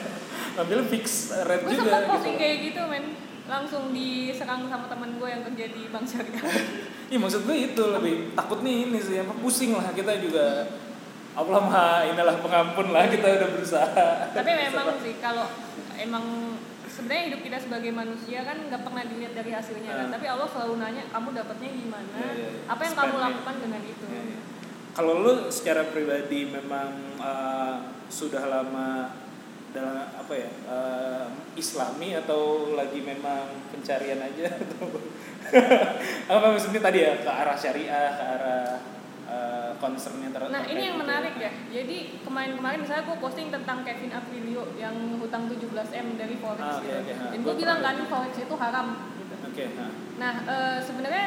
ngambil 0.56 0.78
fix 0.88 1.36
rate 1.44 1.64
gue 1.68 1.76
juga 1.76 1.92
sempat 2.00 2.20
gitu 2.24 2.40
kayak 2.40 2.56
gitu 2.72 2.82
men. 2.88 3.04
Langsung 3.44 3.92
diserang 3.92 4.64
sama 4.72 4.88
temen 4.88 5.20
gue 5.20 5.28
yang 5.28 5.44
kerja 5.44 5.64
di 5.68 5.82
bank 5.92 6.08
syariah 6.08 6.40
Iya 7.12 7.18
maksud 7.18 7.44
gue 7.44 7.56
itu 7.62 7.84
lebih 7.86 8.14
takut 8.32 8.64
nih 8.64 8.88
ini 8.88 8.96
sih 8.98 9.20
apa 9.20 9.36
pusing 9.36 9.76
lah 9.76 9.92
kita 9.92 10.16
juga 10.16 10.64
Allah 11.32 11.60
maha 11.60 11.88
inilah 12.06 12.40
pengampun 12.40 12.88
lah 12.88 13.04
kita 13.06 13.24
udah 13.30 13.48
berusaha. 13.50 14.32
tapi 14.32 14.50
memang 14.50 14.96
sih 14.98 15.16
kalau 15.18 15.44
emang 15.94 16.56
sebenarnya 16.86 17.22
hidup 17.28 17.40
kita 17.42 17.58
sebagai 17.58 17.88
manusia 17.90 18.40
kan 18.42 18.56
nggak 18.62 18.80
pernah 18.80 19.02
dilihat 19.02 19.32
dari 19.34 19.50
hasilnya 19.50 19.90
kan 19.90 20.06
Ah. 20.06 20.12
tapi 20.12 20.26
Allah 20.26 20.44
selalu 20.46 20.74
nanya 20.78 21.04
kamu 21.06 21.28
dapatnya 21.34 21.68
gimana 21.70 22.12
Iya, 22.14 22.30
iya, 22.30 22.48
iya. 22.48 22.60
apa 22.66 22.80
yang 22.82 22.94
kamu 22.94 23.04
Spend-nya. 23.06 23.26
lakukan 23.28 23.54
dengan 23.58 23.82
itu 23.82 24.04
Iya, 24.06 24.22
iya. 24.26 24.38
Kalau 24.92 25.12
lu 25.18 25.32
secara 25.48 25.82
pribadi 25.86 26.40
memang 26.46 26.88
uh, 27.16 27.74
sudah 28.08 28.44
lama 28.46 28.88
dalam 29.72 30.04
apa 30.04 30.32
ya 30.36 30.50
uh, 30.68 31.26
Islami 31.56 32.12
atau 32.12 32.72
lagi 32.76 33.00
memang 33.00 33.48
pencarian 33.72 34.20
aja 34.20 34.52
atau 34.62 34.88
apa 36.28 36.46
maksudnya 36.52 36.80
tadi 36.80 36.98
ya 37.02 37.12
ke 37.18 37.30
arah 37.30 37.56
syariah 37.56 38.08
ke 38.12 38.24
arah 38.24 38.64
uh, 39.26 39.70
concernnya 39.80 40.28
ter- 40.30 40.52
Nah 40.52 40.62
ini 40.68 40.82
yang 40.92 40.96
itu. 41.00 41.02
menarik 41.02 41.34
ya. 41.36 41.50
Jadi 41.72 41.96
kemarin-kemarin 42.22 42.78
misalnya 42.84 43.04
gue 43.08 43.18
posting 43.18 43.48
tentang 43.48 43.82
Kevin 43.82 44.12
Aprilio 44.12 44.76
yang 44.76 44.94
hutang 45.18 45.48
17 45.48 45.72
m 45.74 46.06
dari 46.14 46.36
forex 46.38 46.62
Ah, 46.62 46.78
oke, 46.78 46.86
gitu. 46.86 47.24
Dan 47.32 47.38
gue 47.42 47.54
bilang 47.56 47.78
kan 47.80 47.96
forex 48.06 48.32
itu 48.38 48.54
haram. 48.54 48.86
Gitu. 49.18 49.34
Oke, 49.42 49.64
nah. 49.74 49.90
Nah 50.20 50.32
eh, 50.46 50.78
sebenarnya 50.78 51.26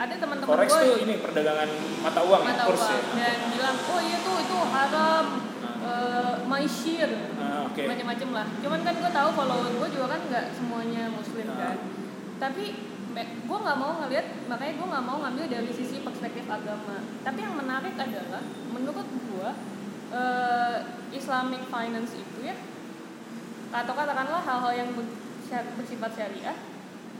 ada 0.00 0.14
teman-teman 0.16 0.48
Forex 0.56 0.70
gue 0.72 0.80
tuh 0.80 0.96
ini 1.04 1.14
perdagangan 1.20 1.68
mata 2.00 2.20
uang 2.24 2.40
mata 2.40 2.64
ya, 2.64 2.68
kurs 2.72 2.80
uang 2.80 2.96
ya. 2.96 3.04
dan 3.20 3.38
bilang 3.52 3.76
oh 3.76 4.00
iya 4.00 4.18
tuh 4.24 4.36
itu. 4.40 4.59
My 6.60 6.68
share, 6.68 7.14
Ah, 7.40 7.64
oke. 7.64 7.80
macam-macam 7.80 8.28
lah. 8.36 8.46
Cuman 8.60 8.80
kan 8.84 8.94
gue 8.94 9.10
tahu 9.10 9.28
follower 9.32 9.70
gue 9.72 9.88
juga 9.96 10.06
kan 10.12 10.20
nggak 10.28 10.46
semuanya 10.52 11.08
muslim 11.08 11.48
Ah. 11.48 11.56
kan. 11.56 11.76
Tapi 12.36 12.64
gue 13.20 13.58
nggak 13.58 13.78
mau 13.80 13.92
ngelihat 14.04 14.26
makanya 14.46 14.72
gue 14.76 14.86
nggak 14.86 15.04
mau 15.04 15.18
ngambil 15.24 15.46
dari 15.48 15.70
sisi 15.72 16.04
perspektif 16.04 16.44
agama. 16.46 17.00
Tapi 17.24 17.38
yang 17.40 17.56
menarik 17.56 17.96
adalah 17.96 18.44
menurut 18.68 19.08
gue 19.08 19.48
eh, 20.10 20.76
Islamic 21.14 21.64
finance 21.66 22.12
itu 22.12 22.38
ya 22.42 22.56
atau 23.70 23.94
katakanlah 23.94 24.42
hal-hal 24.42 24.72
yang 24.74 24.90
bersifat 25.78 26.10
syariah 26.10 26.58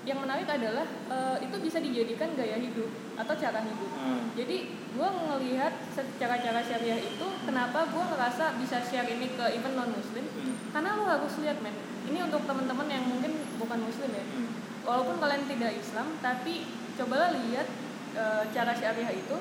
yang 0.00 0.16
menarik 0.16 0.48
adalah 0.48 0.86
eh, 0.86 1.36
itu 1.44 1.56
bisa 1.60 1.76
dijadikan 1.76 2.32
gaya 2.32 2.56
hidup 2.56 2.88
atau 3.20 3.34
cara 3.36 3.60
hidup. 3.60 3.90
Hmm. 4.00 4.32
Jadi 4.32 4.72
gue 4.72 5.08
ngelihat 5.08 5.72
secara 5.92 6.40
cara 6.40 6.60
syariah 6.64 6.98
itu 6.98 7.26
kenapa 7.44 7.84
gue 7.84 8.04
ngerasa 8.08 8.56
bisa 8.56 8.80
share 8.80 9.06
ini 9.06 9.28
ke 9.36 9.44
even 9.54 9.76
non 9.76 9.92
muslim 9.92 10.24
Hmm. 10.30 10.56
karena 10.72 10.96
lo 10.96 11.04
harus 11.04 11.36
lihat 11.44 11.60
men 11.60 11.76
ini 12.08 12.18
untuk 12.24 12.42
teman-teman 12.42 12.88
yang 12.88 13.04
mungkin 13.06 13.32
bukan 13.60 13.78
muslim 13.84 14.10
ya 14.10 14.24
Hmm. 14.24 14.50
walaupun 14.82 15.20
kalian 15.20 15.44
tidak 15.46 15.76
Islam 15.76 16.16
tapi 16.18 16.64
cobalah 16.96 17.30
lihat 17.36 17.68
e, 18.16 18.24
cara 18.50 18.72
syariah 18.72 19.14
itu 19.14 19.36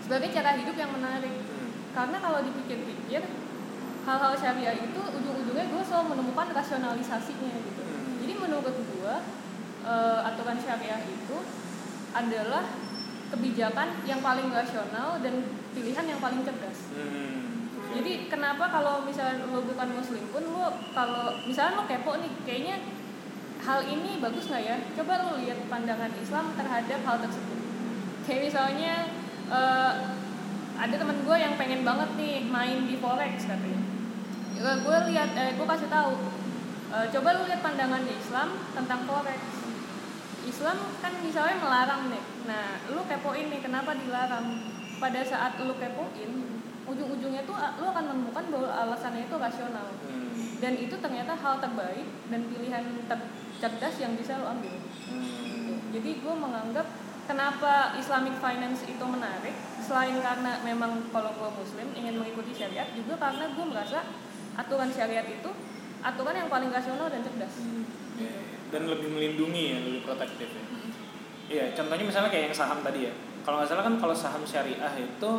sebagai 0.00 0.30
cara 0.30 0.54
hidup 0.54 0.76
yang 0.78 0.94
menarik 0.94 1.34
Hmm. 1.34 1.68
karena 1.92 2.16
kalau 2.22 2.40
dipikir-pikir 2.40 3.22
hal-hal 4.06 4.32
syariah 4.34 4.76
itu 4.80 5.00
ujung-ujungnya 5.02 5.66
gue 5.66 5.82
selalu 5.82 6.06
menemukan 6.14 6.48
rasionalisasinya 6.54 7.52
gitu 7.58 7.82
Hmm. 7.82 8.22
jadi 8.22 8.32
menurut 8.38 8.70
gue 8.70 9.14
e, 9.84 9.94
aturan 10.24 10.58
syariah 10.58 11.04
itu 11.04 11.38
adalah 12.16 12.64
kebijakan 13.30 14.00
yang 14.08 14.24
paling 14.24 14.48
rasional 14.48 15.20
dan 15.20 15.44
pilihan 15.76 16.06
yang 16.08 16.20
paling 16.20 16.40
cerdas 16.42 16.90
Hmm. 16.94 17.68
jadi 17.90 18.30
kenapa 18.30 18.70
kalau 18.70 19.04
misalnya 19.04 19.44
lo 19.50 19.62
bukan 19.66 19.88
muslim 19.98 20.24
pun 20.30 20.42
lo 20.46 20.72
kalau 20.96 21.36
misalnya 21.44 21.78
lo 21.78 21.84
kepo 21.84 22.16
nih 22.18 22.32
kayaknya 22.46 22.76
hal 23.64 23.80
ini 23.88 24.20
bagus 24.20 24.44
nggak 24.52 24.62
ya? 24.62 24.76
Coba 24.92 25.24
lo 25.24 25.40
lihat 25.40 25.56
pandangan 25.72 26.12
Islam 26.20 26.52
terhadap 26.52 27.00
hal 27.00 27.16
tersebut. 27.16 27.58
Kayak 28.28 28.40
misalnya 28.52 28.94
eh, 29.48 29.92
ada 30.76 30.94
teman 30.94 31.18
gue 31.24 31.36
yang 31.40 31.56
pengen 31.56 31.80
banget 31.80 32.10
nih 32.20 32.44
main 32.44 32.84
di 32.84 33.00
forex 33.00 33.48
katanya. 33.48 33.82
Ya, 34.54 34.72
gue 34.80 34.96
lihat, 35.12 35.30
eh, 35.34 35.50
gue 35.56 35.66
kasih 35.66 35.88
tahu. 35.88 36.12
Eh, 36.94 37.06
coba 37.10 37.28
lo 37.40 37.42
lihat 37.48 37.64
pandangan 37.64 38.04
Islam 38.04 38.48
tentang 38.76 39.00
forex. 39.08 39.40
Islam 40.44 40.78
kan 41.00 41.12
misalnya 41.24 41.56
melarang 41.60 42.12
nih. 42.12 42.24
Nah, 42.44 42.66
lu 42.92 43.02
kepoin 43.08 43.48
nih 43.48 43.60
kenapa 43.64 43.96
dilarang. 43.96 44.60
Pada 45.00 45.20
saat 45.26 45.58
lu 45.60 45.74
kepoin, 45.76 46.30
ujung-ujungnya 46.84 47.42
tuh 47.48 47.56
lu 47.80 47.86
akan 47.88 48.04
menemukan 48.12 48.44
bahwa 48.52 48.70
alasannya 48.70 49.26
itu 49.26 49.36
rasional. 49.36 49.88
Hmm. 50.06 50.60
Dan 50.60 50.72
itu 50.78 50.94
ternyata 51.00 51.34
hal 51.34 51.60
terbaik 51.60 52.06
dan 52.28 52.40
pilihan 52.48 52.84
ter- 53.08 53.30
cerdas 53.60 53.96
yang 54.00 54.12
bisa 54.14 54.38
lu 54.38 54.46
ambil. 54.48 54.76
Hmm. 55.10 55.80
Jadi 55.90 56.10
gue 56.20 56.34
menganggap 56.34 56.86
kenapa 57.24 57.96
Islamic 57.96 58.36
finance 58.38 58.84
itu 58.84 59.04
menarik 59.04 59.56
selain 59.80 60.16
karena 60.20 60.60
memang 60.64 61.08
kalau 61.12 61.32
gue 61.36 61.50
muslim 61.60 61.88
ingin 61.96 62.20
mengikuti 62.20 62.52
syariat 62.56 62.88
juga 62.92 63.16
karena 63.20 63.52
gue 63.52 63.64
merasa 63.64 64.04
aturan 64.56 64.88
syariat 64.92 65.24
itu 65.28 65.50
aturan 66.04 66.36
yang 66.36 66.48
paling 66.52 66.68
rasional 66.68 67.08
dan 67.08 67.24
cerdas. 67.24 67.54
Ya. 67.60 68.03
Dan 68.70 68.90
lebih 68.90 69.08
melindungi 69.12 69.62
ya, 69.74 69.78
lebih 69.78 70.02
protektif 70.02 70.48
ya. 70.50 70.64
Iya, 71.44 71.64
contohnya 71.76 72.04
misalnya 72.08 72.30
kayak 72.32 72.44
yang 72.50 72.56
saham 72.56 72.80
tadi 72.80 73.06
ya. 73.06 73.12
Kalau 73.44 73.60
nggak 73.60 73.68
salah 73.68 73.84
kan 73.84 73.94
kalau 74.00 74.16
saham 74.16 74.42
syariah 74.48 74.94
itu 74.96 75.30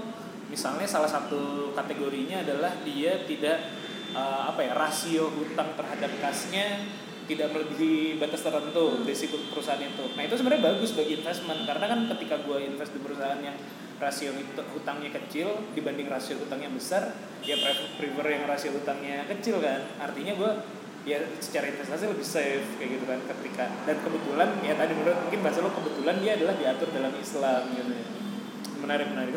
misalnya 0.46 0.86
salah 0.86 1.10
satu 1.10 1.74
kategorinya 1.74 2.46
adalah 2.46 2.70
dia 2.86 3.26
tidak 3.26 3.58
eh, 4.14 4.42
apa 4.46 4.62
ya 4.62 4.78
rasio 4.78 5.34
hutang 5.34 5.74
terhadap 5.74 6.12
kasnya 6.22 6.86
tidak 7.26 7.50
melebihi 7.50 8.22
batas 8.22 8.46
tertentu 8.46 9.02
risiko 9.02 9.42
perusahaan 9.50 9.82
itu. 9.82 10.14
Nah 10.14 10.24
itu 10.30 10.38
sebenarnya 10.38 10.62
bagus 10.62 10.94
bagi 10.94 11.18
investment 11.18 11.66
karena 11.66 11.86
kan 11.90 12.00
ketika 12.14 12.36
gue 12.46 12.58
invest 12.62 12.94
di 12.94 13.02
perusahaan 13.02 13.42
yang 13.42 13.58
rasio 13.98 14.30
hut- 14.36 14.70
hutangnya 14.78 15.10
kecil 15.10 15.74
dibanding 15.74 16.06
rasio 16.06 16.38
hutangnya 16.38 16.70
besar, 16.70 17.18
ya 17.42 17.58
prefer 17.58 17.88
prefer 17.98 18.26
yang 18.30 18.46
rasio 18.46 18.70
hutangnya 18.78 19.26
kecil 19.26 19.58
kan. 19.58 19.82
Artinya 19.98 20.38
gue 20.38 20.52
ya 21.06 21.18
secara 21.38 21.70
investasi 21.70 22.04
lebih 22.08 22.26
safe 22.26 22.66
kayak 22.76 22.90
gitu 22.92 23.06
kan 23.06 23.22
ketika 23.28 23.70
dan 23.86 23.98
kebetulan 24.00 24.50
ya 24.60 24.74
tadi 24.74 24.94
menurut 24.94 25.20
mungkin 25.22 25.40
bahasa 25.40 25.62
lo 25.62 25.70
kebetulan 25.72 26.16
dia 26.18 26.32
adalah 26.34 26.54
diatur 26.56 26.90
dalam 26.90 27.14
Islam 27.16 27.62
gitu 27.72 27.92
ya. 27.92 28.06
Menarik 28.76 29.08
menarik. 29.08 29.34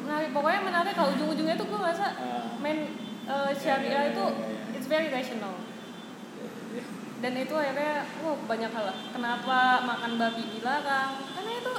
menarik. 0.00 0.28
pokoknya 0.30 0.60
menarik 0.64 0.92
kalau 0.92 1.10
ujung-ujungnya 1.12 1.54
tuh 1.54 1.66
gue 1.66 1.78
merasa 1.78 2.06
Ah. 2.14 2.46
main 2.56 2.94
uh, 3.24 3.50
Ya, 3.50 3.58
syariah 3.76 4.02
ya, 4.04 4.10
itu 4.10 4.24
ya, 4.24 4.30
ya, 4.32 4.46
ya. 4.48 4.74
it's 4.74 4.86
very 4.86 5.08
rational 5.08 5.54
Ya. 6.70 6.82
dan 7.18 7.32
itu 7.34 7.50
akhirnya 7.52 7.94
oh 8.20 8.38
banyak 8.44 8.68
hal 8.68 8.84
lah 8.86 8.98
kenapa 9.10 9.58
makan 9.82 10.12
babi 10.16 10.42
dilarang 10.50 11.10
karena 11.28 11.50
itu 11.52 11.72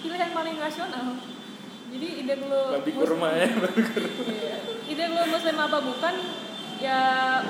pilihan 0.00 0.30
paling 0.32 0.56
rasional 0.56 1.06
jadi 1.88 2.08
ide 2.18 2.34
lo 2.42 2.74
Babi 2.74 2.90
kurma 2.92 3.28
ya, 3.32 3.46
babi 3.54 3.80
kurma. 3.84 4.22
Iya. 4.26 4.56
ide 4.86 5.04
lo 5.06 5.22
muslim 5.28 5.56
apa 5.56 5.78
bukan 5.78 6.14
ya 6.82 7.00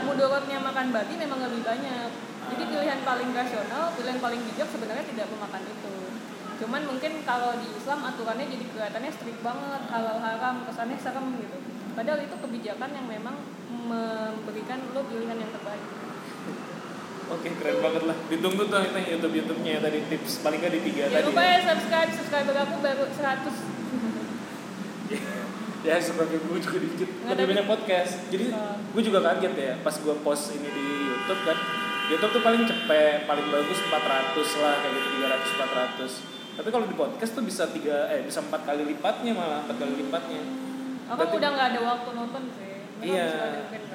mudorotnya 0.04 0.60
makan 0.60 0.92
babi 0.92 1.14
memang 1.16 1.40
lebih 1.40 1.64
banyak. 1.64 2.10
Jadi 2.52 2.62
pilihan 2.68 3.00
paling 3.00 3.30
rasional 3.32 3.96
pilihan 3.96 4.20
paling 4.20 4.40
bijak 4.44 4.68
sebenarnya 4.68 5.04
tidak 5.08 5.26
memakan 5.32 5.62
itu. 5.64 5.94
Cuman 6.60 6.84
mungkin 6.84 7.12
kalau 7.24 7.56
di 7.56 7.68
Islam 7.72 8.04
aturannya 8.04 8.46
jadi 8.46 8.64
kelihatannya 8.68 9.10
strict 9.16 9.40
banget 9.40 9.82
halal 9.88 10.20
haram 10.20 10.68
kesannya 10.68 11.00
serem 11.00 11.26
gitu. 11.40 11.56
Padahal 11.96 12.20
itu 12.20 12.36
kebijakan 12.36 12.90
yang 12.92 13.06
memang 13.08 13.36
memberikan 13.72 14.78
lo 14.92 15.00
pilihan 15.08 15.40
yang 15.40 15.50
terbaik. 15.50 15.84
Oke 17.32 17.48
keren 17.56 17.80
banget 17.80 18.02
lah. 18.04 18.16
Ditunggu 18.28 18.62
tuh 18.68 18.84
itu 18.84 19.00
YouTube 19.16 19.34
YouTube-nya 19.40 19.80
tadi 19.80 19.98
tips. 20.12 20.44
Paling 20.44 20.60
nggak 20.60 20.72
di 20.76 20.80
tiga 20.92 21.02
jangan 21.08 21.16
tadi. 21.16 21.28
lupa 21.32 21.42
ya 21.42 21.58
subscribe. 21.64 22.10
Subscriber 22.12 22.56
aku 22.60 22.74
baru 22.84 23.04
100 23.08 23.71
ya 25.82 25.96
sebagai 25.98 26.38
gue 26.38 26.58
juga 26.58 26.78
dikit. 26.78 27.08
Nggak, 27.20 27.34
lebih 27.34 27.46
banyak 27.50 27.66
podcast. 27.66 28.12
Jadi 28.28 28.44
Oh. 28.50 28.76
gue 28.92 29.02
juga 29.02 29.18
kaget 29.22 29.54
ya 29.54 29.72
pas 29.80 29.94
gue 29.94 30.14
post 30.20 30.52
ini 30.52 30.68
di 30.68 30.86
YouTube 31.06 31.42
kan. 31.42 31.58
YouTube 32.04 32.32
tuh 32.32 32.42
paling 32.42 32.62
cepet 32.62 33.24
paling 33.24 33.46
bagus 33.48 33.78
400 33.80 33.94
lah 34.58 34.74
kayak 34.76 34.92
gitu 34.92 35.08
300 35.22 35.48
400 35.54 36.12
tapi 36.52 36.68
kalau 36.68 36.84
di 36.84 36.92
podcast 36.92 37.32
tuh 37.32 37.40
bisa 37.40 37.64
tiga 37.66 38.10
eh 38.10 38.20
bisa 38.20 38.44
empat 38.44 38.62
kali 38.62 38.84
lipatnya 38.84 39.32
malah 39.32 39.64
empat 39.64 39.76
kali 39.78 39.94
lipatnya. 39.96 40.42
Aku 41.08 41.16
Berarti- 41.16 41.36
udah 41.38 41.48
nggak 41.48 41.68
ada 41.68 41.80
waktu 41.82 42.08
nonton 42.12 42.42
sih. 42.52 42.68
Iya 43.02 43.28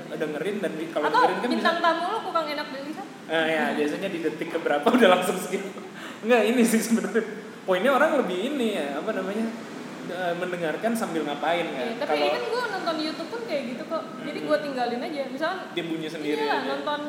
dengerin 0.09 0.55
dan 0.59 0.71
kalau 0.89 1.05
atau 1.05 1.19
dengerin 1.21 1.37
kan 1.37 1.43
bisa 1.43 1.51
bintang 1.53 1.77
tamu 1.77 2.05
lo 2.07 2.17
kurang 2.23 2.45
enak 2.47 2.67
dilihat? 2.71 3.05
Nah 3.27 3.45
ya 3.45 3.63
biasanya 3.75 4.09
di 4.09 4.19
detik 4.19 4.49
keberapa 4.49 4.87
udah 4.97 5.09
langsung 5.11 5.37
skip. 5.37 5.61
Enggak 6.19 6.41
ini 6.43 6.61
sih 6.63 6.81
sebenarnya. 6.81 7.23
Poinnya 7.61 7.91
orang 7.91 8.17
lebih 8.17 8.37
ini 8.47 8.67
ya 8.73 8.97
apa 8.97 9.11
namanya 9.11 9.45
eh, 10.09 10.33
mendengarkan 10.33 10.91
sambil 10.91 11.21
ngapain 11.21 11.65
kan. 11.67 11.85
Iya, 11.85 11.95
tapi 11.99 12.15
ini 12.17 12.29
kan 12.29 12.43
gue 12.43 12.63
nonton 12.71 12.95
YouTube 12.97 13.29
pun 13.29 13.41
kayak 13.43 13.63
gitu 13.71 13.83
kok. 13.85 14.03
Jadi 14.21 14.39
gue 14.41 14.57
tinggalin 14.61 14.99
aja. 15.01 15.21
Misalnya 15.27 15.57
dia 15.71 15.83
bunyi 15.83 16.07
sendiri 16.07 16.39
iya, 16.39 16.57
nonton 16.63 17.01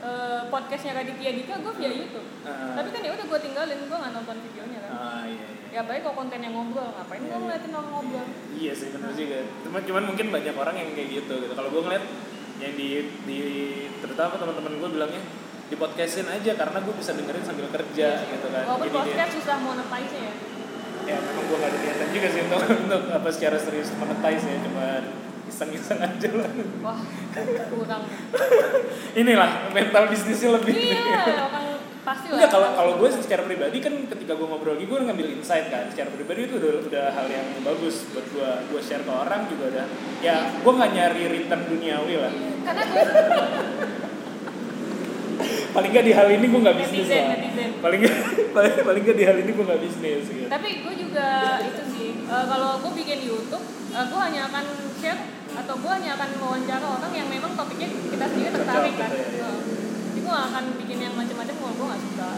eh, 0.00 0.42
podcastnya 0.48 0.92
Raditya 0.96 1.30
Dika 1.32 1.54
gue 1.58 1.72
via 1.76 1.90
YouTube. 1.92 2.26
Ah. 2.42 2.74
Tapi 2.74 2.88
kan 2.90 3.00
ya 3.00 3.10
udah 3.12 3.26
gue 3.26 3.40
tinggalin, 3.40 3.78
gue 3.78 3.98
nggak 3.98 4.12
nonton 4.12 4.36
videonya 4.40 4.78
kan. 4.82 4.90
Ah 4.92 5.24
iya 5.24 5.46
iya. 5.46 5.60
Ya 5.72 5.80
baik 5.82 6.04
kok 6.04 6.12
kontennya 6.12 6.50
ngobrol, 6.50 6.84
ngapain 6.84 7.16
gue 7.18 7.26
Iya, 7.26 7.32
iya. 7.32 7.42
ngeliatin 7.42 7.72
orang 7.72 7.90
ngobrol. 7.90 8.26
Iya 8.52 8.72
sih 8.76 8.88
benar 8.90 9.10
juga. 9.12 9.38
Cuma 9.62 9.78
cuman 9.80 10.02
mungkin 10.04 10.26
banyak 10.28 10.54
orang 10.54 10.76
yang 10.76 10.88
kayak 10.92 11.08
gitu 11.10 11.34
gitu. 11.40 11.52
Kalau 11.52 11.70
gue 11.70 11.82
ngeliat 11.82 12.04
yang 12.60 12.74
di 12.76 12.88
di 13.24 13.38
terutama 13.98 14.36
teman-teman 14.36 14.72
gue 14.78 14.90
bilangnya 14.92 15.22
di 15.66 15.80
podcastin 15.80 16.28
aja 16.28 16.52
karena 16.52 16.78
gue 16.78 16.94
bisa 16.94 17.16
dengerin 17.16 17.40
sambil 17.42 17.66
kerja 17.72 18.08
gitu 18.22 18.46
kan. 18.52 18.64
Walaupun 18.68 18.84
Jadi 18.84 18.92
dia- 18.92 19.02
podcast 19.08 19.32
susah 19.40 19.56
monetize 19.58 20.14
ya. 20.14 20.32
Ya 21.12 21.18
memang 21.20 21.44
gue 21.44 21.56
gak 21.60 21.70
ada 21.70 21.78
niatan 21.78 22.08
juga 22.16 22.28
sih 22.32 22.40
untuk 22.48 22.60
untuk 22.88 23.02
apa 23.12 23.28
secara 23.28 23.56
serius 23.60 23.88
monetize 24.00 24.44
ya 24.48 24.58
cuma 24.64 24.86
iseng-iseng 25.52 26.00
aja 26.00 26.28
lah. 26.32 26.48
Wah, 26.80 27.00
kurang. 27.68 28.02
Inilah 29.20 29.68
mental 29.76 30.08
bisnisnya 30.08 30.56
lebih. 30.56 30.72
iya, 30.72 31.44
orang 31.44 31.76
pasti 32.02 32.32
lah. 32.32 32.48
Kalau 32.48 32.68
kalau 32.74 32.92
gue 32.98 33.08
secara 33.12 33.44
pribadi 33.46 33.78
kan 33.78 33.94
ketika 34.10 34.32
gue 34.34 34.46
ngobrol 34.48 34.74
lagi 34.74 34.88
gue 34.88 34.98
ngambil 34.98 35.28
insight 35.38 35.70
kan 35.70 35.86
secara 35.92 36.10
pribadi 36.10 36.50
itu 36.50 36.58
udah 36.58 36.72
udah 36.88 37.06
hal 37.14 37.26
yang 37.30 37.46
bagus 37.62 38.10
buat 38.10 38.26
gue 38.32 38.50
gue 38.74 38.80
share 38.82 39.06
ke 39.06 39.12
orang 39.12 39.46
juga 39.46 39.64
udah 39.70 39.86
ya 40.18 40.50
gue 40.50 40.72
nggak 40.72 40.90
nyari 40.98 41.22
return 41.30 41.62
duniawi 41.68 42.14
lah 42.18 42.32
Karena 42.66 42.82
gue 42.90 44.01
paling 45.74 45.90
nggak 45.92 46.06
di 46.06 46.12
hal 46.12 46.28
ini 46.30 46.46
gue 46.48 46.60
nggak 46.62 46.76
bisnis 46.78 47.06
Netizen, 47.06 47.24
lah 47.24 47.36
netizen. 47.36 47.70
paling 47.80 47.98
nggak 48.02 48.16
paling 48.56 48.72
paling 48.84 49.02
nggak 49.02 49.18
di 49.18 49.24
hal 49.24 49.36
ini 49.40 49.50
gue 49.52 49.64
nggak 49.64 49.80
bisnis 49.82 50.24
gitu. 50.28 50.46
Tapi 50.48 50.68
gue 50.84 50.94
juga 50.96 51.28
itu 51.64 51.82
sih 51.96 52.10
eh, 52.26 52.44
kalau 52.48 52.70
gue 52.80 52.92
bikin 52.96 53.18
YouTube 53.24 53.64
eh, 53.92 54.04
gue 54.08 54.20
hanya 54.20 54.40
akan 54.48 54.64
share 55.00 55.20
atau 55.52 55.74
gue 55.76 55.92
hanya 55.92 56.10
akan 56.16 56.30
wawancara 56.40 56.86
orang 56.86 57.12
yang 57.12 57.28
memang 57.28 57.52
topiknya 57.52 57.88
kita 57.92 58.24
sendiri 58.24 58.50
tertarik 58.56 58.94
kan? 58.96 59.10
gitu 59.12 59.36
ya. 59.36 59.50
Jadi 60.12 60.18
gue 60.22 60.32
gak 60.32 60.46
akan 60.52 60.64
bikin 60.80 60.98
yang 61.00 61.14
macam-macam 61.16 61.54
kalau 61.56 61.74
gue 61.76 61.86
gak 61.92 62.02
suka. 62.04 62.30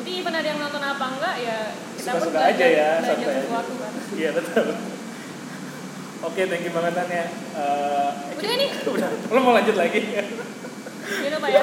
Jadi 0.00 0.10
even 0.16 0.34
ada 0.34 0.48
yang 0.48 0.58
nonton 0.58 0.82
apa 0.82 1.04
enggak 1.06 1.34
ya 1.38 1.58
kita 2.00 2.10
pun 2.16 2.20
Suka-suka 2.24 2.40
aja 2.50 2.66
ya, 2.66 2.90
belajar 3.04 3.28
sesuatu 3.44 3.72
kan? 3.78 3.92
Iya 4.16 4.30
betul. 4.34 4.66
Oke 6.20 6.40
thank 6.50 6.64
you 6.66 6.72
banget 6.72 6.92
Tan 6.96 7.08
ya. 7.08 7.26
Eh, 7.56 8.10
udah 8.36 8.56
nih. 8.58 8.70
Udah. 8.96 9.10
Lo 9.30 9.38
mau 9.40 9.52
lanjut 9.54 9.76
lagi 9.76 10.00
jangan 11.12 11.32
lupa 11.34 11.48
ya. 11.48 11.62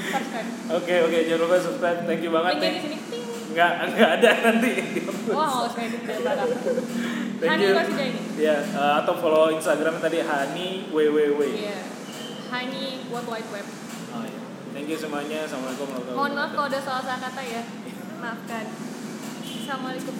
Subscribe. 0.00 0.48
Oke 0.72 0.94
oke 1.02 1.18
jangan 1.22 1.40
lupa 1.40 1.56
subscribe. 1.58 1.98
Thank 2.04 2.20
you 2.20 2.30
banget 2.30 2.54
nih 2.56 2.70
di 2.70 2.80
sini. 2.80 2.96
Ting. 3.02 3.22
Nggak 3.50 3.72
nggak 3.90 4.10
ada 4.16 4.30
nanti. 4.42 4.72
Wah 5.28 5.48
nggak 5.48 5.68
usah 5.68 5.82
edit 5.82 6.02
dari 6.02 6.20
belakang 6.20 6.48
Thank 7.40 7.50
Hani 7.50 7.62
you. 7.62 7.72
pasti 7.72 7.92
dia 7.94 8.06
ini 8.06 8.20
Ya, 8.36 8.56
eh, 8.60 8.94
atau 9.00 9.14
follow 9.16 9.48
Instagram 9.50 9.96
tadi 9.98 10.20
Hani 10.20 10.68
www. 10.88 11.40
iya. 11.42 11.78
Hani 12.48 12.84
World 13.08 13.28
Wide 13.28 13.50
Web. 13.50 13.66
Oh, 14.10 14.22
iya. 14.22 14.40
Thank 14.70 14.86
you 14.86 14.96
semuanya. 14.96 15.44
Assalamualaikum 15.44 15.86
warahmatullahi 15.86 16.16
mohon 16.16 16.32
maaf 16.32 16.52
wabarakatuh. 16.52 16.56
kalau 16.58 16.68
ada 16.68 16.80
salah 16.80 17.02
salah 17.02 17.20
kata 17.22 17.42
ya. 17.42 17.62
Maafkan. 18.22 18.64
Assalamualaikum 19.40 20.14